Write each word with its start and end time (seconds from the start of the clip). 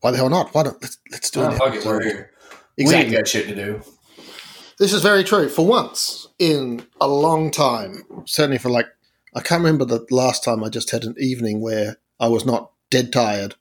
why 0.00 0.10
the 0.10 0.16
hell 0.16 0.30
not? 0.30 0.54
Why 0.54 0.64
don't 0.64 0.80
let's 0.82 0.98
let's 1.10 1.30
do 1.30 1.40
Oh, 1.40 1.50
it? 1.50 1.58
fuck 1.58 1.74
it, 1.74 1.84
we're 1.84 2.02
here. 2.02 2.30
We 2.76 2.84
Exactly. 2.84 3.06
ain't 3.06 3.16
got 3.16 3.28
shit 3.28 3.48
to 3.48 3.54
do. 3.54 3.82
This 4.78 4.92
is 4.94 5.02
very 5.02 5.24
true. 5.24 5.48
For 5.48 5.66
once 5.66 6.28
in 6.38 6.86
a 7.00 7.06
long 7.08 7.50
time, 7.50 8.02
certainly 8.24 8.56
for 8.58 8.70
like, 8.70 8.86
I 9.34 9.40
can't 9.40 9.60
remember 9.62 9.84
the 9.84 10.06
last 10.10 10.42
time 10.42 10.64
I 10.64 10.70
just 10.70 10.90
had 10.90 11.04
an 11.04 11.14
evening 11.18 11.60
where 11.60 11.98
I 12.18 12.28
was 12.28 12.46
not 12.46 12.70
dead 12.90 13.12
tired 13.12 13.56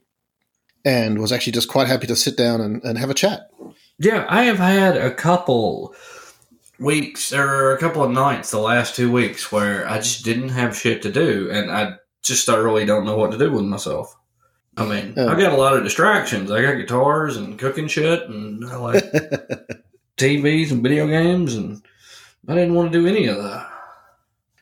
and 0.86 1.20
was 1.20 1.32
actually 1.34 1.52
just 1.54 1.68
quite 1.68 1.88
happy 1.88 2.08
to 2.08 2.16
sit 2.16 2.38
down 2.38 2.62
and, 2.62 2.82
and 2.84 2.98
have 2.98 3.10
a 3.10 3.14
chat. 3.14 3.50
Yeah, 3.98 4.26
I 4.30 4.44
have 4.44 4.60
had 4.60 4.96
a 4.96 5.14
couple 5.14 5.94
weeks 6.80 7.34
or 7.34 7.74
a 7.74 7.78
couple 7.78 8.02
of 8.02 8.12
nights 8.12 8.52
the 8.52 8.60
last 8.60 8.96
two 8.96 9.12
weeks 9.12 9.52
where 9.52 9.86
I 9.90 9.98
just 9.98 10.24
didn't 10.24 10.50
have 10.50 10.78
shit 10.78 11.02
to 11.02 11.12
do, 11.12 11.50
and 11.52 11.70
I 11.70 11.96
just 12.22 12.48
I 12.48 12.56
really 12.56 12.86
don't 12.86 13.06
know 13.06 13.18
what 13.18 13.32
to 13.32 13.38
do 13.38 13.52
with 13.52 13.66
myself. 13.66 14.16
I 14.80 14.86
mean, 14.86 15.14
Yeah. 15.18 15.28
I 15.28 15.40
got 15.40 15.54
a 15.54 15.58
lot 15.58 15.76
of 15.76 15.84
distractions. 15.84 16.50
I 16.52 16.62
got 16.62 16.76
guitars 16.76 17.38
and 17.38 17.60
cooking 17.60 17.88
shit, 17.88 18.24
and 18.30 18.64
I 18.66 18.76
like 18.78 19.04
TVs 20.18 20.72
and 20.72 20.82
video 20.84 21.08
games, 21.08 21.56
and 21.56 21.82
I 22.48 22.56
didn't 22.56 22.76
want 22.76 22.92
to 22.92 23.00
do 23.00 23.08
any 23.08 23.28
of 23.28 23.38
that. 23.38 23.70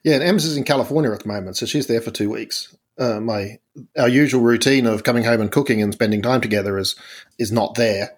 Yeah, 0.04 0.16
and 0.16 0.24
Ems 0.24 0.46
is 0.46 0.58
in 0.58 0.64
California 0.64 1.12
at 1.12 1.22
the 1.22 1.28
moment, 1.28 1.58
so 1.58 1.66
she's 1.66 1.88
there 1.88 2.02
for 2.02 2.12
two 2.12 2.30
weeks. 2.30 2.76
Uh, 3.00 3.20
my 3.20 3.60
our 3.98 4.08
usual 4.10 4.42
routine 4.42 4.86
of 4.88 5.04
coming 5.04 5.24
home 5.24 5.40
and 5.42 5.52
cooking 5.52 5.82
and 5.82 5.94
spending 5.94 6.22
time 6.22 6.42
together 6.42 6.78
is 6.78 6.96
is 7.38 7.52
not 7.52 7.76
there. 7.76 8.12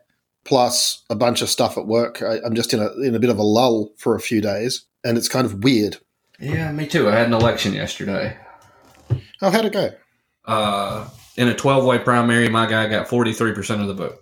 Plus 0.46 1.04
a 1.10 1.16
bunch 1.16 1.42
of 1.42 1.50
stuff 1.50 1.78
at 1.78 1.86
work. 1.86 2.22
I, 2.22 2.38
I'm 2.46 2.56
just 2.56 2.74
in 2.74 2.80
a 2.80 2.92
in 3.02 3.14
a 3.16 3.20
bit 3.20 3.30
of 3.30 3.38
a 3.38 3.44
lull 3.44 3.92
for 3.98 4.16
a 4.16 4.22
few 4.22 4.40
days, 4.42 4.86
and 5.04 5.18
it's 5.18 5.28
kind 5.28 5.46
of 5.46 5.64
weird. 5.64 5.98
Yeah, 6.40 6.72
me 6.72 6.88
too. 6.88 7.10
I 7.10 7.16
had 7.16 7.28
an 7.28 7.34
election 7.34 7.74
yesterday. 7.74 8.38
Oh, 9.42 9.50
how'd 9.52 9.66
it 9.66 9.74
go? 9.74 9.90
Uh, 10.46 11.08
in 11.40 11.48
a 11.48 11.56
12 11.56 11.86
way 11.86 11.98
primary, 11.98 12.50
my 12.50 12.66
guy 12.66 12.88
got 12.90 13.08
43% 13.08 13.80
of 13.80 13.88
the 13.88 13.94
vote. 13.94 14.22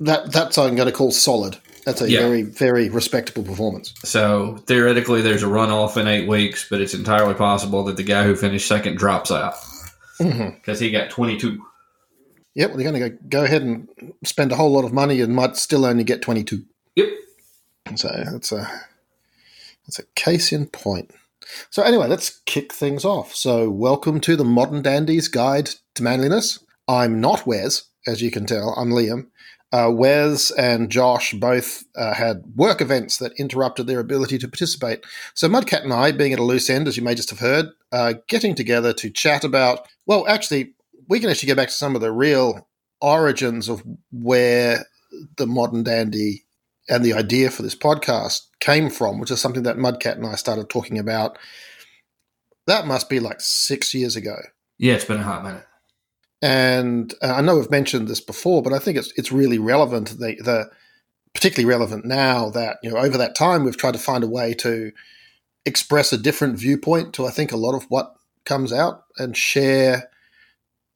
That 0.00 0.32
that's 0.32 0.56
I'm 0.56 0.76
going 0.76 0.86
to 0.86 0.92
call 0.92 1.10
solid. 1.10 1.58
That's 1.84 2.00
a 2.00 2.08
Yeah. 2.08 2.20
very 2.20 2.42
very 2.42 2.88
respectable 2.88 3.42
performance. 3.42 3.92
So 4.04 4.56
theoretically, 4.66 5.20
there's 5.20 5.42
a 5.42 5.46
runoff 5.46 5.96
in 5.96 6.06
eight 6.06 6.28
weeks, 6.28 6.66
but 6.70 6.80
it's 6.80 6.94
entirely 6.94 7.34
possible 7.34 7.82
that 7.84 7.96
the 7.96 8.04
guy 8.04 8.22
who 8.24 8.36
finished 8.36 8.68
second 8.68 8.98
drops 8.98 9.32
out 9.32 9.54
mm-hmm. 10.20 10.50
because 10.54 10.78
he 10.78 10.90
got 10.90 11.10
22. 11.10 11.60
Yep, 12.54 12.70
well, 12.70 12.76
they're 12.76 12.90
going 12.92 13.02
to 13.02 13.10
go 13.10 13.18
go 13.28 13.44
ahead 13.44 13.62
and 13.62 13.88
spend 14.24 14.52
a 14.52 14.56
whole 14.56 14.70
lot 14.72 14.84
of 14.84 14.92
money 14.92 15.20
and 15.20 15.34
might 15.34 15.56
still 15.56 15.84
only 15.84 16.04
get 16.04 16.22
22. 16.22 16.64
Yep. 16.94 17.08
So 17.96 18.08
that's 18.30 18.52
a 18.52 18.70
that's 19.86 19.98
a 19.98 20.04
case 20.14 20.52
in 20.52 20.66
point. 20.66 21.10
So 21.70 21.82
anyway, 21.82 22.08
let's 22.08 22.40
kick 22.46 22.72
things 22.72 23.04
off. 23.04 23.34
So 23.34 23.70
welcome 23.70 24.20
to 24.20 24.36
the 24.36 24.44
Modern 24.44 24.82
Dandy's 24.82 25.28
Guide 25.28 25.70
to 25.94 26.02
Manliness. 26.02 26.64
I'm 26.88 27.20
not 27.20 27.46
Wes, 27.46 27.84
as 28.06 28.22
you 28.22 28.30
can 28.30 28.46
tell. 28.46 28.74
I'm 28.76 28.90
Liam. 28.90 29.26
Uh, 29.72 29.90
Wes 29.90 30.52
and 30.52 30.88
Josh 30.88 31.32
both 31.32 31.82
uh, 31.96 32.14
had 32.14 32.44
work 32.54 32.80
events 32.80 33.16
that 33.18 33.32
interrupted 33.38 33.88
their 33.88 33.98
ability 33.98 34.38
to 34.38 34.46
participate. 34.46 35.04
So 35.34 35.48
Mudcat 35.48 35.82
and 35.82 35.92
I, 35.92 36.12
being 36.12 36.32
at 36.32 36.38
a 36.38 36.44
loose 36.44 36.70
end, 36.70 36.86
as 36.86 36.96
you 36.96 37.02
may 37.02 37.16
just 37.16 37.30
have 37.30 37.40
heard, 37.40 37.70
uh, 37.90 38.14
getting 38.28 38.54
together 38.54 38.92
to 38.92 39.10
chat 39.10 39.42
about. 39.42 39.88
Well, 40.06 40.28
actually, 40.28 40.74
we 41.08 41.18
can 41.18 41.28
actually 41.28 41.48
go 41.48 41.56
back 41.56 41.68
to 41.68 41.74
some 41.74 41.96
of 41.96 42.00
the 42.00 42.12
real 42.12 42.68
origins 43.00 43.68
of 43.68 43.82
where 44.12 44.86
the 45.36 45.46
modern 45.46 45.82
dandy 45.82 46.43
and 46.88 47.04
the 47.04 47.14
idea 47.14 47.50
for 47.50 47.62
this 47.62 47.74
podcast 47.74 48.42
came 48.60 48.90
from, 48.90 49.18
which 49.18 49.30
is 49.30 49.40
something 49.40 49.62
that 49.62 49.76
Mudcat 49.76 50.16
and 50.16 50.26
I 50.26 50.34
started 50.34 50.68
talking 50.68 50.98
about. 50.98 51.38
That 52.66 52.86
must 52.86 53.08
be 53.08 53.20
like 53.20 53.40
six 53.40 53.94
years 53.94 54.16
ago. 54.16 54.36
Yeah, 54.78 54.94
it's 54.94 55.04
been 55.04 55.20
a 55.20 55.22
hot 55.22 55.44
minute. 55.44 55.66
And 56.42 57.14
uh, 57.22 57.34
I 57.34 57.40
know 57.40 57.56
we've 57.56 57.70
mentioned 57.70 58.08
this 58.08 58.20
before, 58.20 58.62
but 58.62 58.72
I 58.72 58.78
think 58.78 58.98
it's 58.98 59.12
it's 59.16 59.32
really 59.32 59.58
relevant. 59.58 60.18
The, 60.18 60.36
the 60.42 60.70
particularly 61.32 61.68
relevant 61.68 62.04
now 62.04 62.50
that 62.50 62.78
you 62.82 62.90
know 62.90 62.96
over 62.96 63.18
that 63.18 63.34
time 63.34 63.64
we've 63.64 63.76
tried 63.76 63.94
to 63.94 63.98
find 63.98 64.22
a 64.22 64.28
way 64.28 64.54
to 64.54 64.92
express 65.66 66.12
a 66.12 66.18
different 66.18 66.58
viewpoint 66.58 67.14
to 67.14 67.26
I 67.26 67.30
think 67.30 67.50
a 67.50 67.56
lot 67.56 67.74
of 67.74 67.84
what 67.84 68.14
comes 68.44 68.72
out 68.72 69.04
and 69.18 69.36
share 69.36 70.10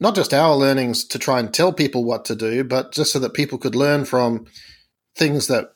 not 0.01 0.15
just 0.15 0.33
our 0.33 0.55
learnings 0.55 1.05
to 1.05 1.19
try 1.19 1.41
and 1.41 1.53
tell 1.53 1.73
people 1.73 2.05
what 2.05 2.25
to 2.27 2.37
do, 2.37 2.62
but 2.62 2.93
just 2.93 3.12
so 3.12 3.19
that 3.19 3.35
people 3.35 3.59
could 3.59 3.75
learn 3.75 4.05
from 4.05 4.47
things 5.17 5.49
that 5.49 5.73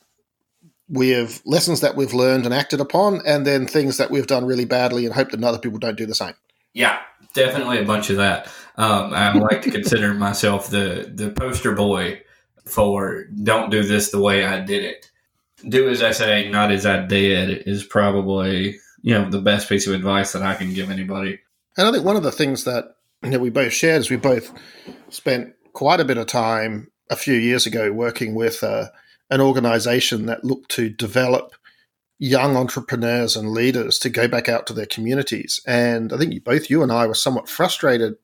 we 0.89 1.11
have 1.11 1.41
lessons 1.45 1.81
that 1.81 1.97
we've 1.97 2.13
learned 2.13 2.45
and 2.45 2.55
acted 2.55 2.81
upon, 2.81 3.23
and 3.27 3.47
then 3.47 3.67
things 3.67 3.97
that 3.97 4.11
we've 4.11 4.27
done 4.27 4.45
really 4.45 4.65
badly 4.65 5.07
and 5.07 5.15
hope 5.15 5.31
that 5.31 5.43
other 5.43 5.59
people 5.59 5.79
don't 5.79 5.97
do 5.97 6.07
the 6.07 6.15
same. 6.15 6.35
Yeah, 6.75 7.01
definitely 7.35 7.79
a 7.79 7.85
bunch 7.85 8.11
of 8.11 8.17
that. 8.17 8.49
Um, 8.77 9.13
I 9.15 9.33
like 9.33 9.63
to 9.63 9.71
consider 9.73 10.15
myself 10.15 10.69
the, 10.69 11.11
the 11.15 11.31
poster 11.31 11.73
boy 11.73 12.23
for 12.67 13.25
don't 13.43 13.71
do 13.71 13.83
this 13.83 14.11
the 14.11 14.21
way 14.21 14.45
I 14.45 14.61
did 14.61 14.85
it. 14.85 15.11
Do 15.69 15.89
as 15.89 16.03
I 16.03 16.13
say, 16.13 16.49
not 16.51 16.73
as 16.73 16.87
I 16.87 17.05
did 17.07 17.65
is 17.67 17.85
probably, 17.85 18.79
you 19.03 19.15
know, 19.15 19.31
the 19.31 19.41
best 19.41 19.69
piece 19.69 19.87
of 19.87 19.95
advice 19.95 20.33
that 20.33 20.43
I 20.43 20.55
can 20.55 20.75
give 20.75 20.91
anybody. 20.91 21.39
And 21.77 21.87
I 21.87 21.93
think 21.93 22.05
one 22.05 22.17
of 22.17 22.23
the 22.23 22.33
things 22.33 22.65
that, 22.65 22.97
that 23.23 23.41
we 23.41 23.51
both 23.51 23.73
shared 23.73 24.01
is 24.01 24.11
we 24.11 24.17
both 24.17 24.53
spent 25.09 25.55
quite 25.73 26.01
a 26.01 26.05
bit 26.05 26.19
of 26.19 26.27
time 26.27 26.91
a 27.11 27.17
few 27.17 27.35
years 27.35 27.67
ago 27.67 27.93
working 27.93 28.35
with 28.35 28.63
uh, 28.65 28.87
an 29.33 29.41
organization 29.41 30.27
that 30.27 30.45
looked 30.45 30.71
to 30.73 30.91
develop 30.91 31.55
young 32.19 32.55
entrepreneurs 32.55 33.35
and 33.35 33.51
leaders 33.51 33.99
to 33.99 34.11
go 34.11 34.29
back 34.29 34.47
out 34.47 34.67
to 34.67 34.75
their 34.75 34.87
communities. 34.87 35.61
And 35.67 36.13
I 36.13 36.19
think 36.19 36.45
both 36.45 36.69
you 36.69 36.83
and 36.83 36.93
I 36.93 37.07
were 37.07 37.15
somewhat 37.15 37.49
frustrated 37.49 38.15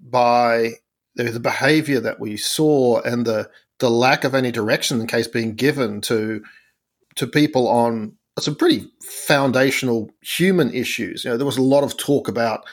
by 0.00 0.70
the, 1.14 1.24
the 1.24 1.38
behavior 1.38 2.00
that 2.00 2.18
we 2.18 2.36
saw 2.36 3.00
and 3.02 3.26
the 3.26 3.50
the 3.78 3.90
lack 3.90 4.24
of 4.24 4.34
any 4.34 4.50
direction 4.50 5.00
in 5.02 5.06
case 5.06 5.28
being 5.28 5.54
given 5.54 6.00
to 6.00 6.42
to 7.16 7.26
people 7.26 7.68
on 7.68 8.16
some 8.38 8.54
pretty 8.54 8.90
foundational 9.02 10.10
human 10.22 10.72
issues. 10.72 11.24
You 11.24 11.30
know, 11.30 11.36
there 11.36 11.46
was 11.46 11.58
a 11.58 11.62
lot 11.62 11.84
of 11.84 11.96
talk 11.98 12.26
about 12.26 12.64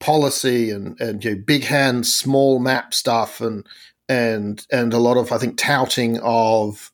policy 0.00 0.70
and 0.70 1.00
and 1.00 1.24
you 1.24 1.36
know, 1.36 1.42
big 1.46 1.62
hand, 1.62 2.06
small 2.08 2.58
map 2.58 2.92
stuff, 2.92 3.40
and 3.40 3.64
and 4.12 4.66
and 4.70 4.92
a 4.92 4.98
lot 4.98 5.16
of 5.16 5.32
I 5.32 5.38
think 5.38 5.56
touting 5.56 6.20
of 6.20 6.92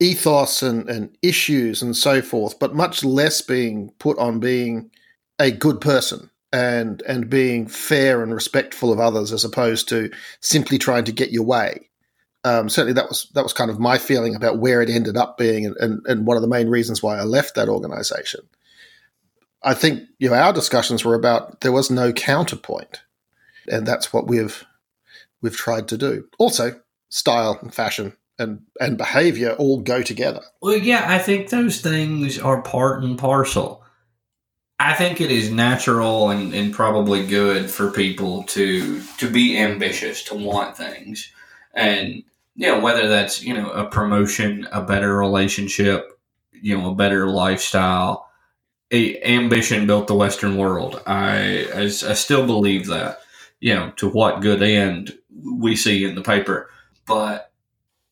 ethos 0.00 0.62
and, 0.62 0.90
and 0.90 1.16
issues 1.22 1.80
and 1.80 1.96
so 1.96 2.20
forth, 2.20 2.58
but 2.58 2.74
much 2.74 3.04
less 3.04 3.40
being 3.40 3.92
put 3.98 4.18
on 4.18 4.40
being 4.40 4.90
a 5.38 5.50
good 5.52 5.80
person 5.80 6.28
and 6.52 7.02
and 7.02 7.30
being 7.30 7.68
fair 7.68 8.22
and 8.22 8.34
respectful 8.34 8.92
of 8.92 8.98
others 8.98 9.32
as 9.32 9.44
opposed 9.44 9.88
to 9.90 10.10
simply 10.40 10.76
trying 10.76 11.04
to 11.04 11.12
get 11.12 11.30
your 11.30 11.44
way. 11.44 11.88
Um, 12.42 12.68
certainly, 12.68 12.94
that 12.94 13.08
was 13.08 13.30
that 13.34 13.44
was 13.44 13.52
kind 13.52 13.70
of 13.70 13.78
my 13.78 13.96
feeling 13.96 14.34
about 14.34 14.58
where 14.58 14.82
it 14.82 14.90
ended 14.90 15.16
up 15.16 15.38
being, 15.38 15.66
and, 15.66 15.76
and, 15.76 16.06
and 16.06 16.26
one 16.26 16.36
of 16.36 16.42
the 16.42 16.48
main 16.48 16.68
reasons 16.68 17.02
why 17.02 17.16
I 17.16 17.22
left 17.22 17.54
that 17.54 17.68
organization. 17.68 18.40
I 19.62 19.74
think 19.74 20.02
you 20.18 20.30
know 20.30 20.36
our 20.36 20.52
discussions 20.52 21.04
were 21.04 21.14
about 21.14 21.60
there 21.60 21.72
was 21.72 21.90
no 21.90 22.12
counterpoint, 22.12 23.02
and 23.70 23.86
that's 23.86 24.12
what 24.12 24.26
we've 24.26 24.64
we've 25.46 25.56
tried 25.56 25.86
to 25.88 25.96
do. 25.96 26.28
Also, 26.38 26.80
style 27.08 27.56
and 27.62 27.72
fashion 27.72 28.12
and 28.36 28.62
and 28.80 28.98
behavior 28.98 29.54
all 29.58 29.80
go 29.80 30.02
together. 30.02 30.42
Well, 30.60 30.76
yeah, 30.76 31.04
I 31.06 31.18
think 31.18 31.48
those 31.48 31.80
things 31.80 32.38
are 32.38 32.60
part 32.62 33.04
and 33.04 33.16
parcel. 33.16 33.84
I 34.78 34.94
think 34.94 35.20
it 35.20 35.30
is 35.30 35.50
natural 35.50 36.30
and, 36.30 36.52
and 36.52 36.74
probably 36.74 37.26
good 37.26 37.70
for 37.70 37.92
people 37.92 38.42
to 38.54 39.00
to 39.18 39.30
be 39.30 39.56
ambitious, 39.56 40.24
to 40.24 40.34
want 40.34 40.76
things. 40.76 41.32
And 41.72 42.24
you 42.56 42.66
know, 42.68 42.80
whether 42.80 43.08
that's, 43.08 43.42
you 43.42 43.54
know, 43.54 43.70
a 43.70 43.86
promotion, 43.86 44.66
a 44.72 44.82
better 44.82 45.16
relationship, 45.16 46.18
you 46.52 46.76
know, 46.76 46.90
a 46.90 46.94
better 46.94 47.28
lifestyle. 47.28 48.24
A, 48.90 49.20
ambition 49.22 49.86
built 49.86 50.06
the 50.06 50.14
Western 50.14 50.56
world. 50.56 51.02
I, 51.06 51.66
I 51.74 51.84
I 51.84 52.14
still 52.14 52.46
believe 52.46 52.86
that. 52.86 53.18
You 53.66 53.74
know, 53.74 53.90
to 53.96 54.08
what 54.08 54.42
good 54.42 54.62
end 54.62 55.18
we 55.42 55.74
see 55.74 56.04
in 56.04 56.14
the 56.14 56.22
paper. 56.22 56.70
But 57.04 57.50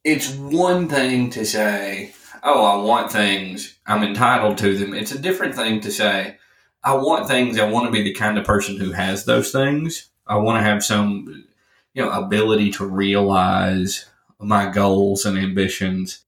it's 0.03 0.35
one 0.35 0.89
thing 0.89 1.31
to 1.31 1.47
say, 1.47 2.12
oh, 2.43 2.65
I 2.65 2.83
want 2.83 3.12
things, 3.12 3.79
I'm 3.87 4.03
entitled 4.03 4.59
to 4.59 4.77
them. 4.77 4.95
It's 4.95 5.12
a 5.12 5.19
different 5.19 5.55
thing 5.55 5.81
to 5.83 5.93
say, 5.93 6.39
I 6.83 6.95
want 6.95 7.29
things, 7.29 7.61
I 7.61 7.71
want 7.71 7.87
to 7.87 7.93
be 7.93 8.03
the 8.03 8.15
kind 8.15 8.37
of 8.37 8.45
person 8.45 8.79
who 8.79 8.91
has 8.91 9.27
those 9.27 9.53
things. 9.53 10.11
I 10.27 10.39
want 10.39 10.59
to 10.59 10.69
have 10.69 10.83
some, 10.83 11.47
you 11.95 12.03
know, 12.03 12.11
ability 12.11 12.73
to 12.73 12.85
realize 12.85 14.06
my 14.41 14.69
goals 14.71 15.25
and 15.25 15.39
ambitions. 15.39 16.25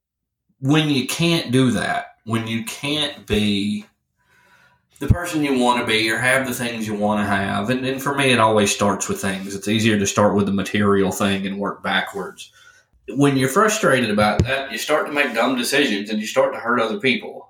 When 0.61 0.89
you 0.89 1.05
can't 1.09 1.51
do 1.51 1.73
that, 1.73 2.17
when 2.25 2.47
you 2.47 2.65
can't 2.65 3.27
be 3.27 3.87
the 4.99 5.09
person 5.09 5.45
you 5.45 5.59
want 5.59 5.81
to 5.81 5.87
be 5.87 6.11
or 6.11 6.19
have 6.19 6.47
the 6.47 6.55
things 6.55 6.87
you 6.87 6.95
want 6.95 7.21
to 7.21 7.27
have, 7.27 7.71
and, 7.71 7.85
and 7.85 8.03
for 8.03 8.15
me, 8.15 8.33
it 8.33 8.41
always 8.41 8.75
starts 8.75 9.09
with 9.09 9.21
things. 9.21 9.55
It's 9.55 9.69
easier 9.69 9.99
to 9.99 10.07
start 10.07 10.35
with 10.35 10.47
the 10.47 10.53
material 10.53 11.13
thing 11.13 11.47
and 11.47 11.59
work 11.59 11.83
backwards 11.83 12.51
when 13.09 13.37
you're 13.37 13.49
frustrated 13.49 14.11
about 14.11 14.45
that, 14.45 14.73
you 14.73 14.79
start 14.79 15.07
to 15.07 15.13
make 15.13 15.35
dumb 15.35 15.57
decisions 15.57 16.11
and 16.11 16.21
you 16.21 16.27
start 16.27 16.53
to 16.53 16.61
hurt 16.61 16.81
other 16.81 16.99
people. 16.99 17.49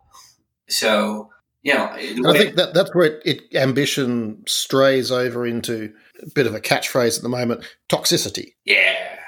So, 0.68 1.30
you 1.62 1.74
know, 1.74 1.86
I 1.86 2.38
think 2.38 2.56
that 2.56 2.74
that's 2.74 2.94
where 2.94 3.06
it, 3.06 3.22
it, 3.24 3.54
ambition 3.54 4.44
strays 4.46 5.10
over 5.10 5.46
into 5.46 5.92
a 6.22 6.28
bit 6.30 6.46
of 6.46 6.54
a 6.54 6.60
catchphrase 6.60 7.16
at 7.16 7.22
the 7.22 7.28
moment: 7.28 7.64
toxicity. 7.88 8.54
Yeah, 8.64 9.18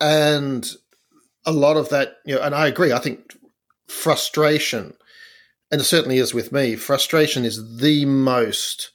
and 0.00 0.68
a 1.46 1.52
lot 1.52 1.76
of 1.76 1.88
that, 1.90 2.16
you 2.26 2.34
know, 2.34 2.42
and 2.42 2.54
I 2.54 2.66
agree. 2.66 2.92
I 2.92 2.98
think 2.98 3.34
frustration, 3.88 4.94
and 5.74 5.80
it 5.80 5.86
certainly 5.86 6.18
is 6.18 6.32
with 6.32 6.52
me. 6.52 6.76
Frustration 6.76 7.44
is 7.44 7.78
the 7.78 8.04
most 8.04 8.92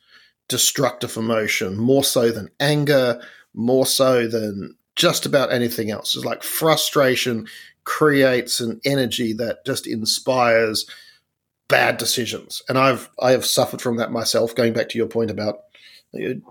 destructive 0.47 1.17
emotion, 1.17 1.77
more 1.77 2.05
so 2.05 2.31
than 2.31 2.49
anger, 2.61 3.21
more 3.53 3.85
so 3.85 4.29
than 4.29 4.77
just 4.95 5.25
about 5.25 5.51
anything 5.51 5.91
else. 5.91 6.15
It's 6.15 6.23
like 6.23 6.41
frustration 6.41 7.47
creates 7.83 8.61
an 8.61 8.79
energy 8.85 9.33
that 9.33 9.65
just 9.65 9.87
inspires 9.87 10.85
bad 11.67 11.97
decisions. 11.97 12.61
And 12.69 12.77
I've 12.77 13.09
I 13.21 13.31
have 13.31 13.45
suffered 13.45 13.81
from 13.81 13.97
that 13.97 14.13
myself. 14.13 14.55
Going 14.55 14.71
back 14.71 14.87
to 14.87 14.97
your 14.97 15.07
point 15.07 15.31
about 15.31 15.63
you 16.13 16.41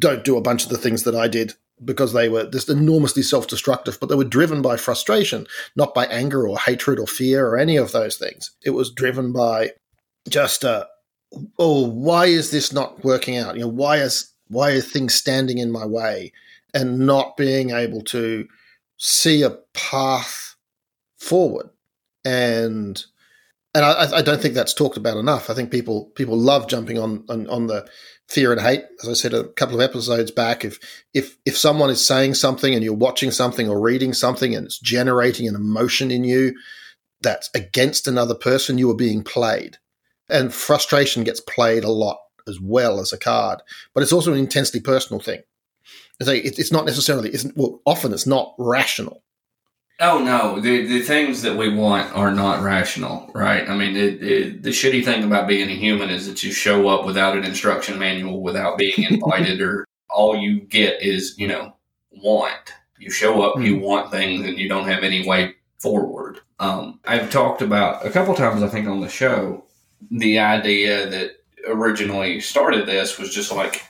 don't 0.00 0.24
do 0.24 0.36
a 0.36 0.42
bunch 0.42 0.64
of 0.64 0.70
the 0.70 0.78
things 0.78 1.04
that 1.04 1.14
I 1.14 1.28
did 1.28 1.54
because 1.84 2.12
they 2.12 2.28
were 2.28 2.48
just 2.50 2.70
enormously 2.70 3.22
self-destructive, 3.22 3.98
but 4.00 4.08
they 4.08 4.14
were 4.14 4.24
driven 4.24 4.62
by 4.62 4.76
frustration, 4.76 5.46
not 5.74 5.94
by 5.94 6.06
anger 6.06 6.48
or 6.48 6.58
hatred 6.58 6.98
or 6.98 7.06
fear 7.06 7.46
or 7.46 7.58
any 7.58 7.76
of 7.76 7.92
those 7.92 8.16
things. 8.16 8.50
It 8.64 8.70
was 8.70 8.90
driven 8.90 9.32
by 9.32 9.72
just 10.28 10.64
uh, 10.64 10.86
oh, 11.58 11.86
why 11.88 12.26
is 12.26 12.50
this 12.50 12.72
not 12.72 13.04
working 13.04 13.36
out? 13.36 13.56
You 13.56 13.62
know, 13.62 13.68
why 13.68 13.98
is 13.98 14.32
why 14.48 14.72
are 14.72 14.80
things 14.80 15.14
standing 15.14 15.58
in 15.58 15.72
my 15.72 15.84
way 15.84 16.32
and 16.72 17.00
not 17.00 17.36
being 17.36 17.70
able 17.70 18.02
to 18.02 18.46
see 18.96 19.42
a 19.42 19.50
path 19.74 20.56
forward 21.18 21.68
and 22.24 23.04
and 23.76 23.84
I, 23.84 24.18
I, 24.18 24.22
don't 24.22 24.40
think 24.40 24.54
that's 24.54 24.72
talked 24.72 24.96
about 24.96 25.18
enough. 25.18 25.50
I 25.50 25.54
think 25.54 25.70
people 25.70 26.06
people 26.14 26.38
love 26.38 26.66
jumping 26.66 26.98
on, 26.98 27.24
on, 27.28 27.46
on 27.48 27.66
the 27.66 27.86
fear 28.26 28.50
and 28.50 28.60
hate. 28.60 28.84
As 29.02 29.08
I 29.10 29.12
said 29.12 29.34
a 29.34 29.48
couple 29.48 29.74
of 29.74 29.82
episodes 29.82 30.30
back, 30.30 30.64
if 30.64 30.78
if 31.12 31.36
if 31.44 31.58
someone 31.58 31.90
is 31.90 32.04
saying 32.04 32.34
something 32.34 32.74
and 32.74 32.82
you're 32.82 32.94
watching 32.94 33.30
something 33.30 33.68
or 33.68 33.78
reading 33.78 34.14
something 34.14 34.54
and 34.54 34.64
it's 34.64 34.78
generating 34.78 35.46
an 35.46 35.54
emotion 35.54 36.10
in 36.10 36.24
you 36.24 36.54
that's 37.20 37.50
against 37.54 38.08
another 38.08 38.34
person, 38.34 38.78
you 38.78 38.90
are 38.90 38.96
being 38.96 39.22
played, 39.22 39.76
and 40.30 40.54
frustration 40.54 41.22
gets 41.22 41.40
played 41.40 41.84
a 41.84 41.92
lot 41.92 42.18
as 42.48 42.58
well 42.58 42.98
as 42.98 43.12
a 43.12 43.18
card. 43.18 43.60
But 43.92 44.02
it's 44.02 44.12
also 44.12 44.32
an 44.32 44.38
intensely 44.38 44.80
personal 44.80 45.20
thing. 45.20 45.42
So 46.22 46.32
It's 46.32 46.72
not 46.72 46.86
necessarily. 46.86 47.28
It's, 47.28 47.46
well, 47.56 47.82
often 47.84 48.14
it's 48.14 48.26
not 48.26 48.54
rational. 48.58 49.22
Oh 49.98 50.18
no, 50.18 50.60
the 50.60 50.86
the 50.86 51.00
things 51.00 51.40
that 51.42 51.56
we 51.56 51.74
want 51.74 52.14
are 52.14 52.30
not 52.30 52.62
rational, 52.62 53.30
right? 53.34 53.66
I 53.66 53.74
mean, 53.74 53.94
the, 53.94 54.16
the, 54.16 54.50
the 54.50 54.70
shitty 54.70 55.02
thing 55.02 55.24
about 55.24 55.48
being 55.48 55.70
a 55.70 55.74
human 55.74 56.10
is 56.10 56.26
that 56.26 56.42
you 56.42 56.52
show 56.52 56.88
up 56.88 57.06
without 57.06 57.36
an 57.36 57.44
instruction 57.44 57.98
manual, 57.98 58.42
without 58.42 58.76
being 58.76 59.02
invited, 59.10 59.62
or 59.62 59.86
all 60.10 60.36
you 60.36 60.60
get 60.60 61.02
is 61.02 61.38
you 61.38 61.48
know 61.48 61.76
want. 62.10 62.74
You 62.98 63.10
show 63.10 63.42
up, 63.42 63.58
you 63.62 63.76
hmm. 63.76 63.82
want 63.82 64.10
things, 64.10 64.46
and 64.46 64.58
you 64.58 64.68
don't 64.68 64.88
have 64.88 65.02
any 65.02 65.26
way 65.26 65.54
forward. 65.78 66.40
Um, 66.58 67.00
I've 67.06 67.30
talked 67.30 67.62
about 67.62 68.04
a 68.04 68.10
couple 68.10 68.34
times, 68.34 68.62
I 68.62 68.68
think, 68.68 68.88
on 68.88 69.00
the 69.00 69.08
show, 69.08 69.66
the 70.10 70.38
idea 70.38 71.08
that 71.08 71.32
originally 71.68 72.40
started 72.40 72.86
this 72.86 73.18
was 73.18 73.34
just 73.34 73.52
like 73.52 73.82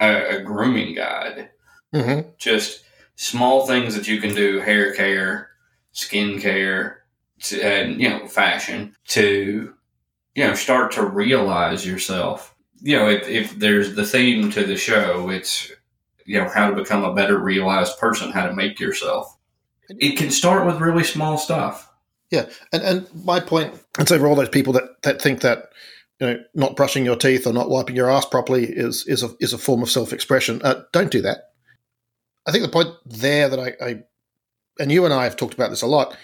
a, 0.00 0.36
a 0.36 0.42
grooming 0.42 0.94
guide, 0.94 1.50
mm-hmm. 1.94 2.28
just 2.38 2.84
small 3.22 3.68
things 3.68 3.94
that 3.94 4.08
you 4.08 4.20
can 4.20 4.34
do 4.34 4.58
hair 4.58 4.92
care, 4.94 5.50
skin 5.92 6.40
care, 6.40 7.04
to, 7.40 7.62
and, 7.62 8.00
you 8.00 8.08
know, 8.08 8.26
fashion 8.26 8.96
to, 9.06 9.72
you 10.34 10.44
know, 10.44 10.54
start 10.54 10.90
to 10.92 11.06
realize 11.06 11.86
yourself. 11.86 12.52
You 12.80 12.96
know, 12.96 13.08
if, 13.08 13.28
if 13.28 13.58
there's 13.58 13.94
the 13.94 14.04
theme 14.04 14.50
to 14.50 14.64
the 14.64 14.76
show, 14.76 15.30
it's, 15.30 15.70
you 16.26 16.40
know, 16.40 16.48
how 16.48 16.68
to 16.68 16.74
become 16.74 17.04
a 17.04 17.14
better 17.14 17.38
realized 17.38 17.96
person, 17.98 18.32
how 18.32 18.46
to 18.46 18.54
make 18.54 18.80
yourself. 18.80 19.38
It 19.88 20.16
can 20.16 20.32
start 20.32 20.66
with 20.66 20.80
really 20.80 21.04
small 21.04 21.38
stuff. 21.38 21.88
Yeah. 22.32 22.46
And, 22.72 22.82
and 22.82 23.24
my 23.24 23.38
point, 23.38 23.72
and 23.98 24.08
so 24.08 24.18
for 24.18 24.26
all 24.26 24.34
those 24.34 24.48
people 24.48 24.72
that, 24.72 25.00
that 25.02 25.22
think 25.22 25.42
that, 25.42 25.68
you 26.18 26.26
know, 26.26 26.44
not 26.54 26.74
brushing 26.74 27.04
your 27.04 27.16
teeth 27.16 27.46
or 27.46 27.52
not 27.52 27.70
wiping 27.70 27.94
your 27.94 28.10
ass 28.10 28.26
properly 28.26 28.64
is, 28.64 29.06
is 29.06 29.22
a, 29.22 29.30
is 29.38 29.52
a 29.52 29.58
form 29.58 29.82
of 29.82 29.90
self 29.90 30.12
expression. 30.12 30.60
Uh, 30.64 30.82
don't 30.92 31.12
do 31.12 31.22
that 31.22 31.51
I 32.46 32.52
think 32.52 32.64
the 32.64 32.70
point 32.70 32.90
there 33.04 33.48
that 33.48 33.58
I, 33.58 33.84
I, 33.84 34.02
and 34.78 34.90
you 34.90 35.04
and 35.04 35.14
I 35.14 35.24
have 35.24 35.36
talked 35.36 35.54
about 35.54 35.70
this 35.70 35.82
a 35.82 35.86
lot, 35.86 36.16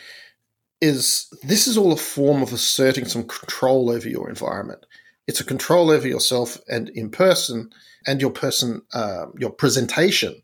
is 0.81 1.29
this 1.43 1.67
is 1.67 1.77
all 1.77 1.93
a 1.93 1.97
form 1.97 2.43
of 2.43 2.53
asserting 2.53 3.07
some 3.07 3.25
control 3.25 3.91
over 3.91 4.09
your 4.09 4.29
environment. 4.29 4.87
It's 5.27 5.41
a 5.41 5.45
control 5.45 5.91
over 5.91 6.07
yourself 6.07 6.59
and 6.69 6.89
in 6.91 7.11
person 7.11 7.71
and 8.07 8.21
your 8.21 8.31
person, 8.31 8.83
um, 8.95 9.33
your 9.39 9.51
presentation 9.51 10.41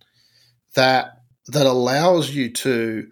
that 0.75 1.23
that 1.49 1.67
allows 1.67 2.31
you 2.31 2.51
to 2.51 3.07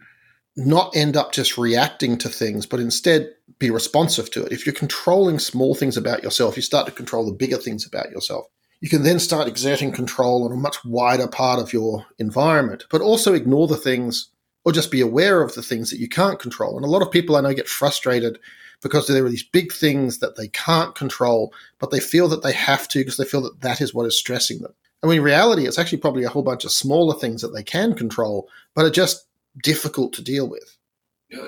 not 0.56 0.94
end 0.97 1.17
up 1.17 1.32
just 1.32 1.58
reacting 1.58 2.19
to 2.19 2.29
things, 2.29 2.67
but 2.67 2.81
instead 2.81 3.31
be 3.58 3.70
responsive 3.70 4.31
to 4.31 4.44
it. 4.44 4.53
If 4.53 4.67
you're 4.67 4.75
controlling 4.75 5.38
small 5.38 5.75
things 5.75 5.97
about 5.97 6.23
yourself, 6.23 6.56
you 6.56 6.62
start 6.62 6.87
to 6.87 6.93
control 6.93 7.25
the 7.26 7.32
bigger 7.32 7.56
things 7.56 7.87
about 7.87 8.11
yourself 8.11 8.47
you 8.82 8.88
can 8.88 9.05
then 9.05 9.20
start 9.20 9.46
exerting 9.46 9.93
control 9.93 10.44
on 10.44 10.50
a 10.50 10.56
much 10.56 10.84
wider 10.84 11.29
part 11.29 11.61
of 11.61 11.73
your 11.73 12.05
environment, 12.19 12.84
but 12.90 13.00
also 13.00 13.32
ignore 13.32 13.69
the 13.69 13.76
things 13.76 14.29
or 14.64 14.73
just 14.73 14.90
be 14.90 15.00
aware 15.00 15.40
of 15.40 15.55
the 15.55 15.62
things 15.62 15.88
that 15.90 16.00
you 16.00 16.08
can't 16.08 16.40
control. 16.40 16.76
And 16.76 16.84
a 16.84 16.88
lot 16.88 17.00
of 17.00 17.11
people 17.11 17.37
I 17.37 17.43
know 17.43 17.55
get 17.55 17.69
frustrated 17.69 18.40
because 18.82 19.06
there 19.06 19.25
are 19.25 19.31
these 19.31 19.44
big 19.44 19.73
things 19.73 20.19
that 20.19 20.37
they 20.37 20.49
can't 20.49 20.96
control, 20.96 21.55
but 21.79 21.93
they 21.93 22.00
feel 22.00 22.26
that 22.29 22.43
they 22.43 22.52
have 22.52 22.88
to 22.88 22.99
because 22.99 23.19
they 23.19 23.25
feel 23.25 23.43
that 23.43 23.61
that 23.61 23.81
is 23.81 23.94
what 23.94 24.05
is 24.05 24.19
stressing 24.19 24.58
them. 24.58 24.75
And 25.00 25.12
in 25.12 25.23
reality, 25.23 25.67
it's 25.67 25.79
actually 25.79 25.99
probably 25.99 26.25
a 26.25 26.29
whole 26.29 26.43
bunch 26.43 26.64
of 26.64 26.73
smaller 26.73 27.17
things 27.17 27.40
that 27.43 27.55
they 27.55 27.62
can 27.62 27.94
control, 27.94 28.49
but 28.75 28.84
are 28.84 28.90
just 28.90 29.26
difficult 29.62 30.12
to 30.14 30.23
deal 30.23 30.49
with. 30.49 30.76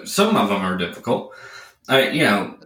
Some 0.04 0.36
of 0.36 0.48
them 0.48 0.62
are 0.62 0.76
difficult. 0.76 1.34
I, 1.88 2.10
you 2.10 2.22
know, 2.22 2.56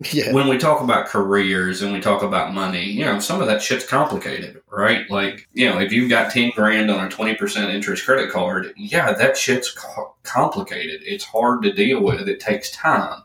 yeah. 0.12 0.32
when 0.32 0.46
we 0.46 0.58
talk 0.58 0.80
about 0.80 1.06
careers 1.06 1.82
and 1.82 1.92
we 1.92 2.00
talk 2.00 2.22
about 2.22 2.54
money, 2.54 2.84
you 2.84 3.04
know, 3.04 3.18
some 3.18 3.40
of 3.40 3.48
that 3.48 3.62
shit's 3.62 3.84
complicated, 3.84 4.60
right? 4.70 5.10
Like, 5.10 5.48
you 5.52 5.68
know, 5.68 5.80
if 5.80 5.92
you've 5.92 6.10
got 6.10 6.30
10 6.30 6.52
grand 6.54 6.90
on 6.90 7.04
a 7.04 7.08
20% 7.08 7.74
interest 7.74 8.04
credit 8.04 8.30
card, 8.30 8.72
yeah, 8.76 9.12
that 9.12 9.36
shit's 9.36 9.72
co- 9.72 10.14
complicated. 10.22 11.00
It's 11.04 11.24
hard 11.24 11.62
to 11.62 11.72
deal 11.72 12.00
with. 12.00 12.28
It 12.28 12.38
takes 12.38 12.70
time. 12.70 13.22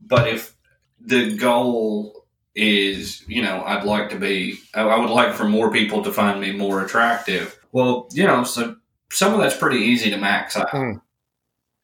But 0.00 0.26
if 0.26 0.54
the 1.00 1.36
goal 1.36 2.24
is, 2.54 3.22
you 3.28 3.42
know, 3.42 3.62
I'd 3.64 3.84
like 3.84 4.08
to 4.10 4.18
be, 4.18 4.58
I 4.74 4.98
would 4.98 5.10
like 5.10 5.34
for 5.34 5.44
more 5.44 5.70
people 5.70 6.02
to 6.02 6.12
find 6.12 6.40
me 6.40 6.52
more 6.52 6.82
attractive. 6.82 7.58
Well, 7.72 8.08
you 8.12 8.26
know, 8.26 8.44
so 8.44 8.76
some 9.12 9.34
of 9.34 9.40
that's 9.40 9.56
pretty 9.56 9.78
easy 9.78 10.10
to 10.10 10.16
max 10.16 10.56
out. 10.56 10.70
Mm. 10.70 11.02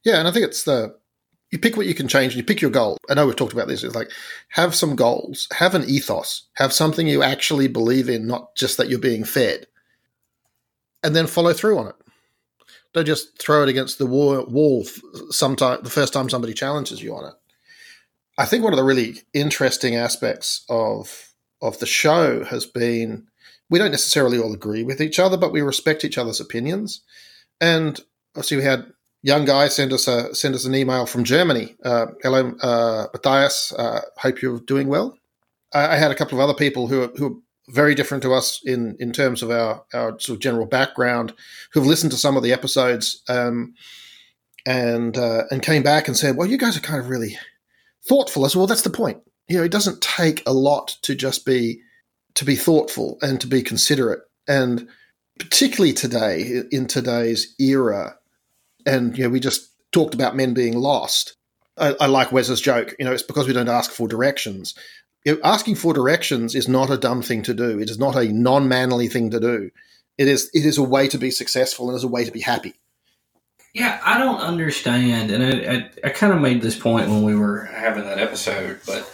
Yeah, 0.04 0.18
and 0.20 0.28
I 0.28 0.30
think 0.30 0.46
it's 0.46 0.64
the 0.64 0.96
you 1.56 1.60
pick 1.60 1.76
what 1.78 1.86
you 1.86 1.94
can 1.94 2.06
change 2.06 2.34
and 2.34 2.36
you 2.36 2.44
pick 2.44 2.60
your 2.60 2.70
goal. 2.70 2.98
I 3.08 3.14
know 3.14 3.24
we've 3.24 3.34
talked 3.34 3.54
about 3.54 3.66
this. 3.66 3.82
It's 3.82 3.94
like 3.94 4.10
have 4.50 4.74
some 4.74 4.94
goals, 4.94 5.48
have 5.52 5.74
an 5.74 5.88
ethos, 5.88 6.48
have 6.56 6.70
something 6.70 7.08
you 7.08 7.22
actually 7.22 7.66
believe 7.66 8.10
in, 8.10 8.26
not 8.26 8.54
just 8.54 8.76
that 8.76 8.90
you're 8.90 8.98
being 8.98 9.24
fed, 9.24 9.66
and 11.02 11.16
then 11.16 11.26
follow 11.26 11.54
through 11.54 11.78
on 11.78 11.88
it. 11.88 11.94
Don't 12.92 13.06
just 13.06 13.38
throw 13.40 13.62
it 13.62 13.70
against 13.70 13.98
the 13.98 14.04
wall 14.04 14.84
sometime 15.30 15.78
the 15.82 15.88
first 15.88 16.12
time 16.12 16.28
somebody 16.28 16.52
challenges 16.52 17.02
you 17.02 17.14
on 17.16 17.24
it. 17.24 17.34
I 18.36 18.44
think 18.44 18.62
one 18.62 18.74
of 18.74 18.76
the 18.76 18.84
really 18.84 19.22
interesting 19.32 19.96
aspects 19.96 20.62
of 20.68 21.32
of 21.62 21.78
the 21.78 21.86
show 21.86 22.44
has 22.44 22.66
been 22.66 23.28
we 23.70 23.78
don't 23.78 23.90
necessarily 23.92 24.38
all 24.38 24.52
agree 24.52 24.84
with 24.84 25.00
each 25.00 25.18
other, 25.18 25.38
but 25.38 25.52
we 25.52 25.62
respect 25.62 26.04
each 26.04 26.18
other's 26.18 26.38
opinions. 26.38 27.00
And 27.62 27.98
obviously, 28.34 28.58
we 28.58 28.64
had 28.64 28.92
young 29.26 29.44
guy 29.44 29.66
send 29.66 29.92
us 29.92 30.06
a 30.06 30.32
send 30.34 30.54
us 30.54 30.64
an 30.64 30.74
email 30.74 31.04
from 31.04 31.24
Germany. 31.24 31.74
Uh, 31.84 32.06
hello, 32.22 32.54
uh, 32.62 33.08
Matthias. 33.12 33.72
Uh, 33.72 34.02
hope 34.16 34.40
you're 34.40 34.60
doing 34.60 34.86
well. 34.86 35.18
I, 35.74 35.88
I, 35.88 35.96
had 35.96 36.12
a 36.12 36.14
couple 36.14 36.38
of 36.38 36.44
other 36.48 36.56
people 36.56 36.86
who 36.86 37.02
are, 37.02 37.08
who 37.16 37.26
are 37.26 37.36
very 37.68 37.96
different 37.96 38.22
to 38.22 38.32
us 38.32 38.60
in 38.64 38.96
in 39.00 39.12
terms 39.12 39.42
of 39.42 39.50
our 39.50 39.84
our 39.92 40.18
sort 40.20 40.36
of 40.36 40.40
general 40.40 40.66
background, 40.66 41.34
who've 41.72 41.86
listened 41.86 42.12
to 42.12 42.18
some 42.18 42.36
of 42.36 42.44
the 42.44 42.52
episodes 42.52 43.20
um, 43.28 43.74
and 44.64 45.18
uh, 45.18 45.42
and 45.50 45.60
came 45.60 45.82
back 45.82 46.06
and 46.06 46.16
said, 46.16 46.36
"Well, 46.36 46.48
you 46.48 46.56
guys 46.56 46.76
are 46.76 46.80
kind 46.80 47.00
of 47.00 47.10
really 47.10 47.36
thoughtful." 48.08 48.44
I 48.44 48.48
said, 48.48 48.58
"Well, 48.58 48.68
that's 48.68 48.82
the 48.82 48.90
point. 48.90 49.18
You 49.48 49.58
know, 49.58 49.64
it 49.64 49.72
doesn't 49.72 50.02
take 50.02 50.44
a 50.46 50.52
lot 50.52 50.96
to 51.02 51.16
just 51.16 51.44
be 51.44 51.80
to 52.34 52.44
be 52.44 52.54
thoughtful 52.54 53.18
and 53.20 53.40
to 53.40 53.46
be 53.46 53.62
considerate 53.62 54.20
and." 54.46 54.88
Particularly 55.38 55.92
today, 55.92 56.62
in 56.72 56.86
today's 56.86 57.54
era, 57.58 58.16
and 58.86 59.16
you 59.18 59.24
know 59.24 59.30
we 59.30 59.40
just 59.40 59.70
talked 59.92 60.14
about 60.14 60.36
men 60.36 60.54
being 60.54 60.76
lost. 60.76 61.36
I, 61.76 61.94
I 62.00 62.06
like 62.06 62.32
Wes's 62.32 62.60
joke. 62.60 62.94
You 62.98 63.04
know, 63.04 63.12
it's 63.12 63.22
because 63.22 63.46
we 63.46 63.52
don't 63.52 63.68
ask 63.68 63.90
for 63.90 64.08
directions. 64.08 64.74
You 65.24 65.34
know, 65.34 65.40
asking 65.44 65.74
for 65.74 65.92
directions 65.92 66.54
is 66.54 66.68
not 66.68 66.90
a 66.90 66.96
dumb 66.96 67.20
thing 67.20 67.42
to 67.42 67.54
do. 67.54 67.78
It 67.78 67.90
is 67.90 67.98
not 67.98 68.16
a 68.16 68.32
non-manly 68.32 69.08
thing 69.08 69.30
to 69.30 69.40
do. 69.40 69.70
It 70.16 70.28
is 70.28 70.50
it 70.54 70.64
is 70.64 70.78
a 70.78 70.82
way 70.82 71.08
to 71.08 71.18
be 71.18 71.30
successful 71.30 71.88
and 71.88 71.96
is 71.96 72.04
a 72.04 72.08
way 72.08 72.24
to 72.24 72.30
be 72.30 72.40
happy. 72.40 72.74
Yeah, 73.74 74.00
I 74.02 74.18
don't 74.18 74.40
understand, 74.40 75.30
and 75.30 75.44
I, 75.44 75.74
I, 75.74 75.90
I 76.04 76.08
kind 76.08 76.32
of 76.32 76.40
made 76.40 76.62
this 76.62 76.78
point 76.78 77.10
when 77.10 77.24
we 77.24 77.36
were 77.36 77.64
having 77.66 78.04
that 78.04 78.18
episode, 78.18 78.80
but 78.86 79.06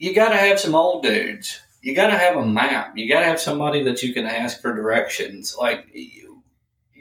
you 0.00 0.12
got 0.12 0.30
to 0.30 0.36
have 0.36 0.58
some 0.58 0.74
old 0.74 1.04
dudes. 1.04 1.60
You 1.82 1.94
got 1.94 2.08
to 2.08 2.18
have 2.18 2.36
a 2.36 2.44
map. 2.44 2.98
You 2.98 3.08
got 3.08 3.20
to 3.20 3.26
have 3.26 3.40
somebody 3.40 3.84
that 3.84 4.02
you 4.02 4.12
can 4.12 4.26
ask 4.26 4.60
for 4.60 4.74
directions. 4.74 5.54
Like 5.56 5.86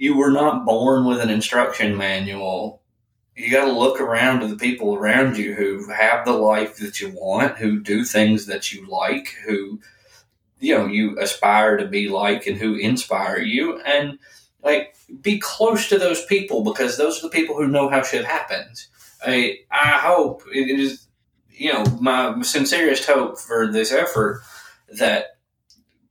you, 0.02 0.18
were 0.18 0.32
not 0.32 0.66
born 0.66 1.06
with 1.06 1.20
an 1.22 1.30
instruction 1.30 1.96
manual. 1.96 2.82
You 3.36 3.52
got 3.52 3.66
to 3.66 3.72
look 3.72 4.02
around 4.02 4.42
to 4.42 4.48
the 4.48 4.58
people 4.58 4.96
around 4.96 5.38
you 5.38 5.54
who 5.54 5.90
have 5.92 6.26
the 6.26 6.34
life 6.34 6.78
that 6.78 7.00
you 7.00 7.10
want, 7.10 7.58
who 7.58 7.80
do 7.80 8.04
things 8.04 8.46
that 8.48 8.74
you 8.74 8.88
like, 8.88 9.36
who 9.46 9.80
you 10.60 10.78
know 10.78 10.86
you 10.86 11.18
aspire 11.20 11.78
to 11.78 11.88
be 11.88 12.10
like, 12.10 12.46
and 12.46 12.58
who 12.58 12.76
inspire 12.76 13.40
you, 13.40 13.80
and 13.82 14.20
like 14.64 14.96
be 15.22 15.40
close 15.40 15.90
to 15.90 15.98
those 15.98 16.26
people 16.26 16.64
because 16.64 16.98
those 16.98 17.20
are 17.20 17.24
the 17.24 17.30
people 17.30 17.56
who 17.56 17.68
know 17.68 17.90
how 17.90 18.04
shit 18.04 18.26
happens. 18.26 18.88
I 19.26 19.60
I 19.72 20.00
hope 20.00 20.44
it 20.54 20.80
is 20.80 21.08
you 21.52 21.74
know 21.74 21.84
my 22.00 22.42
sincerest 22.42 23.06
hope 23.06 23.40
for 23.40 23.72
this 23.72 23.92
effort 23.92 24.42
that 24.98 25.31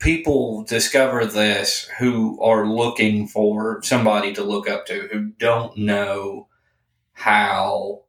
people 0.01 0.65
discover 0.65 1.25
this 1.27 1.89
who 1.99 2.41
are 2.43 2.67
looking 2.67 3.29
for 3.29 3.81
somebody 3.83 4.33
to 4.35 4.43
look 4.43 4.69
up 4.69 4.87
to 4.87 5.09
who 5.13 5.27
don't 5.39 5.77
know 5.77 6.49
how 7.13 8.03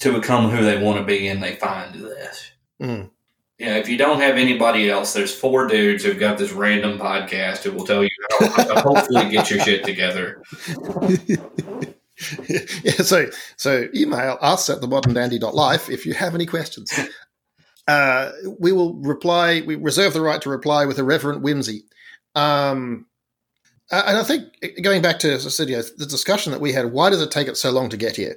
to 0.00 0.12
become 0.12 0.48
who 0.48 0.64
they 0.64 0.82
want 0.82 0.98
to 0.98 1.04
be 1.04 1.26
and 1.26 1.42
they 1.42 1.56
find 1.56 1.94
this. 1.96 2.52
Mm. 2.80 3.10
Yeah, 3.58 3.74
if 3.74 3.88
you 3.88 3.98
don't 3.98 4.20
have 4.20 4.36
anybody 4.36 4.88
else, 4.88 5.12
there's 5.12 5.34
four 5.34 5.66
dudes 5.66 6.04
who've 6.04 6.18
got 6.18 6.38
this 6.38 6.52
random 6.52 6.96
podcast 6.96 7.64
who 7.64 7.72
will 7.72 7.84
tell 7.84 8.04
you 8.04 8.10
how 8.38 8.62
to 8.62 8.80
hopefully 8.80 9.28
get 9.28 9.50
your 9.50 9.58
shit 9.58 9.82
together. 9.84 10.40
yeah, 12.48 12.92
so 13.02 13.28
so 13.56 13.88
email 13.96 14.38
us 14.40 14.70
at 14.70 14.80
the 14.80 14.86
modern 14.86 15.14
themoderndandy.life 15.14 15.90
if 15.90 16.06
you 16.06 16.14
have 16.14 16.36
any 16.36 16.46
questions. 16.46 16.92
Uh, 17.88 18.32
we 18.60 18.70
will 18.70 18.94
reply. 18.94 19.62
We 19.66 19.74
reserve 19.74 20.12
the 20.12 20.20
right 20.20 20.40
to 20.42 20.50
reply 20.50 20.84
with 20.84 20.98
irreverent 20.98 21.42
whimsy. 21.42 21.84
Um, 22.34 23.06
and 23.90 24.18
I 24.18 24.22
think 24.22 24.44
going 24.82 25.00
back 25.00 25.18
to 25.20 25.28
the 25.28 26.06
discussion 26.08 26.52
that 26.52 26.60
we 26.60 26.74
had, 26.74 26.92
why 26.92 27.08
does 27.08 27.22
it 27.22 27.30
take 27.30 27.48
it 27.48 27.56
so 27.56 27.70
long 27.70 27.88
to 27.88 27.96
get 27.96 28.16
here? 28.16 28.36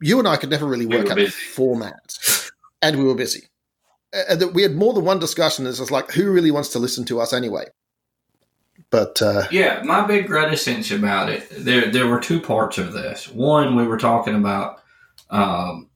You 0.00 0.18
and 0.18 0.26
I 0.26 0.36
could 0.36 0.48
never 0.48 0.66
really 0.66 0.86
work 0.86 1.04
we 1.04 1.10
out 1.10 1.16
the 1.16 1.26
format, 1.26 2.18
and 2.80 2.96
we 2.96 3.04
were 3.04 3.14
busy. 3.14 3.48
And 4.12 4.54
we 4.54 4.62
had 4.62 4.74
more 4.74 4.94
than 4.94 5.04
one 5.04 5.18
discussion. 5.18 5.66
It's 5.66 5.78
just 5.78 5.90
like, 5.90 6.10
who 6.12 6.32
really 6.32 6.50
wants 6.50 6.70
to 6.70 6.78
listen 6.78 7.04
to 7.06 7.20
us 7.20 7.34
anyway? 7.34 7.66
But 8.90 9.20
uh, 9.20 9.48
yeah, 9.50 9.82
my 9.84 10.06
big 10.06 10.30
reticence 10.30 10.90
about 10.90 11.28
it. 11.28 11.46
There, 11.50 11.90
there 11.90 12.06
were 12.06 12.20
two 12.20 12.40
parts 12.40 12.78
of 12.78 12.94
this. 12.94 13.28
One, 13.28 13.76
we 13.76 13.86
were 13.86 13.98
talking 13.98 14.34
about, 14.34 14.80
um, 15.28 15.87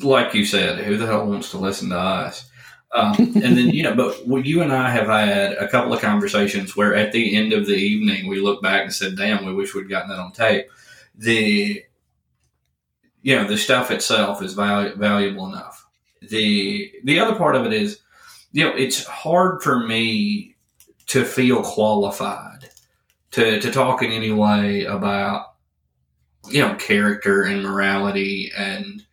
like 0.00 0.34
you 0.34 0.44
said, 0.44 0.84
who 0.84 0.96
the 0.96 1.06
hell 1.06 1.26
wants 1.26 1.50
to 1.50 1.58
listen 1.58 1.90
to 1.90 1.98
us? 1.98 2.48
Um, 2.94 3.14
and 3.18 3.56
then 3.56 3.70
you 3.70 3.82
know, 3.82 3.94
but 3.94 4.46
you 4.46 4.62
and 4.62 4.72
I 4.72 4.90
have 4.90 5.06
had 5.06 5.52
a 5.52 5.68
couple 5.68 5.92
of 5.92 6.00
conversations 6.00 6.76
where 6.76 6.94
at 6.94 7.12
the 7.12 7.36
end 7.36 7.52
of 7.52 7.66
the 7.66 7.74
evening 7.74 8.28
we 8.28 8.40
look 8.40 8.60
back 8.62 8.82
and 8.82 8.92
said, 8.92 9.16
"Damn, 9.16 9.46
we 9.46 9.54
wish 9.54 9.74
we'd 9.74 9.88
gotten 9.88 10.10
that 10.10 10.18
on 10.18 10.32
tape." 10.32 10.66
The 11.14 11.82
you 13.22 13.36
know 13.36 13.46
the 13.46 13.56
stuff 13.56 13.90
itself 13.90 14.42
is 14.42 14.54
valu- 14.54 14.96
valuable 14.96 15.46
enough. 15.46 15.86
The 16.20 16.92
the 17.04 17.18
other 17.18 17.34
part 17.34 17.56
of 17.56 17.64
it 17.64 17.72
is, 17.72 18.00
you 18.52 18.64
know, 18.64 18.76
it's 18.76 19.06
hard 19.06 19.62
for 19.62 19.78
me 19.78 20.56
to 21.06 21.24
feel 21.24 21.62
qualified 21.62 22.68
to, 23.32 23.60
to 23.60 23.70
talk 23.70 24.02
in 24.02 24.12
any 24.12 24.30
way 24.30 24.84
about, 24.84 25.54
you 26.48 26.60
know, 26.60 26.74
character 26.76 27.42
and 27.42 27.62
morality 27.62 28.52
and, 28.56 29.04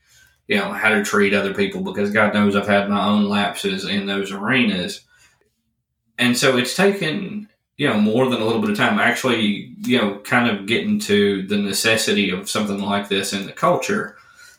you 0.50 0.58
know, 0.58 0.74
how 0.74 0.90
to 0.90 1.04
treat 1.04 1.34
other 1.34 1.54
people 1.54 1.82
because 1.82 2.12
God 2.12 2.34
knows 2.34 2.56
I've 2.56 2.68
had 2.68 2.90
my 2.90 3.06
own 3.06 3.30
lapses 3.30 3.86
in 3.86 4.06
those 4.06 4.32
arenas. 4.32 5.02
And 6.18 6.38
so 6.38 6.58
it's 6.58 6.76
taken, 6.76 7.48
you 7.78 7.88
know, 7.88 7.98
more 7.98 8.28
than 8.28 8.42
a 8.42 8.46
little 8.46 8.60
bit 8.60 8.72
of 8.72 8.78
time 8.78 9.00
actually, 9.00 9.74
you 9.84 9.98
know, 9.98 10.18
kind 10.20 10.50
of 10.50 10.66
getting 10.66 11.00
to 11.02 11.44
the 11.44 11.58
necessity 11.58 12.32
of 12.32 12.50
something 12.50 12.82
like 12.82 13.08
this 13.08 13.32
in 13.32 13.46
the 13.46 13.54
culture 13.54 14.18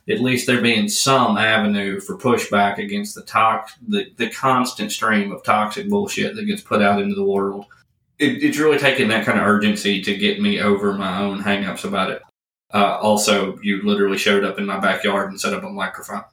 at 0.09 0.21
least 0.21 0.47
there 0.47 0.63
being 0.63 0.89
some 0.89 1.37
avenue 1.37 2.01
for 2.01 2.17
pushback 2.17 2.79
against 2.79 3.15
the 3.15 3.23
tox 3.23 3.75
the, 3.87 4.11
the 4.17 4.31
constant 4.31 4.91
stream 4.91 5.31
of 5.31 5.45
toxic 5.45 5.89
bullshit 5.89 6.35
that 6.35 6.47
gets 6.47 6.63
put 6.63 6.83
out 6.83 7.01
into 7.01 7.15
the 7.15 7.25
world. 7.25 7.67
It, 8.19 8.43
it's 8.43 8.59
really 8.59 8.79
taken 8.79 9.09
that 9.09 9.25
kind 9.25 9.39
of 9.39 9.47
urgency 9.47 10.03
to 10.03 10.17
get 10.17 10.41
me 10.41 10.61
over 10.61 10.95
my 10.95 11.21
own 11.21 11.43
hangups 11.43 11.85
about 11.85 12.11
it. 12.11 12.23
Uh, 12.73 12.99
also, 12.99 13.59
you 13.63 13.83
literally 13.83 14.19
showed 14.19 14.45
up 14.45 14.59
in 14.59 14.67
my 14.67 14.79
backyard 14.79 15.31
and 15.31 15.41
set 15.41 15.53
up 15.53 15.65
a 15.65 15.69
microphone. 15.69 16.25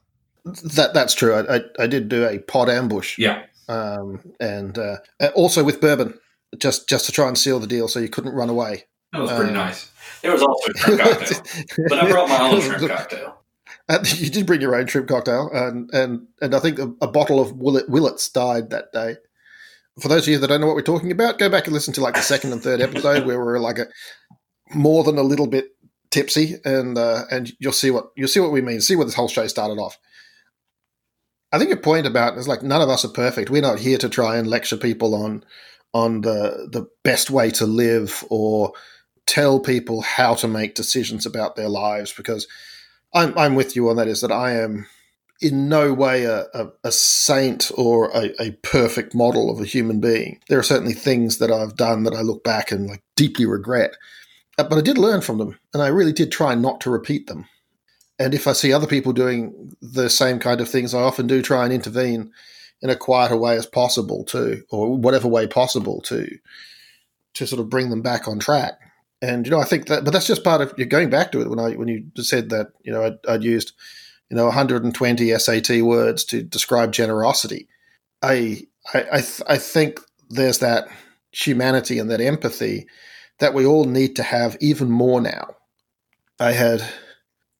That 0.45 0.93
that's 0.93 1.13
true. 1.13 1.33
I, 1.33 1.57
I, 1.57 1.61
I 1.79 1.87
did 1.87 2.09
do 2.09 2.25
a 2.25 2.39
pod 2.39 2.69
ambush. 2.69 3.17
Yeah, 3.17 3.43
um, 3.67 4.21
and 4.39 4.77
uh, 4.77 4.97
also 5.35 5.63
with 5.63 5.81
bourbon, 5.81 6.17
just 6.57 6.87
just 6.87 7.05
to 7.05 7.11
try 7.11 7.27
and 7.27 7.37
seal 7.37 7.59
the 7.59 7.67
deal, 7.67 7.87
so 7.87 7.99
you 7.99 8.09
couldn't 8.09 8.33
run 8.33 8.49
away. 8.49 8.85
That 9.13 9.21
was 9.21 9.31
pretty 9.31 9.49
um, 9.49 9.55
nice. 9.55 9.91
There 10.21 10.31
was 10.31 10.41
also 10.41 10.71
a 10.71 10.77
shrimp 10.77 11.01
cocktail, 11.01 11.41
but 11.89 11.99
I 11.99 12.09
brought 12.09 12.29
my 12.29 12.49
own 12.49 12.61
shrimp 12.61 12.91
cocktail. 12.91 13.37
Uh, 13.89 14.03
you 14.15 14.29
did 14.29 14.45
bring 14.45 14.61
your 14.61 14.75
own 14.75 14.87
shrimp 14.87 15.07
cocktail, 15.07 15.49
and 15.53 15.89
and 15.93 16.27
and 16.41 16.55
I 16.55 16.59
think 16.59 16.79
a, 16.79 16.93
a 17.01 17.07
bottle 17.07 17.39
of 17.39 17.53
Willett, 17.53 17.89
Willetts 17.89 18.31
died 18.31 18.69
that 18.69 18.91
day. 18.91 19.15
For 19.99 20.07
those 20.07 20.27
of 20.27 20.31
you 20.31 20.37
that 20.37 20.47
don't 20.47 20.61
know 20.61 20.67
what 20.67 20.75
we're 20.75 20.83
talking 20.83 21.11
about, 21.11 21.39
go 21.39 21.49
back 21.49 21.65
and 21.65 21.73
listen 21.73 21.93
to 21.95 22.01
like 22.01 22.13
the 22.13 22.21
second 22.21 22.53
and 22.53 22.61
third 22.61 22.81
episode 22.81 23.25
where 23.25 23.43
we're 23.43 23.59
like 23.59 23.79
a 23.79 23.87
more 24.73 25.03
than 25.03 25.17
a 25.17 25.23
little 25.23 25.47
bit 25.47 25.75
tipsy, 26.17 26.55
and 26.65 26.97
uh, 26.97 27.25
and 27.29 27.51
you'll 27.59 27.71
see 27.71 27.91
what 27.91 28.11
you'll 28.15 28.27
see 28.27 28.39
what 28.39 28.51
we 28.51 28.61
mean. 28.61 28.81
See 28.81 28.95
where 28.95 29.05
this 29.05 29.13
whole 29.13 29.27
show 29.27 29.45
started 29.47 29.79
off. 29.79 29.97
I 31.51 31.59
think 31.59 31.69
your 31.69 31.79
point 31.79 32.07
about 32.07 32.37
is 32.37 32.47
like 32.47 32.63
none 32.63 32.81
of 32.81 32.89
us 32.89 33.05
are 33.05 33.09
perfect. 33.09 33.49
We're 33.49 33.61
not 33.61 33.79
here 33.79 33.97
to 33.99 34.09
try 34.09 34.37
and 34.37 34.47
lecture 34.47 34.77
people 34.77 35.13
on 35.13 35.45
on 35.93 36.21
the 36.21 36.67
the 36.71 36.87
best 37.03 37.29
way 37.29 37.51
to 37.51 37.65
live 37.65 38.23
or 38.29 38.73
tell 39.27 39.59
people 39.59 40.01
how 40.01 40.33
to 40.35 40.47
make 40.47 40.73
decisions 40.73 41.25
about 41.25 41.55
their 41.55 41.69
lives 41.69 42.13
because 42.13 42.47
I'm, 43.13 43.37
I'm 43.37 43.55
with 43.55 43.75
you 43.75 43.89
on 43.89 43.97
that. 43.97 44.07
Is 44.07 44.21
that 44.21 44.31
I 44.31 44.53
am 44.53 44.87
in 45.39 45.69
no 45.69 45.93
way 45.93 46.23
a, 46.23 46.45
a, 46.53 46.67
a 46.83 46.91
saint 46.91 47.71
or 47.77 48.09
a, 48.09 48.33
a, 48.41 48.51
perfect 48.63 49.13
model 49.13 49.51
of 49.51 49.61
a 49.61 49.65
human 49.65 49.99
being. 49.99 50.39
There 50.49 50.57
are 50.57 50.63
certainly 50.63 50.93
things 50.93 51.37
that 51.37 51.51
I've 51.51 51.75
done 51.75 52.03
that 52.03 52.15
I 52.15 52.21
look 52.21 52.43
back 52.43 52.71
and 52.71 52.87
like 52.87 53.03
deeply 53.15 53.45
regret, 53.45 53.95
Uh, 54.57 54.63
but 54.63 54.77
I 54.77 54.81
did 54.81 54.97
learn 54.97 55.21
from 55.21 55.37
them, 55.37 55.59
and 55.73 55.83
I 55.83 55.87
really 55.87 56.13
did 56.13 56.31
try 56.31 56.55
not 56.55 56.81
to 56.81 56.89
repeat 56.89 57.27
them. 57.27 57.45
And 58.19 58.33
if 58.33 58.47
I 58.47 58.53
see 58.53 58.73
other 58.73 58.87
people 58.87 59.13
doing 59.13 59.75
the 59.81 60.09
same 60.09 60.39
kind 60.39 60.59
of 60.59 60.69
things, 60.69 60.93
I 60.93 61.01
often 61.01 61.27
do 61.27 61.41
try 61.41 61.63
and 61.63 61.73
intervene 61.73 62.31
in 62.81 62.89
a 62.89 62.95
quieter 62.95 63.37
way 63.37 63.55
as 63.55 63.65
possible 63.65 64.23
to, 64.25 64.63
or 64.71 64.95
whatever 64.95 65.27
way 65.27 65.47
possible 65.47 66.01
to, 66.01 66.27
to 67.35 67.47
sort 67.47 67.59
of 67.59 67.69
bring 67.69 67.89
them 67.89 68.01
back 68.01 68.27
on 68.27 68.39
track. 68.39 68.73
And 69.21 69.45
you 69.45 69.51
know, 69.51 69.59
I 69.59 69.65
think 69.65 69.87
that, 69.87 70.03
but 70.03 70.11
that's 70.11 70.27
just 70.27 70.43
part 70.43 70.61
of 70.61 70.73
you're 70.77 70.87
going 70.87 71.09
back 71.09 71.31
to 71.31 71.41
it 71.41 71.49
when 71.49 71.59
I 71.59 71.71
when 71.71 71.87
you 71.87 72.05
said 72.17 72.49
that 72.49 72.67
you 72.83 72.91
know 72.91 73.03
I'd, 73.03 73.17
I'd 73.27 73.43
used 73.43 73.73
you 74.29 74.37
know 74.37 74.45
120 74.45 75.37
SAT 75.39 75.81
words 75.81 76.23
to 76.25 76.43
describe 76.43 76.91
generosity. 76.91 77.67
I 78.21 78.67
I 78.93 79.05
I, 79.11 79.21
th- 79.21 79.41
I 79.47 79.57
think 79.57 79.99
there's 80.29 80.59
that 80.59 80.87
humanity 81.31 81.97
and 81.97 82.11
that 82.11 82.21
empathy 82.21 82.87
that 83.39 83.53
we 83.53 83.65
all 83.65 83.85
need 83.85 84.15
to 84.15 84.23
have 84.23 84.57
even 84.59 84.89
more 84.89 85.21
now. 85.21 85.55
I 86.39 86.51
had 86.51 86.83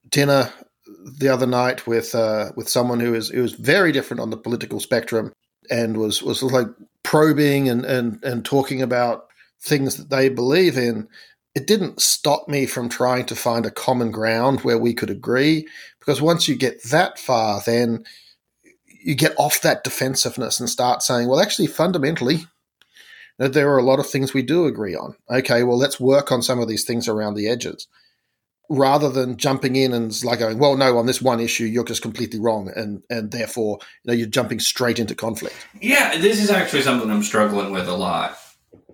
dinner 0.09 0.51
the 1.19 1.29
other 1.29 1.47
night 1.47 1.87
with 1.87 2.13
uh, 2.15 2.51
with 2.55 2.69
someone 2.69 2.99
who 2.99 3.13
is 3.13 3.29
who 3.29 3.41
was 3.41 3.53
very 3.53 3.91
different 3.91 4.21
on 4.21 4.29
the 4.29 4.37
political 4.37 4.79
spectrum 4.79 5.33
and 5.69 5.97
was 5.97 6.21
was 6.23 6.43
like 6.43 6.67
probing 7.03 7.69
and 7.69 7.85
and 7.85 8.23
and 8.23 8.45
talking 8.45 8.81
about 8.81 9.27
things 9.59 9.97
that 9.97 10.09
they 10.09 10.29
believe 10.29 10.77
in 10.77 11.07
it 11.57 11.65
didn't 11.65 11.99
stop 11.99 12.47
me 12.47 12.67
from 12.67 12.87
trying 12.87 13.25
to 13.25 13.35
find 13.35 13.65
a 13.65 13.71
common 13.71 14.11
ground 14.11 14.61
where 14.61 14.77
we 14.77 14.93
could 14.93 15.09
agree. 15.09 15.67
Because 15.99 16.21
once 16.21 16.47
you 16.47 16.55
get 16.55 16.83
that 16.83 17.17
far, 17.17 17.63
then 17.65 18.05
you 18.85 19.15
get 19.15 19.33
off 19.39 19.61
that 19.61 19.83
defensiveness 19.83 20.59
and 20.59 20.69
start 20.69 21.01
saying, 21.01 21.27
well, 21.27 21.39
actually, 21.39 21.65
fundamentally, 21.65 22.45
there 23.37 23.71
are 23.71 23.77
a 23.77 23.83
lot 23.83 23.99
of 23.99 24.09
things 24.09 24.33
we 24.33 24.41
do 24.41 24.65
agree 24.65 24.95
on. 24.95 25.15
Okay, 25.29 25.63
well, 25.63 25.77
let's 25.77 25.99
work 25.99 26.31
on 26.31 26.41
some 26.41 26.59
of 26.59 26.67
these 26.67 26.85
things 26.85 27.07
around 27.07 27.35
the 27.35 27.47
edges. 27.47 27.87
Rather 28.69 29.09
than 29.09 29.37
jumping 29.37 29.77
in 29.77 29.93
and 29.93 30.23
like 30.25 30.39
going, 30.39 30.59
well, 30.59 30.75
no, 30.75 30.97
on 30.97 31.05
this 31.05 31.21
one 31.21 31.39
issue, 31.39 31.63
you're 31.63 31.85
just 31.85 32.01
completely 32.01 32.39
wrong, 32.39 32.69
and 32.75 33.01
and 33.09 33.31
therefore, 33.31 33.79
you 34.03 34.11
know, 34.11 34.13
you're 34.13 34.27
jumping 34.27 34.59
straight 34.59 34.99
into 34.99 35.15
conflict. 35.15 35.55
Yeah, 35.81 36.17
this 36.17 36.43
is 36.43 36.49
actually 36.49 36.81
something 36.81 37.09
I'm 37.09 37.23
struggling 37.23 37.71
with 37.71 37.87
a 37.87 37.95
lot 37.95 38.37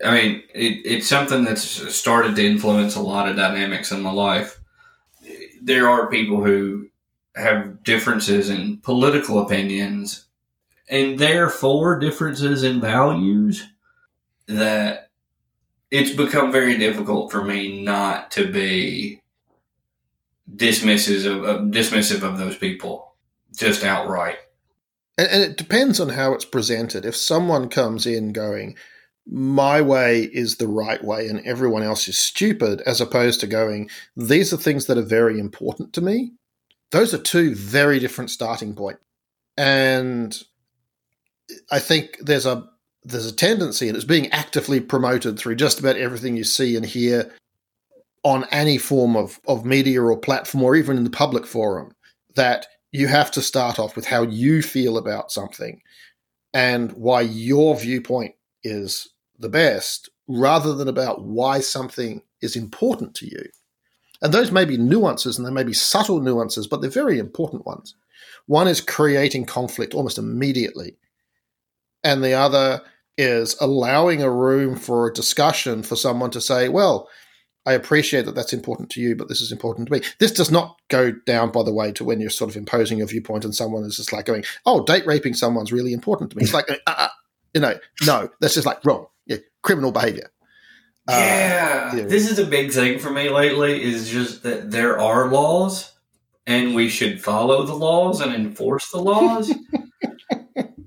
I 0.04 0.12
mean, 0.12 0.44
it, 0.54 0.82
it's 0.86 1.08
something 1.08 1.44
that's 1.44 1.64
started 1.96 2.36
to 2.36 2.46
influence 2.46 2.96
a 2.96 3.02
lot 3.02 3.30
of 3.30 3.36
dynamics 3.36 3.92
in 3.92 4.02
my 4.02 4.12
life. 4.12 4.60
There 5.62 5.90
are 5.90 6.10
people 6.10 6.44
who 6.44 6.88
have 7.36 7.84
differences 7.84 8.50
in 8.50 8.78
political 8.78 9.40
opinions 9.40 10.26
and 10.90 11.18
therefore 11.18 12.00
differences 12.00 12.64
in 12.64 12.82
values 12.82 13.68
that 14.48 15.10
it's 15.92 16.16
become 16.16 16.52
very 16.52 16.78
difficult 16.78 17.32
for 17.32 17.44
me 17.44 17.84
not 17.84 18.32
to 18.32 18.52
be 18.52 19.22
dismissive 20.54 21.48
of, 21.48 21.62
dismissive 21.72 22.24
of 22.24 22.38
those 22.38 22.58
people 22.58 23.16
just 23.56 23.84
outright. 23.84 24.38
and, 25.18 25.28
and 25.28 25.44
it 25.44 25.58
depends 25.58 26.00
on 26.00 26.10
how 26.10 26.34
it's 26.34 26.46
presented. 26.46 27.06
If 27.06 27.16
someone 27.16 27.70
comes 27.70 28.06
in 28.06 28.34
going, 28.34 28.76
my 29.26 29.82
way 29.82 30.24
is 30.24 30.58
the 30.58 30.68
right 30.68 31.04
way 31.04 31.28
and 31.28 31.40
everyone 31.46 31.84
else 31.84 32.08
is 32.08 32.20
stupid, 32.20 32.82
as 32.82 33.00
opposed 33.00 33.40
to 33.40 33.48
going, 33.48 33.90
these 34.18 34.52
are 34.52 34.58
things 34.58 34.88
that 34.88 34.98
are 34.98 35.04
very 35.04 35.40
important 35.40 35.94
to 35.94 36.02
me. 36.02 36.34
Those 36.92 37.14
are 37.14 37.20
two 37.20 37.56
very 37.56 38.00
different 38.00 38.32
starting 38.32 38.76
points. 38.76 39.02
And 39.56 40.38
I 41.72 41.80
think 41.80 42.18
there's 42.20 42.46
a 42.46 42.70
there's 43.06 43.26
a 43.26 43.36
tendency, 43.36 43.88
and 43.88 43.96
it's 43.96 44.06
being 44.06 44.32
actively 44.32 44.80
promoted 44.80 45.38
through 45.38 45.56
just 45.56 45.80
about 45.80 45.98
everything 45.98 46.38
you 46.38 46.44
see 46.44 46.76
and 46.76 46.86
hear 46.86 47.32
on 48.24 48.46
any 48.52 48.78
form 48.78 49.16
of, 49.16 49.40
of 49.48 49.66
media 49.66 50.02
or 50.02 50.18
platform 50.18 50.64
or 50.64 50.76
even 50.76 50.98
in 50.98 51.04
the 51.04 51.10
public 51.10 51.46
forum, 51.46 51.94
that 52.36 52.68
you 52.92 53.08
have 53.08 53.32
to 53.32 53.42
start 53.42 53.80
off 53.80 53.96
with 53.96 54.06
how 54.06 54.22
you 54.22 54.62
feel 54.62 54.98
about 54.98 55.32
something 55.32 55.82
and 56.54 56.92
why 56.94 57.22
your 57.22 57.76
viewpoint 57.76 58.36
is 58.64 59.10
the 59.40 59.50
best 59.50 60.10
rather 60.28 60.74
than 60.74 60.88
about 60.88 61.24
why 61.24 61.60
something 61.60 62.22
is 62.42 62.56
important 62.56 63.14
to 63.16 63.26
you. 63.26 63.44
And 64.22 64.34
those 64.34 64.52
may 64.52 64.64
be 64.64 64.78
nuances 64.78 65.38
and 65.38 65.46
they 65.46 65.52
may 65.52 65.64
be 65.64 65.74
subtle 65.74 66.22
nuances, 66.22 66.68
but 66.68 66.80
they're 66.80 66.90
very 66.90 67.20
important 67.20 67.66
ones. 67.66 67.96
One 68.46 68.70
is 68.70 68.80
creating 68.80 69.46
conflict 69.46 69.94
almost 69.94 70.18
immediately, 70.18 70.98
and 72.04 72.24
the 72.24 72.34
other 72.34 72.82
is 73.18 73.56
allowing 73.60 74.22
a 74.22 74.32
room 74.32 74.76
for 74.76 75.08
a 75.08 75.14
discussion 75.14 75.84
for 75.84 75.96
someone 75.96 76.32
to 76.32 76.42
say, 76.42 76.70
well, 76.70 77.10
I 77.66 77.74
appreciate 77.74 78.26
that 78.26 78.36
that's 78.36 78.54
important 78.54 78.90
to 78.92 79.02
you, 79.02 79.16
but 79.16 79.30
this 79.30 79.42
is 79.42 79.52
important 79.52 79.88
to 79.88 79.94
me. 79.94 80.02
This 80.20 80.32
does 80.32 80.52
not 80.52 80.80
go 80.90 81.12
down, 81.26 81.52
by 81.52 81.64
the 81.64 81.74
way, 81.74 81.92
to 81.94 82.04
when 82.04 82.20
you're 82.20 82.30
sort 82.30 82.50
of 82.50 82.58
imposing 82.58 82.98
your 82.98 83.08
viewpoint 83.08 83.46
and 83.46 83.56
someone 83.56 83.84
is 83.84 83.96
just 83.96 84.12
like 84.12 84.26
going, 84.26 84.44
"Oh, 84.66 84.84
date 84.84 85.06
raping 85.06 85.34
someone's 85.34 85.72
really 85.72 85.94
important 85.94 86.32
to 86.32 86.38
me." 86.38 86.44
It's 86.44 86.54
like, 86.54 86.70
uh, 86.70 86.76
uh, 86.86 87.08
you 87.54 87.62
know, 87.62 87.80
no, 88.06 88.30
that's 88.42 88.56
just 88.56 88.66
like 88.66 88.84
wrong, 88.84 89.08
yeah, 89.26 89.38
criminal 89.62 89.94
behavior. 89.94 90.30
Yeah, 91.08 91.92
uh, 91.94 91.96
this 91.96 92.30
is 92.30 92.40
a 92.40 92.46
big 92.46 92.72
thing 92.72 93.00
for 93.00 93.10
me 93.10 93.30
lately. 93.30 93.82
Is 93.82 94.10
just 94.10 94.44
that 94.44 94.72
there 94.72 95.00
are 95.00 95.32
laws, 95.32 95.94
and 96.46 96.76
we 96.76 96.90
should 96.90 97.24
follow 97.24 97.64
the 97.64 97.76
laws 97.76 98.20
and 98.20 98.34
enforce 98.34 98.92
the 98.92 99.02
laws. 99.02 99.54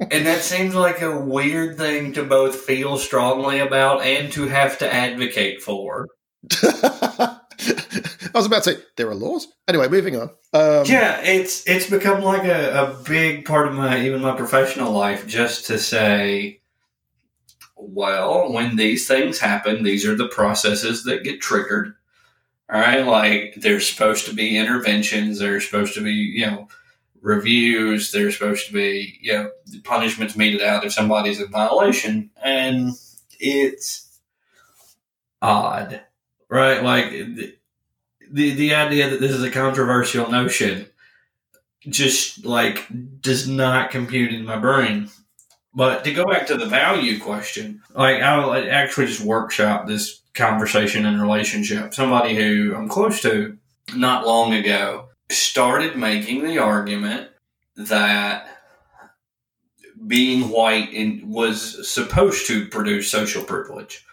and 0.01 0.27
that 0.27 0.43
seems 0.43 0.75
like 0.75 1.01
a 1.03 1.19
weird 1.19 1.77
thing 1.77 2.13
to 2.15 2.25
both 2.25 2.57
feel 2.57 2.99
strongly 2.99 3.59
about 3.59 4.03
and 4.03 4.33
to 4.33 4.47
have 4.49 4.79
to 4.79 4.93
advocate 4.93 5.63
for. 5.63 6.09
I 6.63 8.39
was 8.39 8.47
about 8.47 8.65
to 8.65 8.75
say 8.75 8.83
there 8.97 9.09
are 9.09 9.15
laws. 9.15 9.49
Anyway, 9.67 9.89
moving 9.89 10.17
on. 10.17 10.31
Um, 10.53 10.85
yeah, 10.87 11.21
it's 11.23 11.67
it's 11.67 11.89
become 11.89 12.23
like 12.23 12.45
a, 12.45 12.83
a 12.83 13.03
big 13.05 13.47
part 13.47 13.69
of 13.69 13.75
my 13.75 14.05
even 14.05 14.21
my 14.21 14.37
professional 14.37 14.93
life 14.93 15.27
just 15.27 15.67
to 15.67 15.79
say, 15.79 16.61
well, 17.77 18.53
when 18.53 18.77
these 18.77 19.09
things 19.09 19.39
happen, 19.39 19.83
these 19.83 20.07
are 20.07 20.15
the 20.15 20.29
processes 20.29 21.05
that 21.05 21.25
get 21.25 21.41
triggered. 21.41 21.95
All 22.71 22.81
right, 22.81 23.07
like 23.07 23.55
there's 23.57 23.89
supposed 23.89 24.27
to 24.27 24.35
be 24.35 24.59
interventions. 24.59 25.39
There's 25.39 25.65
supposed 25.65 25.95
to 25.95 26.03
be 26.03 26.13
you 26.13 26.47
know 26.47 26.69
reviews. 27.27 28.13
There's 28.13 28.39
supposed 28.39 28.67
to 28.69 28.73
be 28.73 29.19
you 29.21 29.33
know 29.33 29.51
punishments 29.85 30.37
meted 30.37 30.63
out 30.63 30.85
if 30.85 30.93
somebody's 30.93 31.41
in 31.41 31.51
violation, 31.51 32.31
and 32.43 32.93
it's 33.39 34.19
odd 35.43 36.01
right? 36.49 36.83
Like 36.83 37.11
the, 37.11 37.55
the 38.31 38.51
the 38.55 38.75
idea 38.75 39.11
that 39.11 39.21
this 39.21 39.33
is 39.33 39.43
a 39.43 39.51
controversial 39.51 40.31
notion 40.31 40.87
just 41.89 42.45
like 42.45 42.87
does 43.21 43.49
not 43.49 43.91
compute 43.91 44.33
in 44.33 44.45
my 44.45 44.57
brain. 44.57 45.09
But 45.75 46.05
to 46.05 46.15
go 46.15 46.25
back 46.25 46.47
to 46.47 46.57
the 46.57 46.67
value 46.67 47.21
question, 47.21 47.83
like 47.95 48.23
I'll 48.23 48.55
actually 48.55 49.07
just 49.07 49.21
workshop 49.21 49.87
this 49.87 50.23
conversation 50.33 51.05
and 51.05 51.21
relationship. 51.21 51.93
Somebody 51.93 52.35
who 52.35 52.75
I'm 52.75 52.89
close 52.89 53.21
to 53.23 53.59
not 53.95 54.27
long 54.27 54.55
ago 54.55 55.06
started 55.31 55.97
making 55.97 56.45
the 56.45 56.59
argument 56.59 57.31
that 57.77 58.49
being 60.07 60.49
white 60.51 60.93
in, 60.93 61.23
was 61.27 61.89
supposed 61.89 62.47
to 62.47 62.69
produce 62.69 63.11
social 63.11 63.43
privilege 63.43 64.05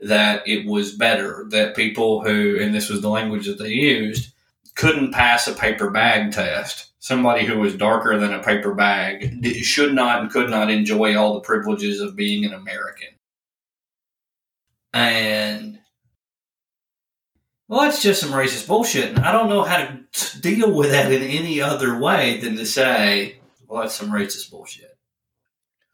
that 0.00 0.46
it 0.46 0.66
was 0.66 0.92
better 0.92 1.46
that 1.50 1.76
people 1.76 2.22
who, 2.22 2.58
and 2.60 2.74
this 2.74 2.88
was 2.88 3.00
the 3.00 3.08
language 3.08 3.46
that 3.46 3.58
they 3.58 3.70
used, 3.70 4.32
couldn't 4.74 5.12
pass 5.12 5.48
a 5.48 5.52
paper 5.52 5.90
bag 5.90 6.32
test. 6.32 6.92
Somebody 7.00 7.44
who 7.44 7.58
was 7.58 7.74
darker 7.74 8.18
than 8.18 8.32
a 8.32 8.42
paper 8.42 8.74
bag 8.74 9.44
should 9.62 9.94
not 9.94 10.22
and 10.22 10.30
could 10.30 10.50
not 10.50 10.70
enjoy 10.70 11.16
all 11.16 11.34
the 11.34 11.40
privileges 11.40 12.00
of 12.00 12.16
being 12.16 12.44
an 12.44 12.52
American. 12.52 13.08
And 14.92 15.77
well, 17.68 17.82
that's 17.82 18.02
just 18.02 18.20
some 18.20 18.30
racist 18.30 18.66
bullshit. 18.66 19.10
And 19.10 19.20
I 19.20 19.30
don't 19.30 19.50
know 19.50 19.62
how 19.62 19.86
to 20.12 20.40
deal 20.40 20.72
with 20.72 20.90
that 20.90 21.12
in 21.12 21.22
any 21.22 21.60
other 21.60 21.98
way 21.98 22.38
than 22.38 22.56
to 22.56 22.64
say, 22.64 23.36
well, 23.66 23.82
that's 23.82 23.94
some 23.94 24.10
racist 24.10 24.50
bullshit. 24.50 24.96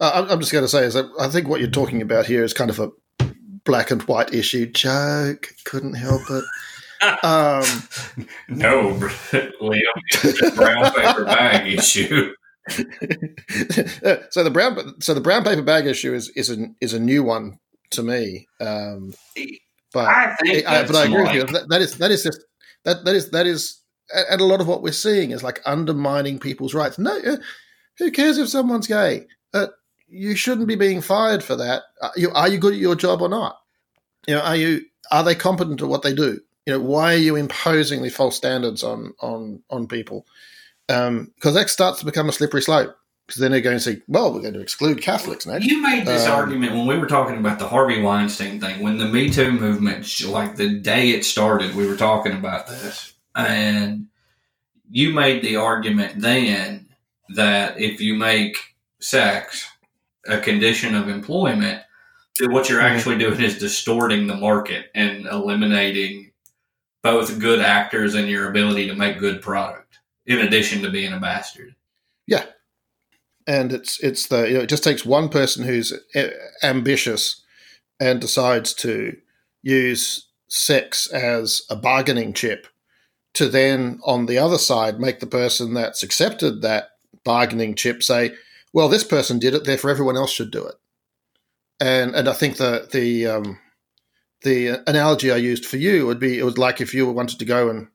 Uh, 0.01 0.27
I'm 0.29 0.41
just 0.41 0.53
going 0.53 0.65
to 0.65 0.69
say 0.69 0.85
is 0.85 0.95
that 0.95 1.11
I 1.19 1.29
think 1.29 1.49
what 1.49 1.61
you're 1.61 1.71
talking 1.71 2.01
about 2.01 2.27
here 2.27 2.45
is 2.45 2.53
kind 2.53 2.71
of 2.71 2.79
a 2.79 2.93
black 3.65 3.91
and 3.91 4.03
white 4.03 4.33
issue 4.33 4.67
joke. 4.67 5.55
Couldn't 5.65 5.95
help 5.95 6.23
it. 6.31 6.45
Um, 7.23 7.65
no, 8.49 8.95
Liam, 9.61 10.57
brown 10.57 10.91
paper 10.93 11.25
bag 11.27 11.67
issue. 11.71 12.33
so 14.31 14.43
the 14.43 14.51
brown, 14.51 14.99
so 15.03 15.13
the 15.13 15.21
brown 15.21 15.45
paper 15.45 15.61
bag 15.61 15.85
issue 15.85 16.15
is 16.15 16.31
is 16.31 16.49
a 16.49 16.67
is 16.81 16.95
a 16.95 16.99
new 16.99 17.23
one 17.23 17.59
to 17.91 18.03
me. 18.03 18.47
Um, 18.59 19.13
but 19.95 20.09
I, 20.09 20.35
think 20.43 20.67
I, 20.67 20.83
but 20.85 20.97
I 20.97 21.05
agree 21.05 21.23
like, 21.23 21.25
with 21.25 21.35
you. 21.35 21.59
That, 21.59 21.69
that 21.71 21.81
is 21.81 21.97
that 21.99 22.11
is 22.11 22.25
just 22.25 22.45
that 22.83 23.05
that 23.05 23.15
is 23.15 23.31
that 23.31 23.47
is, 23.47 23.81
and 24.13 24.41
a 24.41 24.45
lot 24.45 24.61
of 24.61 24.67
what 24.67 24.83
we're 24.83 24.93
seeing 24.93 25.31
is 25.31 25.43
like 25.43 25.61
undermining 25.65 26.39
people's 26.39 26.75
rights. 26.75 26.99
No, 26.99 27.17
uh, 27.17 27.37
who 27.99 28.11
cares 28.11 28.37
if 28.37 28.49
someone's 28.49 28.89
gay? 28.89 29.27
Uh, 29.55 29.69
you 30.09 30.35
shouldn't 30.35 30.69
be 30.69 30.75
being 30.75 31.01
fired 31.01 31.43
for 31.43 31.57
that. 31.57 31.85
Are 32.03 32.13
you, 32.17 32.31
are 32.33 32.49
you 32.49 32.59
good 32.59 32.75
at 32.75 32.79
your 32.79 32.97
job 32.97 33.23
or 33.23 33.29
not? 33.29 33.59
You 34.27 34.35
know, 34.35 34.43
are 34.43 34.57
you 34.57 34.83
are 35.11 35.23
they 35.23 35.35
competent 35.35 35.81
at 35.81 35.89
what 35.89 36.03
they 36.03 36.15
do? 36.15 36.41
You 36.67 36.75
know, 36.75 36.81
why 36.81 37.15
are 37.15 37.19
you 37.19 37.37
imposing 37.37 38.03
the 38.03 38.11
false 38.11 38.37
standards 38.37 38.83
on 38.83 39.15
on 39.21 39.63
on 39.71 39.87
people? 39.87 40.27
Because 40.87 41.09
um, 41.09 41.55
that 41.55 41.71
starts 41.71 42.01
to 42.01 42.05
become 42.05 42.29
a 42.29 42.33
slippery 42.33 42.63
slope. 42.63 42.97
Because 43.27 43.41
then 43.41 43.53
they're 43.53 43.61
going 43.61 43.77
to 43.77 43.81
say, 43.81 44.03
"Well, 44.07 44.33
we're 44.33 44.43
going 44.43 44.55
to 44.55 44.61
exclude 44.61 45.01
Catholics 45.01 45.47
now." 45.47 45.57
You 45.57 45.81
made 45.83 46.07
this 46.07 46.27
um, 46.27 46.35
argument 46.35 46.73
when 46.73 46.87
we 46.87 46.99
were 46.99 47.07
talking 47.07 47.39
about 47.39 47.59
the 47.59 47.69
Harvey 47.69 48.03
Weinstein 48.03 48.61
thing. 48.61 48.83
When 48.83 48.99
the 48.99 49.07
Me 49.07 49.31
Too 49.31 49.53
movement, 49.53 50.21
like 50.27 50.57
the 50.57 50.79
day 50.79 51.11
it 51.11 51.25
started, 51.25 51.75
we 51.75 51.87
were 51.87 51.97
talking 51.97 52.33
about 52.33 52.67
this, 52.67 53.15
and 53.35 54.09
you 54.91 55.13
made 55.13 55.43
the 55.43 55.57
argument 55.57 56.21
then 56.21 56.89
that 57.31 57.81
if 57.81 58.01
you 58.01 58.15
make 58.15 58.59
sex 59.01 59.69
a 60.27 60.39
condition 60.39 60.95
of 60.95 61.09
employment, 61.09 61.83
what 62.41 62.69
you're 62.69 62.81
actually 62.81 63.19
doing 63.19 63.41
is 63.41 63.59
distorting 63.59 64.27
the 64.27 64.37
market 64.37 64.87
and 64.95 65.27
eliminating 65.27 66.33
both 67.03 67.39
good 67.39 67.61
actors 67.61 68.15
and 68.15 68.29
your 68.29 68.49
ability 68.49 68.89
to 68.89 68.95
make 68.95 69.19
good 69.19 69.43
product, 69.43 70.01
in 70.27 70.39
addition 70.41 70.83
to 70.83 70.91
being 70.91 71.13
a 71.13 71.21
bastard. 71.21 71.75
Yeah, 72.27 72.45
and 73.47 73.73
it's 73.73 74.01
it's 74.01 74.29
the 74.29 74.49
you 74.49 74.55
know, 74.55 74.61
it 74.61 74.69
just 74.69 74.85
takes 74.85 75.05
one 75.05 75.29
person 75.29 75.65
who's 75.65 75.93
ambitious 76.63 77.43
and 78.01 78.21
decides 78.21 78.75
to 78.75 79.17
use 79.63 80.29
sex 80.49 81.07
as 81.09 81.63
a 81.71 81.77
bargaining 81.77 82.33
chip 82.33 82.67
to 83.35 83.49
then 83.49 83.99
on 84.05 84.27
the 84.27 84.39
other 84.39 84.59
side 84.59 85.01
make 85.01 85.21
the 85.21 85.27
person 85.27 85.75
that's 85.75 86.03
accepted 86.03 86.63
that 86.63 86.91
bargaining 87.25 87.75
chip 87.75 88.03
say 88.03 88.33
well, 88.75 88.89
this 88.89 89.05
person 89.05 89.39
did 89.39 89.55
it, 89.55 89.65
therefore 89.65 89.91
everyone 89.91 90.17
else 90.17 90.33
should 90.33 90.51
do 90.51 90.67
it. 90.67 90.75
And 91.81 92.15
and 92.15 92.29
I 92.29 92.33
think 92.33 92.57
the 92.57 92.89
the 92.93 93.27
um, 93.29 93.59
the 94.43 94.83
analogy 94.89 95.31
I 95.31 95.37
used 95.37 95.65
for 95.65 95.77
you 95.77 96.07
would 96.07 96.19
be 96.19 96.39
it 96.39 96.45
was 96.45 96.59
like 96.59 96.81
if 96.81 96.93
you 96.93 97.09
wanted 97.11 97.39
to 97.39 97.45
go 97.45 97.71
and 97.71 97.87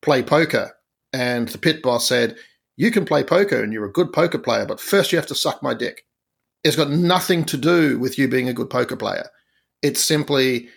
play 0.00 0.22
poker, 0.22 0.72
and 1.12 1.48
the 1.48 1.58
pit 1.58 1.82
boss 1.82 2.08
said, 2.08 2.36
"You 2.76 2.90
can 2.90 3.04
play 3.04 3.24
poker 3.24 3.62
and 3.62 3.72
you're 3.72 3.84
a 3.84 3.92
good 3.92 4.12
poker 4.12 4.38
player, 4.38 4.66
but 4.66 4.80
first 4.80 5.12
you 5.12 5.18
have 5.18 5.28
to 5.28 5.34
suck 5.34 5.62
my 5.62 5.74
dick." 5.74 6.04
It's 6.62 6.76
got 6.76 6.90
nothing 6.90 7.44
to 7.46 7.56
do 7.58 7.98
with 7.98 8.18
you 8.18 8.26
being 8.26 8.48
a 8.48 8.54
good 8.54 8.70
poker 8.70 8.96
player. 8.96 9.28
It's 9.82 10.02
simply 10.02 10.70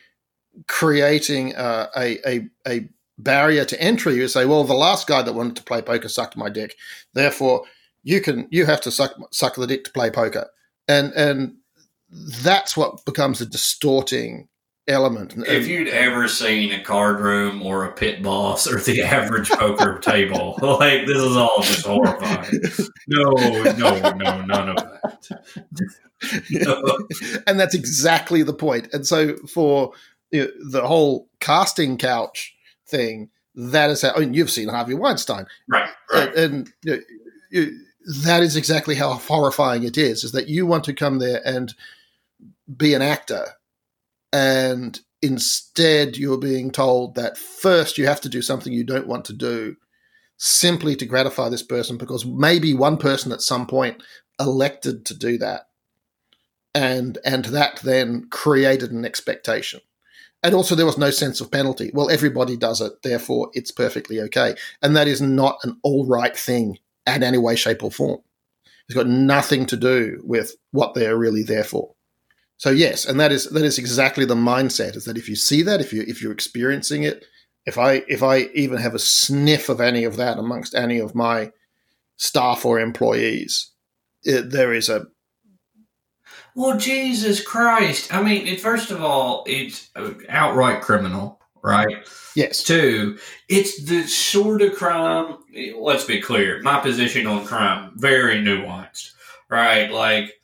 creating 0.68 1.54
a, 1.56 1.88
a, 1.96 2.50
a 2.68 2.90
barrier 3.18 3.66
to 3.66 3.82
entry. 3.82 4.16
You 4.16 4.28
say, 4.28 4.46
well, 4.46 4.64
the 4.64 4.74
last 4.74 5.08
guy 5.08 5.22
that 5.22 5.34
wanted 5.34 5.56
to 5.58 5.64
play 5.64 5.82
poker 5.82 6.10
sucked 6.10 6.38
my 6.38 6.50
dick. 6.50 6.76
Therefore, 7.14 7.64
you 8.04 8.22
can 8.22 8.48
you 8.52 8.66
have 8.66 8.82
to 8.82 8.92
suck 8.92 9.14
suck 9.32 9.56
the 9.56 9.68
dick 9.68 9.84
to 9.86 9.92
play 9.92 10.10
poker, 10.10 10.48
and 10.88 11.12
and 11.14 11.56
that's 12.10 12.78
what 12.78 13.04
becomes 13.06 13.42
a 13.42 13.46
distorting 13.46 14.48
element. 14.88 15.36
If 15.48 15.68
you'd 15.68 15.90
ever 15.90 16.28
seen 16.28 16.72
a 16.72 16.82
card 16.82 17.20
room 17.20 17.62
or 17.62 17.86
a 17.86 17.92
pit 17.92 18.24
boss 18.24 18.68
or 18.68 18.80
the 18.80 19.02
average 19.04 19.50
poker 19.50 20.00
table, 20.00 20.58
like 20.62 21.06
this 21.06 21.18
is 21.18 21.36
all 21.36 21.62
just 21.62 21.86
horrifying. 21.86 22.62
No, 23.08 23.32
no, 23.32 24.14
no, 24.14 24.42
none 24.46 24.70
of 24.70 24.76
that. 24.76 25.94
And 27.46 27.60
that's 27.60 27.76
exactly 27.76 28.42
the 28.42 28.54
point. 28.54 28.92
And 28.92 29.06
so 29.06 29.36
for 29.48 29.92
you 30.32 30.46
know, 30.46 30.52
the 30.72 30.88
whole 30.88 31.30
casting 31.40 31.98
couch 31.98 32.56
thing, 32.88 33.30
that 33.54 33.92
is 33.92 34.02
how 34.02 34.14
I 34.16 34.22
mean, 34.22 34.34
you've 34.34 34.50
seen 34.50 34.68
Harvey 34.68 34.96
Weinstein, 34.96 35.46
right? 35.68 35.90
right. 36.12 36.36
And, 36.36 36.38
and 36.38 36.74
you 36.84 36.96
know, 36.96 37.02
you, 37.52 37.80
that 38.24 38.42
is 38.42 38.56
exactly 38.56 38.96
how 38.96 39.14
horrifying 39.14 39.84
it 39.84 39.98
is. 39.98 40.24
Is 40.24 40.32
that 40.32 40.48
you 40.48 40.66
want 40.66 40.86
to 40.86 40.94
come 40.94 41.20
there 41.20 41.42
and 41.46 41.74
be 42.76 42.94
an 42.96 43.02
actor 43.02 43.46
and 44.38 45.00
instead 45.24 46.16
you're 46.16 46.38
being 46.38 46.70
told 46.70 47.16
that 47.16 47.40
first 47.40 47.98
you 47.98 48.06
have 48.06 48.22
to 48.22 48.30
do 48.30 48.40
something 48.40 48.72
you 48.72 48.84
don't 48.84 49.08
want 49.08 49.26
to 49.26 49.34
do 49.34 49.76
simply 50.38 50.96
to 50.96 51.08
gratify 51.08 51.50
this 51.50 51.64
person 51.64 51.98
because 51.98 52.24
maybe 52.24 52.76
one 52.76 52.98
person 52.98 53.32
at 53.32 53.42
some 53.42 53.66
point 53.66 54.04
elected 54.40 55.04
to 55.08 55.18
do 55.18 55.40
that. 55.40 55.70
And 56.76 57.18
and 57.26 57.46
that 57.46 57.80
then 57.84 58.28
created 58.30 58.92
an 58.92 59.06
expectation. 59.06 59.82
And 60.44 60.54
also 60.54 60.76
there 60.76 60.86
was 60.86 61.00
no 61.00 61.10
sense 61.10 61.42
of 61.42 61.50
penalty. 61.50 61.90
Well 61.96 62.12
everybody 62.12 62.56
does 62.56 62.80
it 62.80 63.02
therefore 63.02 63.50
it's 63.54 63.72
perfectly 63.72 64.22
okay. 64.22 64.54
And 64.84 64.96
that 64.96 65.08
is 65.08 65.20
not 65.20 65.58
an 65.64 65.80
all 65.82 66.06
right 66.06 66.38
thing 66.38 66.78
in 67.08 67.24
any 67.24 67.40
way 67.40 67.56
shape 67.56 67.84
or 67.84 67.90
form. 67.90 68.20
It's 68.88 68.96
got 68.96 69.08
nothing 69.08 69.66
to 69.66 69.78
do 69.78 70.22
with 70.24 70.56
what 70.70 70.94
they're 70.94 71.18
really 71.18 71.42
there 71.42 71.64
for 71.64 71.96
so 72.58 72.72
yes, 72.72 73.06
and 73.06 73.20
that 73.20 73.32
is 73.32 73.46
that 73.52 73.64
is 73.64 73.78
exactly 73.78 74.26
the 74.26 74.36
mindset. 74.36 74.96
Is 74.96 75.06
that 75.06 75.18
if 75.18 75.30
you 75.30 75.36
see 75.36 75.62
that, 75.62 75.80
if 75.80 75.94
you 75.94 76.04
if 76.08 76.22
you're 76.22 76.32
experiencing 76.32 77.04
it, 77.04 77.24
if 77.66 77.78
I 77.78 78.04
if 78.08 78.24
I 78.24 78.50
even 78.56 78.80
have 78.80 78.96
a 78.96 79.00
sniff 79.00 79.70
of 79.70 79.80
any 79.80 80.04
of 80.04 80.18
that 80.18 80.40
amongst 80.40 80.74
any 80.74 80.98
of 80.98 81.14
my 81.14 81.52
staff 82.16 82.66
or 82.66 82.80
employees, 82.80 83.72
it, 84.24 84.50
there 84.50 84.74
is 84.74 84.90
a. 84.90 85.06
Well, 86.56 86.78
Jesus 86.80 87.44
Christ! 87.44 88.12
I 88.12 88.24
mean, 88.24 88.48
it, 88.48 88.60
first 88.60 88.90
of 88.90 89.04
all, 89.04 89.44
it's 89.46 89.92
outright 90.28 90.82
criminal, 90.82 91.40
right? 91.62 92.08
Yes. 92.36 92.64
Two, 92.64 93.20
it's 93.50 93.84
the 93.84 94.08
sort 94.08 94.64
of 94.64 94.74
crime. 94.76 95.38
Let's 95.78 96.06
be 96.06 96.20
clear. 96.20 96.60
My 96.64 96.80
position 96.80 97.28
on 97.28 97.46
crime 97.46 97.92
very 97.96 98.38
nuanced, 98.38 99.12
right? 99.50 99.92
Like 99.92 100.37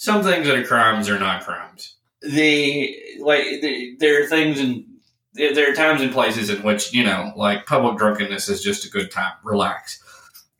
some 0.00 0.22
things 0.22 0.46
that 0.46 0.56
are 0.56 0.64
crimes 0.64 1.10
are 1.10 1.18
not 1.18 1.44
crimes. 1.44 1.96
The 2.22 2.96
like 3.20 3.44
the, 3.60 3.96
there 3.98 4.22
are 4.22 4.26
things 4.26 4.58
and 4.58 4.86
there 5.34 5.70
are 5.70 5.74
times 5.74 6.00
and 6.00 6.10
places 6.10 6.48
in 6.48 6.62
which 6.62 6.94
you 6.94 7.04
know 7.04 7.34
like 7.36 7.66
public 7.66 7.98
drunkenness 7.98 8.48
is 8.48 8.62
just 8.62 8.86
a 8.86 8.90
good 8.90 9.10
time. 9.10 9.34
Relax. 9.44 10.02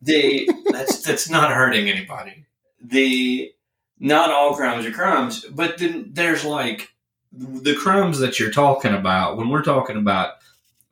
The 0.03 0.51
that's 0.71 1.01
that's 1.01 1.31
not 1.31 1.53
hurting 1.53 1.89
anybody. 1.89 2.45
The 2.85 3.51
not 3.99 4.31
all 4.31 4.57
crimes 4.57 4.85
are 4.85 4.93
crimes, 4.93 5.47
but 5.51 5.79
then 5.79 6.11
there's 6.13 6.45
like 6.45 6.91
the 7.33 7.77
crimes 7.77 8.19
that 8.19 8.39
you're 8.39 8.51
talking 8.51 8.93
about 8.93 9.39
when 9.39 9.49
we're 9.49 9.63
talking 9.63 9.97
about 9.97 10.35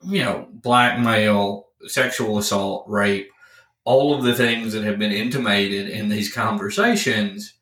you 0.03 0.25
know 0.25 0.49
blackmail, 0.51 1.67
sexual 1.87 2.39
assault, 2.39 2.87
rape, 2.89 3.29
all 3.85 4.15
of 4.15 4.25
the 4.25 4.35
things 4.35 4.73
that 4.73 4.85
have 4.85 4.99
been 4.99 5.13
intimated 5.13 5.91
in 5.91 6.09
these 6.09 6.33
conversations 6.33 7.58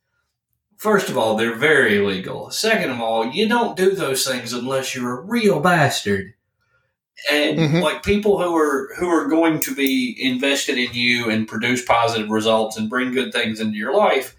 First 0.76 1.08
of 1.08 1.16
all, 1.16 1.36
they're 1.36 1.54
very 1.54 1.96
illegal. 1.98 2.50
Second 2.50 2.90
of 2.90 3.00
all, 3.00 3.26
you 3.26 3.48
don't 3.48 3.76
do 3.76 3.94
those 3.94 4.26
things 4.26 4.52
unless 4.52 4.94
you're 4.94 5.18
a 5.18 5.22
real 5.22 5.60
bastard. 5.60 6.34
And 7.30 7.58
mm-hmm. 7.58 7.78
like 7.78 8.02
people 8.02 8.42
who 8.42 8.54
are 8.54 8.94
who 8.98 9.08
are 9.08 9.26
going 9.26 9.60
to 9.60 9.74
be 9.74 10.14
invested 10.20 10.76
in 10.76 10.92
you 10.92 11.30
and 11.30 11.48
produce 11.48 11.82
positive 11.82 12.28
results 12.28 12.76
and 12.76 12.90
bring 12.90 13.12
good 13.12 13.32
things 13.32 13.58
into 13.58 13.78
your 13.78 13.96
life 13.96 14.36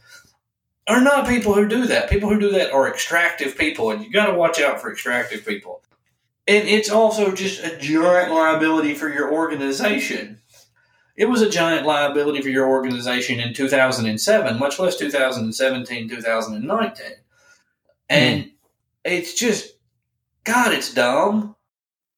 are 0.88 1.02
not 1.02 1.28
people 1.28 1.54
who 1.54 1.68
do 1.68 1.86
that. 1.88 2.10
People 2.10 2.30
who 2.30 2.40
do 2.40 2.52
that 2.52 2.72
are 2.72 2.88
extractive 2.88 3.58
people, 3.58 3.92
and 3.92 4.04
you 4.04 4.12
got 4.12 4.28
to 4.28 4.34
watch 4.34 4.62
out 4.62 4.80
for 4.80 4.92
extractive 4.92 5.46
people. 5.46 5.82
And 6.48 6.68
it's 6.68 6.90
also 6.90 7.34
just 7.34 7.62
a 7.64 7.78
giant 7.78 8.32
liability 8.32 8.94
for 8.94 9.10
your 9.10 9.34
organization 9.34 10.40
it 11.18 11.26
was 11.26 11.42
a 11.42 11.50
giant 11.50 11.86
liability 11.86 12.42
for 12.44 12.50
your 12.50 12.70
organization 12.70 13.40
in 13.40 13.54
2007, 13.54 14.60
much 14.60 14.80
less 14.80 14.96
2017, 14.98 16.10
2019. 16.10 17.06
And 18.10 18.44
mm. 18.44 18.52
it's 19.04 19.34
just, 19.34 19.74
God, 20.44 20.74
it's 20.74 20.94
dumb. 20.94 21.56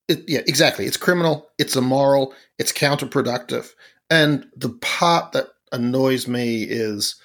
It, 0.09 0.25
yeah, 0.27 0.41
exactly. 0.45 0.85
It's 0.85 0.97
criminal, 0.97 1.49
it's 1.57 1.77
immoral, 1.77 2.33
it's 2.57 2.73
counterproductive. 2.73 3.71
And 4.09 4.45
the 4.55 4.69
part 4.69 5.31
that 5.31 5.47
annoys 5.71 6.27
me 6.27 6.63
is, 6.63 7.15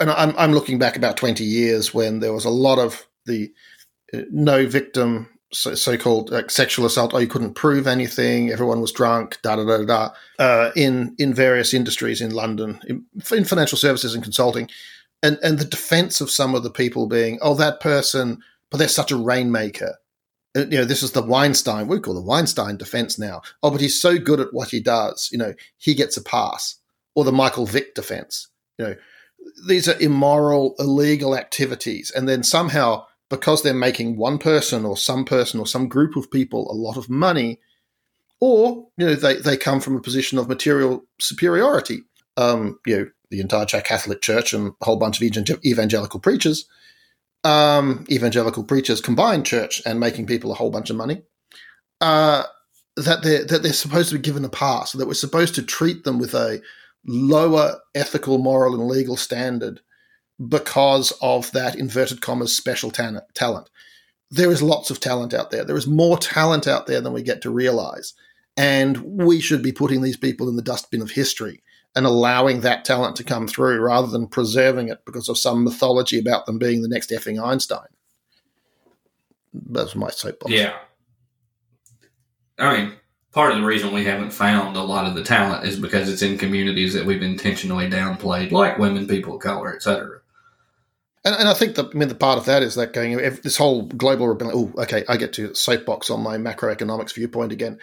and 0.00 0.10
I'm, 0.10 0.34
I'm 0.38 0.52
looking 0.52 0.78
back 0.78 0.96
about 0.96 1.18
20 1.18 1.44
years 1.44 1.92
when 1.92 2.20
there 2.20 2.32
was 2.32 2.46
a 2.46 2.50
lot 2.50 2.78
of 2.78 3.06
the 3.26 3.52
uh, 4.14 4.22
no 4.30 4.66
victim 4.66 5.28
so, 5.52 5.96
called 5.96 6.30
like, 6.30 6.50
sexual 6.50 6.86
assault. 6.86 7.12
Oh, 7.14 7.18
you 7.18 7.26
couldn't 7.26 7.54
prove 7.54 7.86
anything. 7.86 8.50
Everyone 8.50 8.80
was 8.80 8.92
drunk. 8.92 9.38
Da 9.42 9.56
da 9.56 9.64
da 9.64 9.84
da. 9.84 10.10
Uh, 10.38 10.70
in 10.74 11.14
in 11.18 11.34
various 11.34 11.74
industries 11.74 12.20
in 12.20 12.30
London, 12.30 12.80
in, 12.88 13.04
in, 13.30 13.44
financial 13.44 13.78
services 13.78 14.14
and 14.14 14.22
consulting, 14.22 14.68
and 15.22 15.38
and 15.42 15.58
the 15.58 15.64
defence 15.64 16.20
of 16.20 16.30
some 16.30 16.54
of 16.54 16.62
the 16.62 16.70
people 16.70 17.06
being, 17.06 17.38
oh, 17.42 17.54
that 17.54 17.80
person, 17.80 18.42
but 18.70 18.78
they're 18.78 18.88
such 18.88 19.12
a 19.12 19.16
rainmaker. 19.16 19.96
Uh, 20.56 20.60
you 20.60 20.78
know, 20.78 20.84
this 20.84 21.02
is 21.02 21.12
the 21.12 21.22
Weinstein. 21.22 21.86
We 21.86 22.00
call 22.00 22.14
the 22.14 22.22
Weinstein 22.22 22.76
defence 22.76 23.18
now. 23.18 23.42
Oh, 23.62 23.70
but 23.70 23.80
he's 23.80 24.00
so 24.00 24.18
good 24.18 24.40
at 24.40 24.52
what 24.52 24.70
he 24.70 24.80
does. 24.80 25.28
You 25.32 25.38
know, 25.38 25.54
he 25.78 25.94
gets 25.94 26.16
a 26.16 26.22
pass. 26.22 26.76
Or 27.14 27.24
the 27.24 27.32
Michael 27.32 27.66
Vick 27.66 27.94
defence. 27.94 28.48
You 28.78 28.86
know, 28.86 28.94
these 29.66 29.86
are 29.86 30.00
immoral, 30.00 30.74
illegal 30.78 31.36
activities, 31.36 32.10
and 32.10 32.26
then 32.26 32.42
somehow 32.42 33.04
because 33.32 33.62
they're 33.62 33.72
making 33.72 34.18
one 34.18 34.36
person 34.36 34.84
or 34.84 34.94
some 34.94 35.24
person 35.24 35.58
or 35.58 35.66
some 35.66 35.88
group 35.88 36.16
of 36.16 36.30
people 36.30 36.70
a 36.70 36.76
lot 36.76 36.98
of 36.98 37.08
money, 37.08 37.58
or 38.40 38.88
you 38.98 39.06
know 39.06 39.14
they, 39.14 39.36
they 39.36 39.56
come 39.56 39.80
from 39.80 39.96
a 39.96 40.02
position 40.02 40.38
of 40.38 40.48
material 40.48 41.04
superiority. 41.18 42.02
Um, 42.36 42.78
you 42.86 42.96
know, 42.96 43.06
the 43.30 43.40
entire 43.40 43.64
Czech 43.64 43.86
Catholic 43.86 44.20
Church 44.20 44.52
and 44.52 44.74
a 44.80 44.84
whole 44.84 44.98
bunch 44.98 45.20
of 45.20 45.64
evangelical 45.64 46.20
preachers, 46.20 46.66
um, 47.42 48.04
evangelical 48.10 48.64
preachers 48.64 49.00
combined 49.00 49.46
church 49.46 49.80
and 49.86 49.98
making 49.98 50.26
people 50.26 50.52
a 50.52 50.56
whole 50.56 50.70
bunch 50.70 50.90
of 50.90 50.96
money. 50.96 51.22
Uh, 52.02 52.42
that 52.96 53.22
they're 53.22 53.46
that 53.46 53.62
they're 53.62 53.72
supposed 53.72 54.10
to 54.10 54.16
be 54.16 54.20
given 54.20 54.44
a 54.44 54.50
pass, 54.50 54.92
that 54.92 55.06
we're 55.06 55.14
supposed 55.14 55.54
to 55.54 55.62
treat 55.62 56.04
them 56.04 56.18
with 56.18 56.34
a 56.34 56.60
lower 57.06 57.78
ethical, 57.94 58.36
moral, 58.36 58.74
and 58.74 58.86
legal 58.86 59.16
standard 59.16 59.80
because 60.48 61.12
of 61.20 61.50
that 61.52 61.76
inverted 61.76 62.20
commas 62.20 62.56
special 62.56 62.90
ta- 62.90 63.20
talent. 63.34 63.68
There 64.30 64.50
is 64.50 64.62
lots 64.62 64.90
of 64.90 65.00
talent 65.00 65.34
out 65.34 65.50
there. 65.50 65.64
There 65.64 65.76
is 65.76 65.86
more 65.86 66.16
talent 66.16 66.66
out 66.66 66.86
there 66.86 67.00
than 67.00 67.12
we 67.12 67.22
get 67.22 67.42
to 67.42 67.50
realize. 67.50 68.14
And 68.56 68.98
we 68.98 69.40
should 69.40 69.62
be 69.62 69.72
putting 69.72 70.02
these 70.02 70.16
people 70.16 70.48
in 70.48 70.56
the 70.56 70.62
dustbin 70.62 71.02
of 71.02 71.10
history 71.10 71.62
and 71.94 72.06
allowing 72.06 72.60
that 72.60 72.84
talent 72.84 73.16
to 73.16 73.24
come 73.24 73.46
through 73.46 73.80
rather 73.80 74.06
than 74.06 74.26
preserving 74.26 74.88
it 74.88 75.04
because 75.04 75.28
of 75.28 75.38
some 75.38 75.64
mythology 75.64 76.18
about 76.18 76.46
them 76.46 76.58
being 76.58 76.82
the 76.82 76.88
next 76.88 77.10
effing 77.10 77.42
Einstein. 77.42 77.86
That's 79.52 79.94
my 79.94 80.08
soapbox. 80.08 80.52
Yeah. 80.52 80.74
I 82.58 82.76
mean, 82.76 82.92
part 83.32 83.52
of 83.52 83.58
the 83.58 83.66
reason 83.66 83.92
we 83.92 84.04
haven't 84.04 84.32
found 84.32 84.76
a 84.76 84.82
lot 84.82 85.06
of 85.06 85.14
the 85.14 85.24
talent 85.24 85.66
is 85.66 85.78
because 85.78 86.08
it's 86.08 86.22
in 86.22 86.38
communities 86.38 86.94
that 86.94 87.04
we've 87.04 87.22
intentionally 87.22 87.88
downplayed, 87.88 88.50
like 88.50 88.78
women, 88.78 89.06
people 89.06 89.34
of 89.34 89.42
color, 89.42 89.74
etc. 89.74 90.21
And, 91.24 91.34
and 91.36 91.48
I 91.48 91.54
think 91.54 91.76
the, 91.76 91.84
I 91.84 91.96
mean 91.96 92.08
the 92.08 92.14
part 92.14 92.38
of 92.38 92.46
that 92.46 92.62
is 92.62 92.74
that 92.74 92.92
going 92.92 93.16
this 93.16 93.56
whole 93.56 93.82
global 93.82 94.28
rebellion. 94.28 94.72
Oh, 94.76 94.82
okay, 94.82 95.04
I 95.08 95.16
get 95.16 95.32
to 95.34 95.54
soapbox 95.54 96.10
on 96.10 96.22
my 96.22 96.36
macroeconomics 96.36 97.14
viewpoint 97.14 97.52
again. 97.52 97.78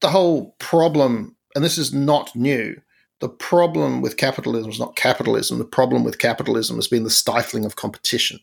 The 0.00 0.10
whole 0.10 0.54
problem, 0.58 1.36
and 1.54 1.64
this 1.64 1.78
is 1.78 1.92
not 1.92 2.34
new. 2.34 2.80
The 3.20 3.28
problem 3.28 4.00
with 4.00 4.16
capitalism 4.16 4.70
is 4.70 4.80
not 4.80 4.96
capitalism. 4.96 5.58
The 5.58 5.64
problem 5.64 6.04
with 6.04 6.18
capitalism 6.18 6.76
has 6.76 6.88
been 6.88 7.04
the 7.04 7.10
stifling 7.10 7.64
of 7.64 7.76
competition, 7.76 8.40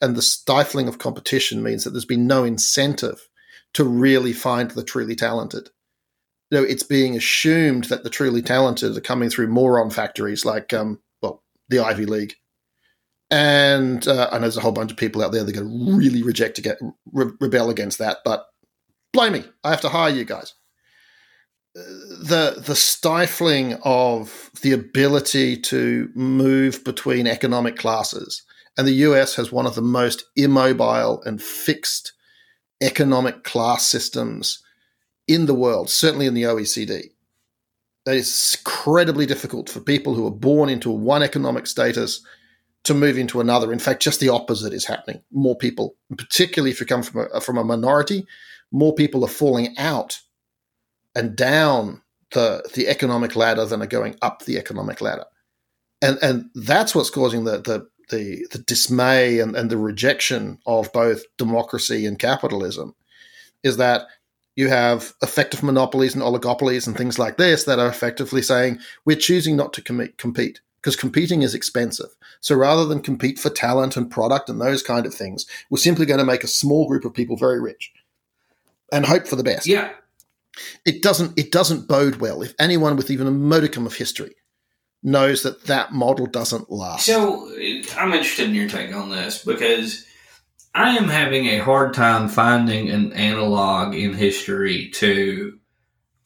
and 0.00 0.16
the 0.16 0.22
stifling 0.22 0.88
of 0.88 0.98
competition 0.98 1.62
means 1.62 1.84
that 1.84 1.90
there's 1.90 2.04
been 2.04 2.26
no 2.26 2.44
incentive 2.44 3.28
to 3.74 3.84
really 3.84 4.32
find 4.32 4.70
the 4.72 4.82
truly 4.82 5.14
talented. 5.14 5.70
You 6.50 6.58
know, 6.58 6.64
it's 6.64 6.82
being 6.82 7.16
assumed 7.16 7.84
that 7.84 8.02
the 8.02 8.10
truly 8.10 8.42
talented 8.42 8.96
are 8.96 9.00
coming 9.00 9.30
through 9.30 9.46
moron 9.46 9.90
factories 9.90 10.44
like, 10.44 10.72
um, 10.72 10.98
well, 11.22 11.44
the 11.68 11.78
Ivy 11.78 12.06
League 12.06 12.34
and 13.30 14.06
uh, 14.08 14.28
I 14.30 14.36
know 14.36 14.42
there's 14.42 14.56
a 14.56 14.60
whole 14.60 14.72
bunch 14.72 14.90
of 14.90 14.96
people 14.96 15.22
out 15.22 15.32
there 15.32 15.44
that 15.44 15.56
are 15.56 15.60
going 15.60 15.86
to 15.86 15.96
really 15.96 16.22
reject 16.22 16.56
to 16.56 16.62
get 16.62 16.78
re- 17.12 17.32
rebel 17.40 17.70
against 17.70 17.98
that. 17.98 18.18
But 18.24 18.46
blame 19.12 19.34
me, 19.34 19.44
I 19.62 19.70
have 19.70 19.80
to 19.82 19.88
hire 19.88 20.10
you 20.10 20.24
guys. 20.24 20.54
The 21.74 22.60
the 22.66 22.74
stifling 22.74 23.74
of 23.84 24.50
the 24.62 24.72
ability 24.72 25.56
to 25.58 26.10
move 26.14 26.82
between 26.82 27.28
economic 27.28 27.76
classes, 27.76 28.42
and 28.76 28.88
the 28.88 29.04
US 29.06 29.36
has 29.36 29.52
one 29.52 29.66
of 29.66 29.76
the 29.76 29.82
most 29.82 30.24
immobile 30.34 31.22
and 31.24 31.40
fixed 31.40 32.12
economic 32.82 33.44
class 33.44 33.86
systems 33.86 34.64
in 35.28 35.46
the 35.46 35.54
world, 35.54 35.88
certainly 35.88 36.26
in 36.26 36.34
the 36.34 36.42
OECD. 36.42 37.10
Is 38.06 38.56
incredibly 38.58 39.26
difficult 39.26 39.68
for 39.68 39.78
people 39.78 40.14
who 40.14 40.26
are 40.26 40.32
born 40.32 40.68
into 40.68 40.90
one 40.90 41.22
economic 41.22 41.68
status 41.68 42.24
to 42.84 42.94
move 42.94 43.18
into 43.18 43.40
another. 43.40 43.72
In 43.72 43.78
fact, 43.78 44.02
just 44.02 44.20
the 44.20 44.28
opposite 44.30 44.72
is 44.72 44.86
happening. 44.86 45.22
More 45.30 45.56
people, 45.56 45.96
particularly 46.16 46.70
if 46.70 46.80
you 46.80 46.86
come 46.86 47.02
from 47.02 47.28
a, 47.32 47.40
from 47.40 47.58
a 47.58 47.64
minority, 47.64 48.26
more 48.72 48.94
people 48.94 49.24
are 49.24 49.28
falling 49.28 49.76
out 49.78 50.18
and 51.14 51.36
down 51.36 52.02
the 52.32 52.68
the 52.74 52.88
economic 52.88 53.34
ladder 53.36 53.64
than 53.64 53.82
are 53.82 53.86
going 53.86 54.16
up 54.22 54.44
the 54.44 54.56
economic 54.56 55.00
ladder. 55.00 55.24
And 56.00 56.18
and 56.22 56.50
that's 56.54 56.94
what's 56.94 57.10
causing 57.10 57.44
the 57.44 57.58
the 57.58 57.88
the, 58.10 58.46
the 58.50 58.58
dismay 58.58 59.38
and, 59.38 59.54
and 59.54 59.70
the 59.70 59.76
rejection 59.76 60.58
of 60.66 60.92
both 60.92 61.22
democracy 61.38 62.06
and 62.06 62.18
capitalism 62.18 62.94
is 63.62 63.76
that 63.76 64.06
you 64.56 64.68
have 64.68 65.14
effective 65.22 65.62
monopolies 65.62 66.14
and 66.14 66.22
oligopolies 66.24 66.86
and 66.86 66.96
things 66.96 67.18
like 67.18 67.36
this 67.36 67.64
that 67.64 67.78
are 67.78 67.88
effectively 67.88 68.42
saying 68.42 68.80
we're 69.04 69.16
choosing 69.16 69.56
not 69.56 69.72
to 69.72 69.82
com- 69.82 70.12
compete 70.18 70.60
because 70.80 70.96
competing 70.96 71.42
is 71.42 71.54
expensive. 71.54 72.08
So 72.40 72.54
rather 72.54 72.86
than 72.86 73.00
compete 73.00 73.38
for 73.38 73.50
talent 73.50 73.96
and 73.96 74.10
product 74.10 74.48
and 74.48 74.60
those 74.60 74.82
kind 74.82 75.06
of 75.06 75.14
things, 75.14 75.46
we're 75.68 75.78
simply 75.78 76.06
going 76.06 76.20
to 76.20 76.24
make 76.24 76.44
a 76.44 76.48
small 76.48 76.88
group 76.88 77.04
of 77.04 77.14
people 77.14 77.36
very 77.36 77.60
rich 77.60 77.92
and 78.92 79.04
hope 79.04 79.26
for 79.26 79.36
the 79.36 79.44
best. 79.44 79.66
Yeah. 79.66 79.92
It 80.84 81.02
doesn't 81.02 81.38
it 81.38 81.52
doesn't 81.52 81.86
bode 81.86 82.16
well 82.16 82.42
if 82.42 82.54
anyone 82.58 82.96
with 82.96 83.10
even 83.10 83.26
a 83.26 83.30
modicum 83.30 83.86
of 83.86 83.94
history 83.94 84.34
knows 85.02 85.42
that 85.42 85.64
that 85.64 85.92
model 85.92 86.26
doesn't 86.26 86.70
last. 86.70 87.06
So 87.06 87.48
I'm 87.96 88.12
interested 88.12 88.48
in 88.48 88.54
your 88.54 88.68
take 88.68 88.94
on 88.94 89.10
this 89.10 89.44
because 89.44 90.04
I 90.74 90.96
am 90.96 91.08
having 91.08 91.46
a 91.46 91.58
hard 91.58 91.94
time 91.94 92.28
finding 92.28 92.90
an 92.90 93.12
analog 93.12 93.94
in 93.94 94.12
history 94.12 94.90
to 94.94 95.58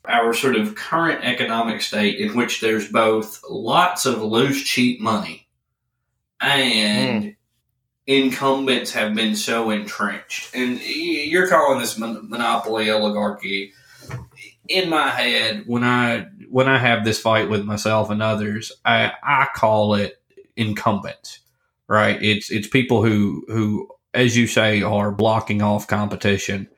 our 0.06 0.34
sort 0.34 0.56
of 0.56 0.74
current 0.74 1.24
economic 1.24 1.80
state 1.80 2.18
in 2.18 2.36
which 2.36 2.60
there's 2.60 2.90
both 2.90 3.42
lots 3.48 4.06
of 4.06 4.22
loose, 4.22 4.62
cheap 4.62 5.00
money 5.00 5.44
and 6.44 7.24
mm. 7.24 7.36
incumbents 8.06 8.92
have 8.92 9.14
been 9.14 9.36
so 9.36 9.70
entrenched. 9.70 10.54
And 10.54 10.80
you're 10.80 11.48
calling 11.48 11.80
this 11.80 11.98
monopoly 11.98 12.90
oligarchy. 12.90 13.72
In 14.68 14.88
my 14.88 15.08
head, 15.08 15.64
when 15.66 15.84
I 15.84 16.26
when 16.50 16.68
I 16.68 16.78
have 16.78 17.04
this 17.04 17.20
fight 17.20 17.50
with 17.50 17.64
myself 17.64 18.10
and 18.10 18.22
others, 18.22 18.72
I, 18.84 19.12
I 19.22 19.48
call 19.54 19.94
it 19.94 20.22
incumbents. 20.56 21.40
Right? 21.86 22.22
It's 22.22 22.50
it's 22.50 22.68
people 22.68 23.04
who 23.04 23.44
who, 23.48 23.88
as 24.14 24.36
you 24.36 24.46
say, 24.46 24.82
are 24.82 25.12
blocking 25.12 25.60
off 25.60 25.86
competition 25.86 26.68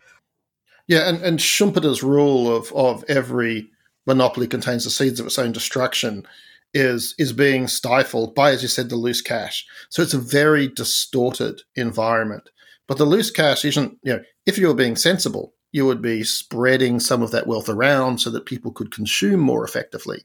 yeah, 0.89 1.09
and, 1.09 1.23
and 1.23 1.39
Schumpeter's 1.39 2.03
rule 2.03 2.55
of, 2.55 2.73
of 2.73 3.05
every 3.09 3.71
monopoly 4.07 4.47
contains 4.47 4.85
the 4.85 4.91
seeds 4.91 5.19
of 5.19 5.27
its 5.27 5.39
own 5.39 5.53
destruction 5.53 6.27
is 6.75 7.15
is 7.19 7.33
being 7.33 7.67
stifled 7.69 8.35
by, 8.35 8.51
as 8.51 8.63
you 8.63 8.69
said, 8.69 8.89
the 8.89 8.97
loose 8.97 9.23
cash. 9.23 9.67
So 9.89 10.03
it's 10.03 10.15
a 10.15 10.19
very 10.19 10.69
distorted 10.69 11.63
environment. 11.75 12.51
But 12.87 12.99
the 12.99 13.05
loose 13.05 13.31
cash 13.31 13.65
isn't, 13.65 13.99
you 14.03 14.13
know, 14.13 14.23
if 14.45 14.59
you 14.59 14.69
were 14.69 14.75
being 14.75 14.97
sensible, 14.97 15.55
you 15.73 15.87
would 15.87 16.03
be 16.03 16.23
spreading 16.23 17.01
some 17.01 17.23
of 17.23 17.31
that 17.33 17.47
wealth 17.47 17.69
around 17.69 18.19
so 18.19 18.31
that 18.31 18.47
people 18.47 18.73
could 18.73 18.93
consume 18.93 19.41
more 19.41 19.65
effectively. 19.65 20.23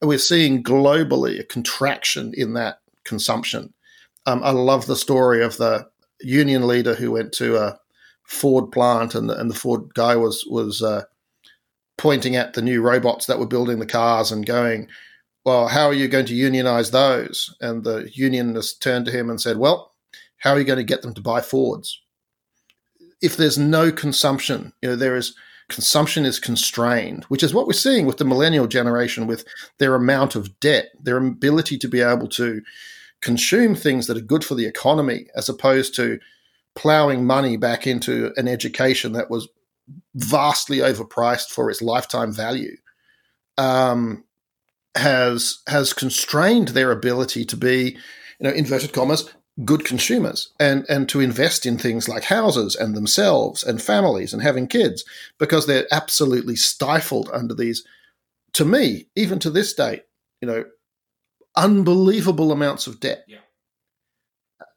And 0.00 0.08
we're 0.08 0.18
seeing 0.18 0.62
globally 0.62 1.40
a 1.40 1.44
contraction 1.44 2.32
in 2.36 2.52
that 2.54 2.80
consumption. 3.04 3.72
Um, 4.26 4.42
I 4.44 4.50
love 4.50 4.86
the 4.86 4.96
story 4.96 5.42
of 5.42 5.56
the 5.56 5.88
union 6.20 6.66
leader 6.66 6.94
who 6.94 7.12
went 7.12 7.32
to 7.34 7.56
a 7.56 7.78
Ford 8.26 8.72
plant, 8.72 9.14
and 9.14 9.30
the, 9.30 9.38
and 9.38 9.50
the 9.50 9.54
Ford 9.54 9.94
guy 9.94 10.16
was 10.16 10.44
was 10.46 10.82
uh, 10.82 11.04
pointing 11.96 12.36
at 12.36 12.54
the 12.54 12.62
new 12.62 12.82
robots 12.82 13.26
that 13.26 13.38
were 13.38 13.46
building 13.46 13.78
the 13.78 13.86
cars 13.86 14.32
and 14.32 14.44
going, 14.44 14.88
"Well, 15.44 15.68
how 15.68 15.86
are 15.86 15.94
you 15.94 16.08
going 16.08 16.26
to 16.26 16.34
unionize 16.34 16.90
those?" 16.90 17.54
And 17.60 17.84
the 17.84 18.10
unionist 18.12 18.82
turned 18.82 19.06
to 19.06 19.12
him 19.12 19.30
and 19.30 19.40
said, 19.40 19.58
"Well, 19.58 19.94
how 20.38 20.52
are 20.52 20.58
you 20.58 20.64
going 20.64 20.78
to 20.78 20.84
get 20.84 21.02
them 21.02 21.14
to 21.14 21.20
buy 21.20 21.40
Fords? 21.40 22.00
If 23.22 23.36
there's 23.36 23.56
no 23.58 23.90
consumption, 23.92 24.72
you 24.82 24.90
know 24.90 24.96
there 24.96 25.16
is." 25.16 25.34
Consumption 25.68 26.24
is 26.24 26.38
constrained, 26.38 27.24
which 27.24 27.42
is 27.42 27.52
what 27.52 27.66
we're 27.66 27.72
seeing 27.72 28.06
with 28.06 28.18
the 28.18 28.24
millennial 28.24 28.68
generation, 28.68 29.26
with 29.26 29.44
their 29.78 29.96
amount 29.96 30.36
of 30.36 30.60
debt, 30.60 30.90
their 31.02 31.16
ability 31.16 31.76
to 31.78 31.88
be 31.88 32.00
able 32.00 32.28
to 32.28 32.62
consume 33.20 33.74
things 33.74 34.06
that 34.06 34.16
are 34.16 34.20
good 34.20 34.44
for 34.44 34.54
the 34.54 34.64
economy, 34.66 35.26
as 35.34 35.48
opposed 35.48 35.92
to 35.96 36.20
plowing 36.76 37.24
money 37.24 37.56
back 37.56 37.86
into 37.86 38.32
an 38.36 38.46
education 38.46 39.12
that 39.12 39.30
was 39.30 39.48
vastly 40.14 40.78
overpriced 40.78 41.50
for 41.50 41.70
its 41.70 41.82
lifetime 41.82 42.32
value 42.32 42.76
um, 43.58 44.24
has 44.94 45.62
has 45.66 45.92
constrained 45.92 46.68
their 46.68 46.92
ability 46.92 47.44
to 47.44 47.56
be, 47.56 47.96
you 48.38 48.48
know, 48.48 48.50
inverted 48.50 48.92
commas, 48.92 49.28
good 49.64 49.84
consumers 49.84 50.52
and 50.60 50.84
and 50.88 51.08
to 51.08 51.20
invest 51.20 51.64
in 51.64 51.78
things 51.78 52.08
like 52.08 52.24
houses 52.24 52.76
and 52.76 52.94
themselves 52.94 53.64
and 53.64 53.80
families 53.80 54.34
and 54.34 54.42
having 54.42 54.66
kids 54.66 55.02
because 55.38 55.66
they're 55.66 55.86
absolutely 55.90 56.54
stifled 56.54 57.30
under 57.32 57.54
these 57.54 57.82
to 58.52 58.66
me 58.66 59.06
even 59.16 59.38
to 59.38 59.48
this 59.48 59.72
date 59.72 60.02
you 60.42 60.46
know 60.46 60.62
unbelievable 61.56 62.52
amounts 62.52 62.86
of 62.86 63.00
debt. 63.00 63.24
Yeah 63.26 63.38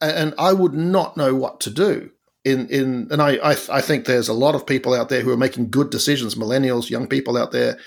and 0.01 0.33
I 0.37 0.53
would 0.53 0.73
not 0.73 1.17
know 1.17 1.35
what 1.35 1.59
to 1.61 1.69
do. 1.69 2.11
In 2.45 2.67
in 2.69 3.07
and 3.11 3.21
I, 3.21 3.35
I 3.37 3.51
I 3.71 3.81
think 3.81 4.05
there's 4.05 4.29
a 4.29 4.33
lot 4.33 4.55
of 4.55 4.65
people 4.65 4.93
out 4.93 5.09
there 5.09 5.21
who 5.21 5.31
are 5.31 5.37
making 5.37 5.69
good 5.69 5.89
decisions, 5.89 6.35
millennials, 6.35 6.89
young 6.89 7.07
people 7.07 7.37
out 7.37 7.51
there 7.51 7.77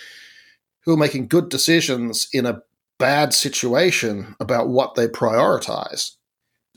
who 0.85 0.93
are 0.93 0.99
making 0.99 1.29
good 1.29 1.49
decisions 1.49 2.29
in 2.33 2.45
a 2.45 2.61
bad 2.99 3.33
situation 3.33 4.37
about 4.41 4.69
what 4.69 4.95
they 4.95 5.07
prioritize. 5.09 6.13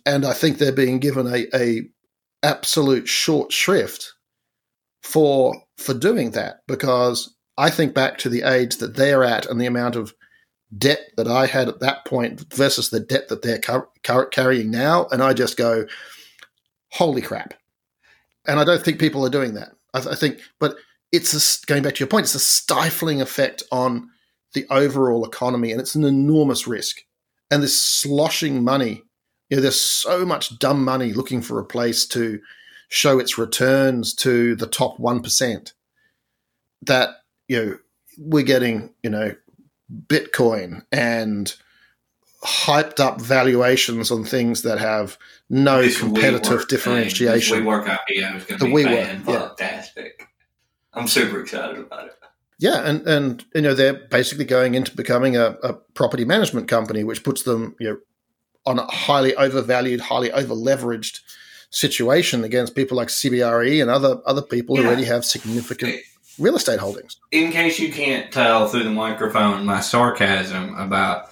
And 0.06 0.26
I 0.26 0.34
think 0.34 0.58
they're 0.58 0.72
being 0.72 1.00
given 1.00 1.28
a, 1.28 1.48
a 1.56 1.82
absolute 2.44 3.08
short 3.08 3.52
shrift 3.52 4.14
for 5.04 5.56
for 5.78 5.94
doing 5.94 6.32
that 6.32 6.58
because 6.68 7.36
I 7.58 7.70
think 7.70 7.94
back 7.94 8.18
to 8.20 8.30
the 8.30 8.44
age 8.44 8.78
that 8.78 8.96
they're 8.96 9.24
at 9.24 9.46
and 9.46 9.60
the 9.60 9.66
amount 9.66 9.96
of 9.96 10.14
debt 10.78 11.02
that 11.18 11.28
I 11.28 11.46
had 11.46 11.68
at 11.70 11.80
that 11.80 12.06
point 12.06 12.54
versus 12.54 12.90
the 12.90 13.00
debt 13.00 13.30
that 13.30 13.42
they're 13.42 13.60
carrying 14.32 14.72
now, 14.72 15.08
and 15.12 15.22
I 15.22 15.34
just 15.34 15.58
go, 15.58 15.86
"Holy 16.92 17.22
crap!" 17.22 17.54
And 18.48 18.60
I 18.60 18.64
don't 18.64 18.84
think 18.84 19.00
people 19.00 19.26
are 19.26 19.30
doing 19.30 19.54
that. 19.56 19.72
I, 19.94 20.00
th- 20.00 20.14
I 20.14 20.16
think, 20.16 20.40
but 20.60 20.76
it's 21.12 21.34
a, 21.34 21.66
going 21.68 21.84
back 21.84 21.96
to 21.96 22.00
your 22.00 22.08
point. 22.08 22.26
It's 22.26 22.36
a 22.36 22.40
stifling 22.40 23.22
effect 23.22 23.64
on 23.72 24.10
the 24.54 24.66
overall 24.70 25.26
economy, 25.26 25.72
and 25.72 25.80
it's 25.80 25.96
an 25.96 26.04
enormous 26.04 26.68
risk. 26.68 27.02
And 27.52 27.62
this 27.62 27.82
sloshing 27.82 28.64
money, 28.64 29.04
you 29.50 29.58
know, 29.58 29.62
there's 29.62 29.80
so 29.80 30.26
much 30.26 30.58
dumb 30.60 30.84
money 30.84 31.14
looking 31.14 31.42
for 31.42 31.60
a 31.60 31.66
place 31.66 32.06
to 32.08 32.40
show 32.90 33.20
its 33.20 33.38
returns 33.38 34.14
to 34.14 34.56
the 34.56 34.68
top 34.68 35.00
one 35.00 35.22
percent 35.22 35.74
that 36.84 37.10
you 37.48 37.66
know 37.66 37.78
we're 38.18 38.44
getting 38.44 38.94
you 39.04 39.10
know 39.10 39.36
Bitcoin 40.08 40.84
and 40.92 41.56
hyped 42.46 43.00
up 43.00 43.20
valuations 43.20 44.12
on 44.12 44.24
things 44.24 44.62
that 44.62 44.80
have 44.80 45.18
no 45.50 45.82
this 45.82 46.00
competitive 46.00 46.68
differentiation. 46.68 47.58
Thing, 47.58 47.66
WeWork 47.66 47.86
IPO 47.86 48.36
is 48.38 48.44
going 48.46 48.60
to 48.60 48.76
be 48.76 49.24
fantastic. 49.24 50.16
Yeah. 50.20 50.26
I'm 50.94 51.08
super 51.08 51.42
excited 51.42 51.78
about 51.78 52.08
it. 52.08 52.16
Yeah, 52.58 52.88
and, 52.88 53.06
and 53.06 53.46
you 53.54 53.62
know 53.62 53.74
they're 53.74 53.94
basically 53.94 54.46
going 54.46 54.76
into 54.76 54.96
becoming 54.96 55.36
a, 55.36 55.58
a 55.62 55.74
property 55.74 56.24
management 56.24 56.70
company, 56.70 57.04
which 57.04 57.24
puts 57.24 57.44
them 57.44 57.76
you 57.80 57.90
know 57.90 57.98
on 58.66 58.80
a 58.80 58.86
highly 58.86 59.36
overvalued, 59.36 60.00
highly 60.00 60.32
over 60.32 60.54
leveraged 60.54 61.20
situation 61.70 62.44
against 62.46 62.76
people 62.76 62.96
like 62.96 63.10
CBRE 63.10 63.82
and 63.82 63.92
other 63.92 64.22
other 64.26 64.42
people 64.42 64.76
yeah. 64.76 64.84
who 64.84 64.88
already 64.88 65.04
have 65.04 65.26
significant 65.26 65.96
real 66.40 66.56
estate 66.56 66.80
holdings. 66.80 67.18
In 67.32 67.52
case 67.52 67.78
you 67.80 67.92
can't 67.92 68.32
tell 68.32 68.68
through 68.68 68.84
the 68.84 68.90
microphone 68.90 69.66
my 69.66 69.82
sarcasm 69.82 70.76
about 70.76 71.32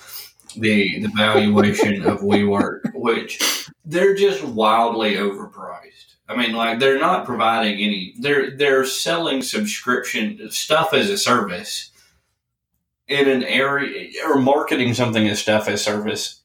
the 0.55 0.99
the 0.99 1.09
valuation 1.09 2.03
of 2.05 2.21
WeWork, 2.21 2.93
which 2.93 3.69
they're 3.85 4.15
just 4.15 4.43
wildly 4.43 5.15
overpriced. 5.15 6.15
I 6.27 6.35
mean, 6.35 6.53
like 6.53 6.79
they're 6.79 6.99
not 6.99 7.25
providing 7.25 7.79
any. 7.79 8.13
They're 8.19 8.55
they're 8.55 8.85
selling 8.85 9.41
subscription 9.41 10.49
stuff 10.51 10.93
as 10.93 11.09
a 11.09 11.17
service 11.17 11.91
in 13.07 13.27
an 13.27 13.43
area 13.43 14.09
or 14.25 14.39
marketing 14.39 14.93
something 14.93 15.27
as 15.27 15.41
stuff 15.41 15.67
as 15.67 15.83
service 15.83 16.41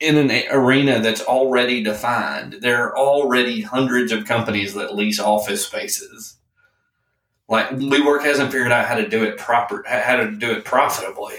in 0.00 0.16
an 0.16 0.30
arena 0.50 0.98
that's 1.00 1.22
already 1.22 1.82
defined. 1.82 2.54
There 2.60 2.86
are 2.86 2.98
already 2.98 3.60
hundreds 3.60 4.10
of 4.10 4.24
companies 4.24 4.74
that 4.74 4.96
lease 4.96 5.20
office 5.20 5.64
spaces 5.64 6.38
like 7.52 7.68
WeWork 7.70 8.22
hasn't 8.22 8.50
figured 8.50 8.72
out 8.72 8.86
how 8.86 8.94
to 8.94 9.06
do 9.06 9.24
it 9.24 9.36
proper, 9.36 9.84
how 9.86 10.16
to 10.16 10.30
do 10.30 10.52
it 10.52 10.64
profitably. 10.64 11.34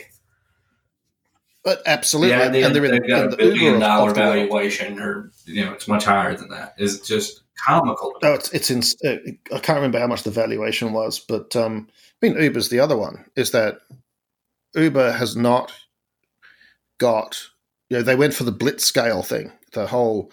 But 1.63 1.81
absolutely, 1.85 2.31
yeah, 2.31 2.49
they, 2.49 2.63
and 2.63 2.75
they've 2.75 3.07
got 3.07 3.33
a 3.33 3.37
billion 3.37 3.79
dollar 3.79 4.13
valuation, 4.13 4.99
or 4.99 5.31
you 5.45 5.65
know, 5.65 5.71
it's 5.71 5.87
much 5.87 6.03
higher 6.03 6.35
than 6.35 6.49
that. 6.49 6.75
Is 6.77 6.99
just 6.99 7.43
comical. 7.65 8.13
Oh, 8.21 8.33
it's 8.33 8.51
it's 8.51 8.69
in, 8.69 8.83
uh, 9.09 9.17
I 9.55 9.59
can't 9.59 9.77
remember 9.77 9.99
how 9.99 10.07
much 10.07 10.23
the 10.23 10.31
valuation 10.31 10.91
was, 10.91 11.19
but 11.19 11.55
um, 11.55 11.87
I 12.21 12.27
mean 12.27 12.41
Uber's 12.41 12.69
the 12.69 12.81
other 12.81 12.97
one. 12.97 13.25
Is 13.37 13.51
that 13.51 13.79
Uber 14.75 15.13
has 15.13 15.37
not 15.37 15.71
got 16.97 17.41
you 17.89 17.97
know 17.97 18.03
they 18.03 18.15
went 18.15 18.33
for 18.33 18.43
the 18.43 18.51
blitz 18.51 18.85
scale 18.85 19.23
thing, 19.23 19.51
the 19.71 19.87
whole 19.87 20.31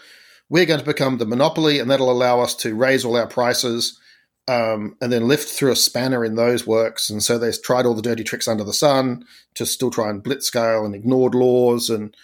we're 0.49 0.67
going 0.67 0.81
to 0.81 0.87
become 0.87 1.19
the 1.19 1.27
monopoly, 1.27 1.79
and 1.79 1.91
that'll 1.91 2.11
allow 2.11 2.41
us 2.41 2.57
to 2.57 2.75
raise 2.75 3.05
all 3.05 3.17
our 3.17 3.29
prices. 3.29 3.99
Um, 4.49 4.97
and 5.01 5.13
then 5.13 5.23
Lyft 5.23 5.55
threw 5.57 5.71
a 5.71 5.77
spanner 5.77 6.25
in 6.25 6.35
those 6.35 6.67
works. 6.67 7.09
And 7.09 7.23
so 7.23 7.39
they 7.39 7.53
tried 7.53 7.87
all 7.87 7.95
the 7.95 8.03
dirty 8.03 8.25
tricks 8.25 8.49
under 8.49 8.65
the 8.65 8.73
sun 8.73 9.25
to 9.55 9.65
still 9.65 9.91
try 9.91 10.11
and 10.11 10.23
blitz 10.23 10.47
scale 10.47 10.85
and 10.85 10.95
ignored 10.95 11.35
laws 11.35 11.89
and 11.89 12.17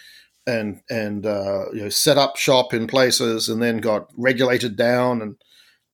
and 0.47 0.81
and 0.89 1.27
uh, 1.27 1.67
you 1.73 1.83
know 1.83 1.89
set 1.89 2.19
up 2.19 2.37
shop 2.37 2.73
in 2.73 2.87
places 2.87 3.49
and 3.49 3.63
then 3.63 3.79
got 3.79 4.11
regulated 4.17 4.77
down 4.77 5.21
and 5.21 5.37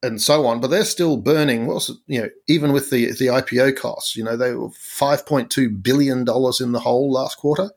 and 0.02 0.20
so 0.20 0.46
on. 0.46 0.61
But 0.61 0.68
they're 0.68 0.85
still 0.85 1.16
burning. 1.16 1.66
What's 1.66 1.90
you 2.06 2.22
know 2.22 2.28
even 2.48 2.72
with 2.72 2.90
the 2.90 3.12
the 3.12 3.26
IPO 3.26 3.76
costs, 3.76 4.16
you 4.16 4.24
know 4.24 4.37
they 4.37 4.54
were 4.54 4.70
five 4.70 5.26
point 5.26 5.50
two 5.50 5.70
billion 5.70 6.24
dollars 6.24 6.61
in 6.61 6.72
the 6.72 6.80
hole 6.80 7.11
last 7.11 7.38
quarter, 7.38 7.70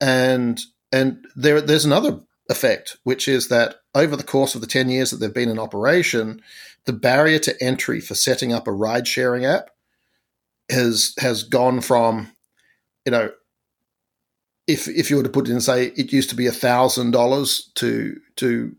and 0.00 0.60
and 0.92 1.24
there 1.34 1.60
there's 1.60 1.84
another 1.84 2.20
effect 2.48 2.96
which 3.04 3.28
is 3.28 3.46
that 3.46 3.76
over 3.94 4.16
the 4.16 4.24
course 4.24 4.56
of 4.56 4.60
the 4.60 4.66
ten 4.66 4.88
years 4.88 5.10
that 5.10 5.18
they've 5.18 5.32
been 5.32 5.48
in 5.48 5.58
operation, 5.58 6.42
the 6.90 6.98
barrier 6.98 7.38
to 7.38 7.62
entry 7.62 8.00
for 8.00 8.16
setting 8.16 8.52
up 8.52 8.66
a 8.66 8.72
ride 8.72 9.06
sharing 9.06 9.44
app 9.44 9.70
has 10.68 11.14
has 11.18 11.44
gone 11.44 11.80
from 11.80 12.32
you 13.06 13.12
know 13.12 13.30
if 14.66 14.88
if 14.88 15.08
you 15.08 15.16
were 15.16 15.22
to 15.22 15.28
put 15.28 15.48
it 15.48 15.52
in 15.52 15.60
say 15.60 15.86
it 15.96 16.12
used 16.12 16.30
to 16.30 16.34
be 16.34 16.48
a 16.48 16.52
thousand 16.52 17.12
dollars 17.12 17.70
to 17.76 18.18
to 18.34 18.74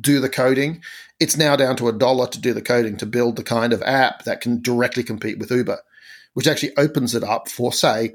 do 0.00 0.20
the 0.20 0.28
coding 0.28 0.80
it's 1.18 1.36
now 1.36 1.56
down 1.56 1.74
to 1.74 1.88
a 1.88 1.92
dollar 1.92 2.28
to 2.28 2.40
do 2.40 2.52
the 2.52 2.62
coding 2.62 2.96
to 2.96 3.04
build 3.04 3.34
the 3.34 3.42
kind 3.42 3.72
of 3.72 3.82
app 3.82 4.22
that 4.22 4.40
can 4.40 4.62
directly 4.62 5.02
compete 5.02 5.40
with 5.40 5.50
uber 5.50 5.80
which 6.34 6.46
actually 6.46 6.76
opens 6.76 7.16
it 7.16 7.24
up 7.24 7.48
for 7.48 7.72
say 7.72 8.14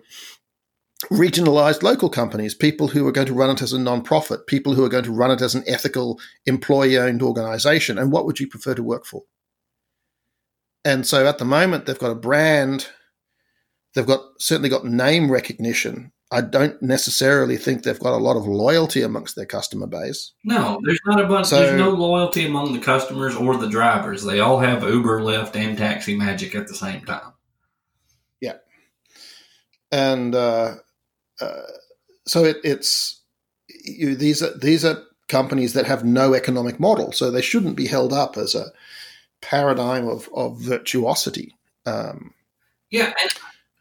regionalized 1.05 1.83
local 1.83 2.09
companies 2.09 2.55
people 2.55 2.87
who 2.87 3.07
are 3.07 3.11
going 3.11 3.27
to 3.27 3.33
run 3.33 3.51
it 3.51 3.61
as 3.61 3.71
a 3.71 3.79
non-profit 3.79 4.47
people 4.47 4.73
who 4.73 4.83
are 4.83 4.89
going 4.89 5.03
to 5.03 5.11
run 5.11 5.29
it 5.29 5.41
as 5.41 5.53
an 5.53 5.63
ethical 5.67 6.19
employee 6.47 6.97
owned 6.97 7.21
organization 7.21 7.99
and 7.99 8.11
what 8.11 8.25
would 8.25 8.39
you 8.39 8.47
prefer 8.47 8.73
to 8.73 8.81
work 8.81 9.05
for 9.05 9.23
and 10.83 11.05
so 11.05 11.27
at 11.27 11.37
the 11.37 11.45
moment 11.45 11.85
they've 11.85 11.99
got 11.99 12.09
a 12.09 12.15
brand 12.15 12.87
they've 13.93 14.07
got 14.07 14.21
certainly 14.39 14.69
got 14.69 14.85
name 14.85 15.31
recognition 15.31 16.11
I 16.29 16.41
don't 16.41 16.81
necessarily 16.81 17.55
think 17.55 17.83
they've 17.83 17.97
got 17.97 18.17
a 18.17 18.17
lot 18.17 18.35
of 18.35 18.45
loyalty 18.45 19.01
amongst 19.01 19.37
their 19.37 19.45
customer 19.45 19.87
base. 19.87 20.33
No, 20.43 20.77
there's 20.83 20.99
not 21.05 21.21
a 21.21 21.25
bunch. 21.25 21.47
So, 21.47 21.61
there's 21.61 21.79
no 21.79 21.89
loyalty 21.91 22.45
among 22.45 22.73
the 22.73 22.79
customers 22.79 23.33
or 23.33 23.55
the 23.55 23.69
drivers. 23.69 24.25
They 24.25 24.41
all 24.41 24.59
have 24.59 24.83
Uber, 24.83 25.21
Lyft, 25.21 25.55
and 25.55 25.77
Taxi 25.77 26.17
Magic 26.17 26.53
at 26.53 26.67
the 26.67 26.75
same 26.75 27.05
time. 27.05 27.31
Yeah, 28.41 28.55
and 29.89 30.35
uh, 30.35 30.75
uh, 31.41 31.61
so 32.25 32.43
it, 32.43 32.57
it's 32.63 33.21
you, 33.67 34.15
these 34.15 34.41
are 34.43 34.55
these 34.57 34.85
are 34.85 35.03
companies 35.27 35.73
that 35.73 35.85
have 35.85 36.03
no 36.03 36.33
economic 36.33 36.79
model, 36.79 37.11
so 37.11 37.29
they 37.29 37.41
shouldn't 37.41 37.75
be 37.75 37.87
held 37.87 38.13
up 38.13 38.37
as 38.37 38.55
a 38.55 38.71
paradigm 39.41 40.07
of 40.07 40.29
of 40.33 40.59
virtuosity. 40.59 41.55
Um, 41.85 42.33
yeah, 42.89 43.13
and 43.21 43.33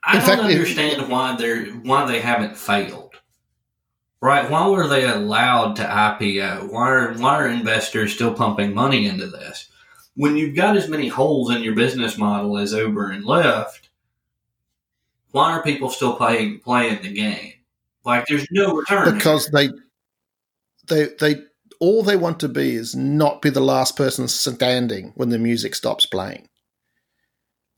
I 0.04 0.12
don't 0.14 0.26
fact, 0.26 0.42
understand 0.42 1.02
it, 1.02 1.08
why 1.08 1.36
they're 1.36 1.66
why 1.66 2.06
they 2.06 2.20
haven't 2.20 2.56
failed. 2.56 3.14
Right? 4.20 4.50
Why 4.50 4.66
were 4.68 4.88
they 4.88 5.04
allowed 5.04 5.76
to 5.76 5.82
IPO? 5.82 6.72
Why 6.72 6.90
are 6.90 7.12
why 7.14 7.36
are 7.36 7.48
investors 7.48 8.14
still 8.14 8.34
pumping 8.34 8.74
money 8.74 9.06
into 9.06 9.26
this? 9.26 9.68
When 10.14 10.36
you've 10.36 10.56
got 10.56 10.76
as 10.76 10.88
many 10.88 11.08
holes 11.08 11.50
in 11.50 11.62
your 11.62 11.74
business 11.74 12.16
model 12.16 12.56
as 12.56 12.72
Uber 12.72 13.10
and 13.10 13.24
Lyft, 13.24 13.85
why 15.36 15.52
are 15.52 15.62
people 15.62 15.90
still 15.90 16.16
playing 16.16 16.60
playing 16.60 17.02
the 17.02 17.12
game? 17.12 17.52
Like 18.06 18.26
there's 18.26 18.46
no 18.50 18.74
return. 18.74 19.14
Because 19.14 19.50
they 19.50 19.68
they 20.88 21.08
they 21.20 21.42
all 21.78 22.02
they 22.02 22.16
want 22.16 22.40
to 22.40 22.48
be 22.48 22.74
is 22.74 22.96
not 22.96 23.42
be 23.42 23.50
the 23.50 23.60
last 23.60 23.98
person 23.98 24.28
standing 24.28 25.12
when 25.14 25.28
the 25.28 25.38
music 25.38 25.74
stops 25.74 26.06
playing. 26.06 26.48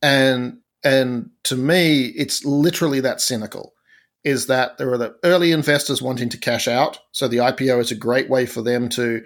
And 0.01 0.59
and 0.85 1.31
to 1.45 1.57
me, 1.57 2.07
it's 2.07 2.45
literally 2.45 3.01
that 3.01 3.21
cynical. 3.21 3.75
Is 4.23 4.47
that 4.47 4.79
there 4.79 4.93
are 4.93 4.99
the 4.99 5.17
early 5.25 5.51
investors 5.51 6.01
wanting 6.01 6.29
to 6.29 6.39
cash 6.39 6.69
out. 6.69 7.01
So 7.11 7.27
the 7.27 7.39
IPO 7.39 7.81
is 7.81 7.91
a 7.91 7.97
great 7.97 8.31
way 8.31 8.47
for 8.47 8.63
them 8.63 8.89
to 8.91 9.25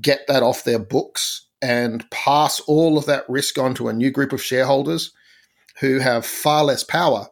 get 0.00 0.26
that 0.28 0.42
off 0.42 0.64
their 0.64 0.78
books 0.78 1.46
and 1.60 2.08
pass 2.10 2.60
all 2.60 2.96
of 2.96 3.04
that 3.06 3.28
risk 3.28 3.58
on 3.58 3.74
to 3.74 3.88
a 3.88 3.92
new 3.92 4.10
group 4.10 4.32
of 4.32 4.42
shareholders 4.42 5.12
who 5.80 5.98
have 5.98 6.24
far 6.24 6.64
less 6.64 6.84
power 6.84 7.28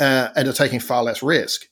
uh, 0.00 0.28
and 0.36 0.48
are 0.48 0.52
taking 0.52 0.80
far 0.80 1.02
less 1.02 1.22
risk. 1.22 1.68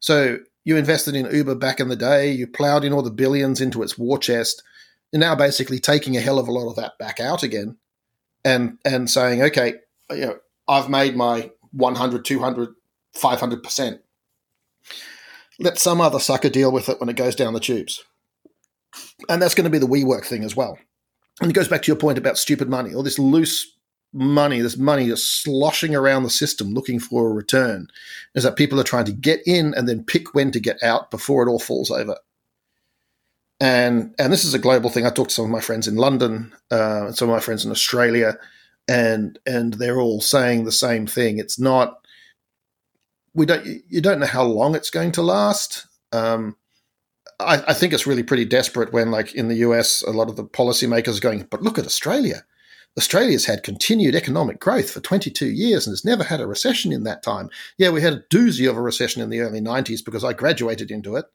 So 0.00 0.38
you 0.64 0.76
invested 0.76 1.14
in 1.14 1.34
Uber 1.34 1.54
back 1.54 1.80
in 1.80 1.88
the 1.88 1.96
day, 1.96 2.30
you 2.30 2.46
plowed 2.46 2.84
in 2.84 2.92
all 2.92 3.02
the 3.02 3.10
billions 3.10 3.60
into 3.60 3.82
its 3.82 3.98
war 3.98 4.18
chest. 4.18 4.62
You're 5.12 5.20
now 5.20 5.34
basically 5.34 5.78
taking 5.78 6.16
a 6.16 6.20
hell 6.20 6.38
of 6.38 6.48
a 6.48 6.52
lot 6.52 6.68
of 6.68 6.76
that 6.76 6.98
back 6.98 7.20
out 7.20 7.42
again 7.42 7.78
and 8.44 8.78
and 8.84 9.10
saying, 9.10 9.42
okay, 9.42 9.74
you 10.10 10.26
know, 10.26 10.38
I've 10.68 10.90
made 10.90 11.16
my 11.16 11.50
100, 11.72 12.24
200, 12.24 12.74
500%. 13.16 13.98
Let 15.58 15.78
some 15.78 16.00
other 16.00 16.20
sucker 16.20 16.50
deal 16.50 16.70
with 16.70 16.88
it 16.88 17.00
when 17.00 17.08
it 17.08 17.16
goes 17.16 17.34
down 17.34 17.54
the 17.54 17.60
tubes. 17.60 18.04
And 19.28 19.42
that's 19.42 19.54
going 19.54 19.64
to 19.64 19.70
be 19.70 19.78
the 19.78 19.86
WeWork 19.86 20.24
thing 20.24 20.44
as 20.44 20.54
well. 20.54 20.78
And 21.40 21.50
it 21.50 21.54
goes 21.54 21.68
back 21.68 21.82
to 21.82 21.86
your 21.86 21.96
point 21.96 22.18
about 22.18 22.38
stupid 22.38 22.68
money, 22.68 22.94
all 22.94 23.02
this 23.02 23.18
loose 23.18 23.74
money, 24.12 24.60
this 24.60 24.76
money 24.76 25.06
just 25.06 25.42
sloshing 25.42 25.94
around 25.94 26.22
the 26.22 26.30
system 26.30 26.72
looking 26.72 26.98
for 26.98 27.28
a 27.28 27.32
return, 27.32 27.88
is 28.34 28.42
that 28.42 28.56
people 28.56 28.80
are 28.80 28.84
trying 28.84 29.04
to 29.06 29.12
get 29.12 29.40
in 29.46 29.74
and 29.74 29.88
then 29.88 30.04
pick 30.04 30.34
when 30.34 30.50
to 30.52 30.60
get 30.60 30.82
out 30.82 31.10
before 31.10 31.46
it 31.46 31.50
all 31.50 31.58
falls 31.58 31.90
over. 31.90 32.16
And 33.60 34.14
and 34.18 34.32
this 34.32 34.44
is 34.44 34.54
a 34.54 34.58
global 34.58 34.88
thing. 34.90 35.04
I 35.04 35.10
talked 35.10 35.30
to 35.30 35.34
some 35.34 35.46
of 35.46 35.50
my 35.50 35.60
friends 35.60 35.88
in 35.88 35.96
London, 35.96 36.52
uh, 36.70 37.10
some 37.12 37.28
of 37.28 37.34
my 37.34 37.40
friends 37.40 37.64
in 37.64 37.70
Australia, 37.70 38.38
and 38.86 39.38
and 39.46 39.74
they're 39.74 40.00
all 40.00 40.20
saying 40.20 40.64
the 40.64 40.72
same 40.72 41.06
thing. 41.06 41.38
It's 41.38 41.58
not 41.58 41.98
we 43.34 43.46
don't 43.46 43.66
you 43.88 44.00
don't 44.00 44.20
know 44.20 44.26
how 44.26 44.44
long 44.44 44.74
it's 44.74 44.90
going 44.90 45.12
to 45.12 45.22
last. 45.22 45.86
Um, 46.12 46.56
I, 47.40 47.62
I, 47.68 47.74
think 47.74 47.92
it's 47.92 48.06
really 48.06 48.22
pretty 48.22 48.44
desperate 48.44 48.92
when, 48.92 49.10
like 49.10 49.34
in 49.34 49.48
the 49.48 49.56
US, 49.56 50.02
a 50.02 50.10
lot 50.10 50.28
of 50.28 50.36
the 50.36 50.44
policymakers 50.44 51.18
are 51.18 51.20
going, 51.20 51.46
but 51.50 51.62
look 51.62 51.78
at 51.78 51.86
Australia. 51.86 52.44
Australia's 52.96 53.46
had 53.46 53.62
continued 53.62 54.14
economic 54.14 54.58
growth 54.58 54.90
for 54.90 55.00
22 55.00 55.46
years 55.46 55.86
and 55.86 55.92
has 55.92 56.04
never 56.04 56.24
had 56.24 56.40
a 56.40 56.46
recession 56.46 56.92
in 56.92 57.04
that 57.04 57.22
time. 57.22 57.48
Yeah, 57.76 57.90
we 57.90 58.02
had 58.02 58.12
a 58.12 58.22
doozy 58.30 58.68
of 58.68 58.76
a 58.76 58.82
recession 58.82 59.22
in 59.22 59.30
the 59.30 59.40
early 59.40 59.60
90s 59.60 60.04
because 60.04 60.24
I 60.24 60.32
graduated 60.32 60.90
into 60.90 61.16
it. 61.16 61.26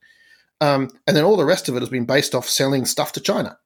Um, 0.60 0.89
and 1.08 1.16
then 1.16 1.24
all 1.24 1.38
the 1.38 1.46
rest 1.46 1.70
of 1.70 1.76
it 1.76 1.82
has 1.82 1.89
been 1.89 2.06
based 2.06 2.36
off 2.36 2.50
selling 2.50 2.86
stuff 2.86 3.13
to 3.13 3.22
China. 3.22 3.58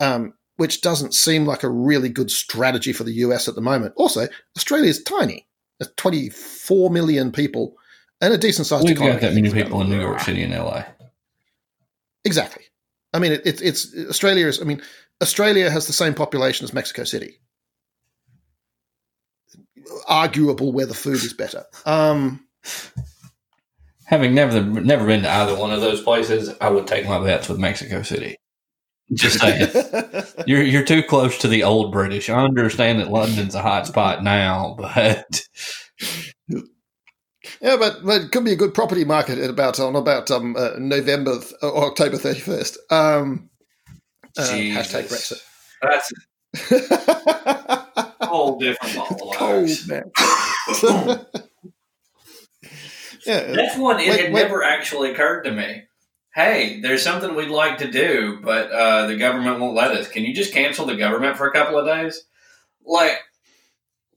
Um, 0.00 0.34
which 0.56 0.80
doesn't 0.80 1.14
seem 1.14 1.46
like 1.46 1.62
a 1.62 1.70
really 1.70 2.08
good 2.08 2.30
strategy 2.30 2.92
for 2.92 3.04
the 3.04 3.12
US 3.12 3.46
at 3.48 3.54
the 3.54 3.60
moment. 3.60 3.94
Also, 3.96 4.26
Australia 4.56 4.90
is 4.90 5.02
tiny. 5.02 5.46
There's 5.78 5.92
24 5.96 6.90
million 6.90 7.30
people 7.30 7.76
and 8.20 8.34
a 8.34 8.38
decent 8.38 8.66
sized 8.66 8.88
economy. 8.88 9.12
We've 9.12 9.20
got 9.20 9.28
that 9.28 9.34
many 9.34 9.52
people 9.52 9.80
in 9.80 9.88
New 9.88 10.00
York 10.00 10.20
City 10.20 10.42
and 10.42 10.52
LA. 10.52 10.84
Exactly. 12.24 12.64
I 13.14 13.20
mean, 13.20 13.32
it, 13.32 13.46
it, 13.46 13.62
it's 13.62 13.94
Australia 14.08 14.48
is. 14.48 14.60
I 14.60 14.64
mean, 14.64 14.82
Australia 15.20 15.70
has 15.70 15.86
the 15.86 15.92
same 15.92 16.14
population 16.14 16.64
as 16.64 16.72
Mexico 16.72 17.04
City. 17.04 17.40
Arguable 20.06 20.72
where 20.72 20.86
the 20.86 20.94
food 20.94 21.24
is 21.24 21.32
better. 21.32 21.64
Um, 21.86 22.46
Having 24.06 24.34
never 24.34 24.62
never 24.62 25.06
been 25.06 25.22
to 25.22 25.30
either 25.30 25.54
one 25.54 25.70
of 25.70 25.82
those 25.82 26.00
places, 26.00 26.54
I 26.62 26.70
would 26.70 26.86
take 26.86 27.06
my 27.06 27.22
bets 27.22 27.46
with 27.46 27.58
Mexico 27.58 28.00
City. 28.00 28.36
Just 29.12 29.38
saying, 29.38 29.68
you're 30.46 30.62
you're 30.62 30.84
too 30.84 31.02
close 31.02 31.36
to 31.38 31.48
the 31.48 31.62
old 31.62 31.92
British. 31.92 32.30
I 32.30 32.42
understand 32.42 33.00
that 33.00 33.10
London's 33.10 33.54
a 33.54 33.60
hot 33.60 33.86
spot 33.86 34.24
now, 34.24 34.76
but 34.78 35.42
yeah, 37.60 37.76
but, 37.76 38.02
but 38.02 38.22
it 38.22 38.30
could 38.30 38.46
be 38.46 38.52
a 38.52 38.56
good 38.56 38.72
property 38.72 39.04
market 39.04 39.38
at 39.38 39.50
about 39.50 39.78
on 39.78 39.94
about 39.94 40.30
um, 40.30 40.56
uh, 40.56 40.70
November 40.78 41.38
or 41.60 41.86
October 41.86 42.16
thirty 42.16 42.40
first. 42.40 42.78
Um, 42.90 43.50
uh, 44.38 44.52
hashtag 44.52 45.08
Brexit. 45.08 45.42
That's 45.82 46.12
a 48.20 48.26
whole 48.26 48.58
different 48.58 48.96
ball 48.96 49.30
of 49.30 49.36
Cold, 49.36 49.68
man. 49.86 50.10
yeah, 53.26 53.52
that's 53.52 53.76
one. 53.76 54.00
It 54.00 54.08
wait, 54.08 54.20
had 54.20 54.32
wait. 54.32 54.42
never 54.42 54.62
actually 54.62 55.10
occurred 55.12 55.42
to 55.42 55.52
me 55.52 55.84
hey, 56.38 56.80
there's 56.80 57.02
something 57.02 57.34
we'd 57.34 57.48
like 57.48 57.78
to 57.78 57.90
do, 57.90 58.38
but 58.42 58.70
uh, 58.70 59.06
the 59.08 59.16
government 59.16 59.58
won't 59.58 59.74
let 59.74 59.90
us. 59.90 60.08
Can 60.08 60.24
you 60.24 60.32
just 60.32 60.52
cancel 60.52 60.86
the 60.86 60.94
government 60.94 61.36
for 61.36 61.48
a 61.48 61.52
couple 61.52 61.76
of 61.76 61.86
days? 61.86 62.22
Like, 62.86 63.18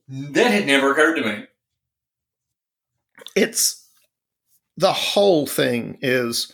that 0.08 0.52
had 0.52 0.66
never 0.66 0.92
occurred 0.92 1.16
to 1.16 1.24
me. 1.24 1.44
It's 3.34 3.88
the 4.76 4.92
whole 4.92 5.46
thing 5.46 5.98
is 6.00 6.52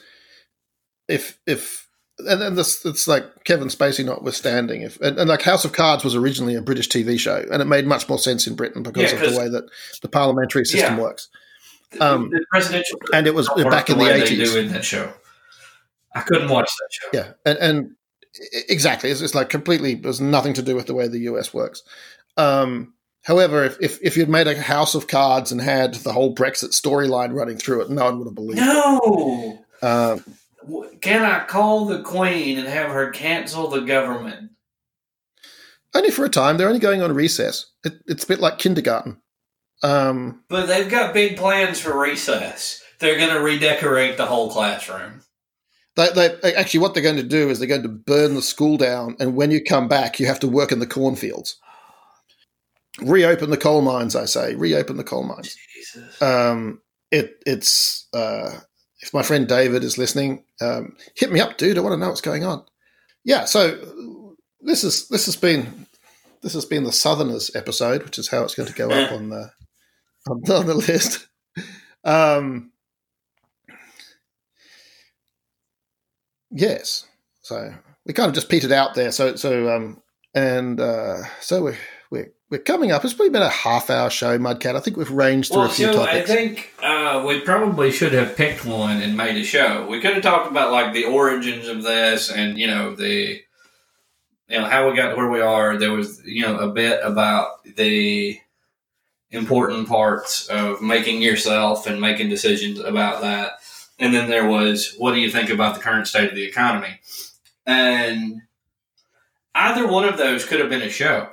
if 1.07 1.39
if 1.47 1.88
and 2.21 2.41
then 2.41 2.55
this 2.55 2.85
it's 2.85 3.07
like 3.07 3.45
Kevin 3.45 3.69
Spacey 3.69 4.05
notwithstanding, 4.05 4.83
if 4.83 5.01
and, 5.01 5.19
and, 5.19 5.29
like 5.29 5.43
House 5.43 5.65
of 5.65 5.73
Cards 5.73 6.05
was 6.05 6.15
originally 6.15 6.55
a 6.55 6.63
British 6.63 6.89
TV 6.89 7.19
show, 7.19 7.45
and 7.51 7.63
it 7.63 7.67
made 7.67 7.87
much 7.87 8.09
more 8.09 8.19
sense 8.19 8.47
in 8.47 8.57
Britain 8.57 8.83
because 8.83 9.13
yeah, 9.13 9.21
of 9.21 9.33
the 9.33 9.39
way 9.39 9.49
that 9.49 9.65
the 10.03 10.09
parliamentary 10.09 10.65
system 10.65 10.97
yeah. 10.97 11.03
works. 11.03 11.29
Um, 12.01 12.31
the, 12.31 12.39
the 12.39 12.47
presidential 12.51 12.99
and 13.13 13.27
it 13.27 13.35
was 13.35 13.49
back 13.49 13.89
in 13.89 13.99
the 13.99 14.13
eighties. 14.13 14.55
in 14.55 14.69
that 14.69 14.85
show, 14.85 15.13
I 16.15 16.21
couldn't 16.23 16.49
watch 16.49 16.69
that 16.69 16.89
show. 16.91 17.09
Yeah, 17.13 17.33
and, 17.47 17.59
and 17.59 17.91
exactly, 18.69 19.11
it's, 19.11 19.21
it's, 19.21 19.35
like 19.35 19.49
completely. 19.49 19.95
There's 19.95 20.21
nothing 20.21 20.55
to 20.55 20.63
do 20.63 20.75
with 20.75 20.87
the 20.87 20.95
way 20.95 21.07
the 21.09 21.21
US 21.21 21.55
works. 21.55 21.83
Um, 22.37 22.95
however, 23.23 23.65
if, 23.65 23.79
if, 23.81 23.99
if 24.03 24.17
you'd 24.17 24.29
made 24.29 24.49
a 24.49 24.61
House 24.61 24.95
of 24.95 25.07
Cards 25.07 25.53
and 25.53 25.61
had 25.61 25.95
the 25.95 26.13
whole 26.13 26.35
Brexit 26.35 26.71
storyline 26.71 27.33
running 27.33 27.57
through 27.57 27.83
it, 27.83 27.91
no 27.91 28.05
one 28.05 28.19
would 28.19 28.27
have 28.27 28.35
believed. 28.35 28.61
No. 28.61 29.59
It. 29.81 29.85
Uh, 29.85 30.19
can 31.01 31.23
I 31.23 31.45
call 31.45 31.87
the 31.87 32.03
Queen 32.03 32.59
and 32.59 32.69
have 32.69 32.91
her 32.91 33.11
cancel 33.11 33.69
the 33.69 33.81
government? 33.81 34.51
Only 35.95 36.11
for 36.11 36.25
a 36.25 36.31
time. 36.31 36.57
They're 36.57 36.69
only 36.69 36.81
going 36.81 37.03
on 37.03 37.15
recess. 37.15 37.71
It, 37.85 37.95
it's 38.07 38.25
a 38.25 38.29
bit 38.29 38.41
like 38.41 38.59
kindergarten. 38.59 39.21
Um, 39.83 40.43
but 40.49 40.67
they've 40.67 40.91
got 40.91 41.15
big 41.15 41.37
plans 41.37 41.81
for 41.81 41.99
recess. 41.99 42.83
They're 42.99 43.19
going 43.19 43.35
to 43.35 43.41
redecorate 43.41 44.17
the 44.17 44.27
whole 44.27 44.51
classroom. 44.51 45.23
They, 45.97 46.37
they, 46.43 46.55
actually, 46.55 46.81
what 46.81 46.95
they're 46.95 47.03
going 47.03 47.17
to 47.17 47.23
do 47.25 47.49
is 47.51 47.59
they're 47.59 47.67
going 47.67 47.83
to 47.83 47.89
burn 47.89 48.35
the 48.35 48.43
school 48.43 48.77
down, 48.77 49.17
and 49.19 49.35
when 49.35 49.51
you 49.51 49.63
come 49.63 49.89
back, 49.89 50.21
you 50.21 50.27
have 50.27 50.39
to 50.41 50.49
work 50.49 50.71
in 50.71 50.79
the 50.79 50.87
cornfields. 50.87 51.59
Reopen 53.01 53.51
the 53.51 53.57
coal 53.57 53.83
mines, 53.83 54.15
I 54.15 54.27
say. 54.27 54.55
Reopen 54.55 54.97
the 54.97 55.05
coal 55.05 55.25
mines. 55.25 55.57
Jesus. 55.75 56.23
Um, 56.23 56.81
it, 57.11 57.43
it's 57.47 58.07
uh, 58.13 58.61
if 59.01 59.15
my 59.15 59.23
friend 59.23 59.47
David 59.47 59.85
is 59.85 59.99
listening, 59.99 60.45
um, 60.61 60.97
hit 61.15 61.31
me 61.31 61.41
up, 61.41 61.57
dude. 61.57 61.79
I 61.79 61.81
want 61.81 61.93
to 61.93 61.97
know 61.99 62.09
what's 62.09 62.21
going 62.21 62.45
on. 62.45 62.65
Yeah, 63.25 63.45
so 63.45 64.35
this 64.61 64.85
is 64.85 65.09
this 65.09 65.27
has 65.27 65.37
been 65.37 65.87
this 66.43 66.55
has 66.55 66.65
been 66.65 66.85
the 66.85 66.93
Southerners 66.93 67.51
episode, 67.55 68.03
which 68.03 68.19
is 68.19 68.29
how 68.29 68.43
it's 68.43 68.55
going 68.55 68.69
to 68.69 68.75
go 68.75 68.91
up 68.91 69.13
on 69.13 69.29
the 69.29 69.51
on, 70.29 70.51
on 70.51 70.67
the 70.67 70.75
list. 70.75 71.27
Um, 72.05 72.73
yes, 76.51 77.07
so 77.43 77.75
we 78.07 78.15
kind 78.15 78.29
of 78.29 78.35
just 78.35 78.49
petered 78.49 78.73
out 78.73 78.95
there. 78.95 79.13
So 79.13 79.37
so 79.37 79.75
um, 79.75 80.03
and 80.35 80.81
uh, 80.81 81.25
so 81.41 81.65
we 81.65 81.73
we're 82.51 82.59
coming 82.59 82.93
up. 82.93 83.05
It's 83.05 83.13
probably 83.13 83.31
been 83.31 83.43
a 83.43 83.49
half 83.49 83.91
hour 83.91 84.09
show, 84.09 84.39
Mudcat. 84.39 84.75
I 84.75 84.81
think 84.81 84.97
we've 84.97 85.11
ranged 85.11 85.53
through 85.53 85.63
well, 85.63 85.71
a 85.71 85.73
few 85.73 85.87
so 85.87 85.93
topics. 85.93 86.31
I 86.31 86.35
think 86.35 86.73
uh, 86.83 87.25
we 87.27 87.41
probably 87.41 87.91
should 87.91 88.13
have 88.13 88.37
picked 88.37 88.65
one 88.65 89.03
and 89.03 89.17
made 89.17 89.37
a 89.37 89.45
show. 89.45 89.87
We 89.87 90.01
could 90.01 90.15
have 90.15 90.23
talked 90.23 90.51
about 90.51 90.73
like 90.73 90.95
the 90.95 91.05
origins 91.05 91.69
of 91.69 91.83
this 91.83 92.31
and 92.31 92.59
you 92.59 92.67
know 92.67 92.95
the 92.95 93.43
you 94.49 94.59
know 94.59 94.65
how 94.65 94.89
we 94.89 94.97
got 94.97 95.11
to 95.11 95.17
where 95.17 95.31
we 95.31 95.41
are. 95.41 95.77
There 95.77 95.93
was 95.93 96.23
you 96.25 96.43
know 96.43 96.59
a 96.59 96.69
bit 96.69 97.01
about 97.03 97.65
the 97.65 98.41
important 99.31 99.89
parts 99.89 100.47
of 100.49 100.81
making 100.81 101.21
yourself 101.21 101.87
and 101.87 102.01
making 102.01 102.31
decisions 102.31 102.81
about 102.81 103.21
that. 103.21 103.53
And 103.99 104.15
then 104.15 104.31
there 104.31 104.49
was 104.49 104.95
what 104.97 105.13
do 105.13 105.21
you 105.21 105.31
think 105.31 105.51
about 105.51 105.75
the 105.75 105.83
current 105.83 106.07
state 106.07 106.31
of 106.31 106.35
the 106.35 106.47
economy? 106.47 107.01
And 107.67 108.41
either 109.55 109.87
one 109.87 110.09
of 110.09 110.17
those 110.17 110.47
could 110.47 110.61
have 110.61 110.71
been 110.71 110.81
a 110.81 110.89
show. 110.89 111.29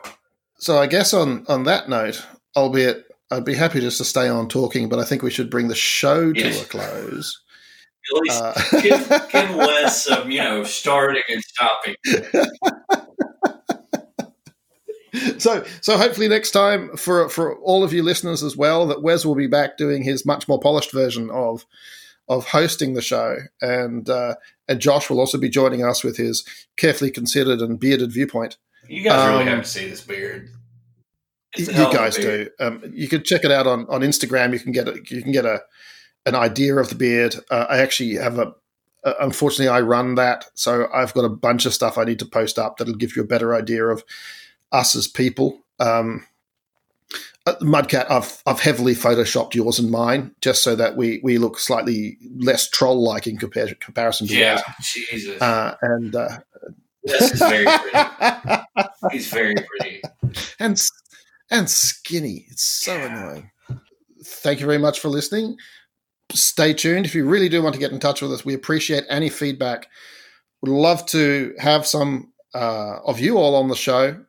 So 0.58 0.78
I 0.78 0.88
guess 0.88 1.14
on 1.14 1.46
on 1.48 1.64
that 1.64 1.90
note, 1.90 2.26
albeit 2.56 3.06
I'd 3.32 3.46
be 3.46 3.56
happy 3.56 3.80
just 3.82 3.98
to 3.98 4.06
stay 4.06 4.28
on 4.28 4.48
talking, 4.48 4.88
but 4.90 5.00
I 5.00 5.04
think 5.04 5.22
we 5.22 5.32
should 5.32 5.50
bring 5.50 5.68
the 5.68 5.76
show 5.76 6.32
to 6.32 6.40
yes. 6.40 6.62
a 6.62 6.66
close. 6.66 7.42
At 8.16 8.22
least 8.22 8.42
uh, 8.44 8.54
give, 8.82 9.10
give 9.32 9.56
less 9.56 10.06
some, 10.06 10.30
you 10.30 10.38
know, 10.38 10.64
starting 10.64 11.24
and 11.28 11.44
stopping. 11.44 11.96
so 15.40 15.66
so 15.82 15.98
hopefully 15.98 16.28
next 16.28 16.52
time 16.52 16.96
for 16.98 17.30
for 17.30 17.58
all 17.60 17.84
of 17.84 17.94
you 17.94 18.04
listeners 18.04 18.44
as 18.44 18.56
well 18.56 18.86
that 18.88 19.02
Wes 19.02 19.26
will 19.26 19.34
be 19.34 19.48
back 19.48 19.76
doing 19.78 20.04
his 20.04 20.24
much 20.24 20.48
more 20.48 20.60
polished 20.60 20.92
version 20.92 21.32
of 21.32 21.66
of 22.28 22.46
hosting 22.46 22.94
the 22.94 23.02
show 23.02 23.38
and 23.60 24.08
uh, 24.10 24.36
and 24.68 24.80
Josh 24.80 25.10
will 25.10 25.20
also 25.20 25.40
be 25.40 25.50
joining 25.50 25.84
us 25.84 26.04
with 26.04 26.18
his 26.18 26.46
carefully 26.78 27.12
considered 27.12 27.60
and 27.60 27.80
bearded 27.80 28.12
viewpoint. 28.12 28.58
You 28.88 29.04
guys 29.04 29.20
um, 29.20 29.32
really 29.32 29.50
have 29.50 29.64
to 29.64 29.70
see 29.70 29.90
this 29.90 30.02
beard. 30.02 30.50
You 31.58 31.68
guys 31.68 32.18
do. 32.18 32.50
Um, 32.60 32.84
you 32.94 33.08
can 33.08 33.24
check 33.24 33.46
it 33.46 33.52
out 33.52 33.66
on, 33.66 33.86
on 33.90 34.02
Instagram. 34.02 34.54
You 34.54 34.60
can 34.60 34.72
get 34.72 34.88
a, 34.88 35.00
you 35.10 35.22
can 35.22 35.32
get 35.32 35.46
a 35.46 35.62
an 36.26 36.36
idea 36.36 36.76
of 36.76 36.90
the 36.90 36.96
beard. 36.96 37.36
Uh, 37.50 37.66
I 37.70 37.80
actually 37.80 38.16
have 38.16 38.40
a. 38.40 38.54
Uh, 39.04 39.14
unfortunately, 39.20 39.68
I 39.68 39.82
run 39.82 40.16
that, 40.16 40.46
so 40.56 40.88
I've 40.94 41.14
got 41.14 41.26
a 41.26 41.30
bunch 41.30 41.66
of 41.66 41.74
stuff 41.74 41.98
I 41.98 42.04
need 42.04 42.20
to 42.20 42.26
post 42.26 42.58
up 42.58 42.78
that'll 42.78 42.96
give 42.96 43.16
you 43.16 43.22
a 43.22 43.28
better 43.28 43.54
idea 43.54 43.86
of 43.86 44.04
us 44.72 44.96
as 44.96 45.08
people. 45.08 45.62
Um, 45.80 46.26
uh, 47.46 47.54
Mudcat, 47.62 48.10
I've 48.10 48.42
I've 48.48 48.60
heavily 48.60 48.96
photoshopped 48.96 49.54
yours 49.54 49.78
and 49.78 49.92
mine 49.92 50.34
just 50.42 50.64
so 50.64 50.76
that 50.76 50.98
we 50.98 51.20
we 51.24 51.38
look 51.38 51.60
slightly 51.60 52.18
less 52.38 52.68
troll 52.68 53.04
like 53.04 53.28
in 53.28 53.38
compar- 53.38 53.80
comparison 53.80 54.28
to 54.28 54.36
yeah, 54.36 54.54
yours. 54.54 54.64
Jesus. 54.82 55.42
Uh, 55.42 55.76
and 55.82 56.16
uh, 56.16 56.40
this 57.06 57.34
is 57.34 57.40
very 57.40 57.66
pretty. 57.66 58.62
He's 59.12 59.28
very 59.28 59.56
pretty. 59.56 60.02
And 60.60 60.82
and 61.52 61.70
skinny. 61.70 62.46
It's 62.50 62.64
so 62.64 62.96
yeah. 62.96 63.06
annoying. 63.06 63.52
Thank 64.24 64.60
you 64.60 64.66
very 64.66 64.80
much 64.80 65.00
for 65.00 65.10
listening. 65.10 65.58
Stay 66.32 66.74
tuned. 66.74 67.06
If 67.06 67.14
you 67.14 67.28
really 67.28 67.50
do 67.50 67.62
want 67.62 67.74
to 67.76 67.80
get 67.80 67.92
in 67.92 68.00
touch 68.00 68.22
with 68.22 68.32
us, 68.32 68.44
we 68.44 68.56
appreciate 68.56 69.04
any 69.10 69.30
feedback. 69.30 69.88
Would 70.62 70.72
love 70.72 71.06
to 71.08 71.54
have 71.60 71.86
some 71.86 72.34
uh, 72.56 73.00
of 73.06 73.20
you 73.20 73.38
all 73.38 73.56
on 73.56 73.68
the 73.68 73.76
show. 73.76 74.24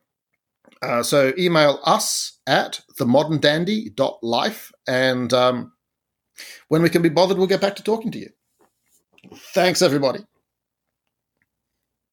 Uh, 0.83 1.01
so 1.01 1.33
email 1.39 1.79
us 1.85 2.37
at 2.45 2.81
themoderndandy.life 2.99 4.71
and 4.87 5.33
um, 5.33 5.71
when 6.67 6.83
we 6.83 6.89
can 6.89 7.01
be 7.01 7.09
bothered, 7.09 7.37
we'll 7.37 7.47
get 7.47 7.61
back 7.61 7.75
to 7.77 7.83
talking 7.83 8.11
to 8.11 8.19
you. 8.19 8.29
Thanks, 9.53 9.81
everybody. 9.81 10.19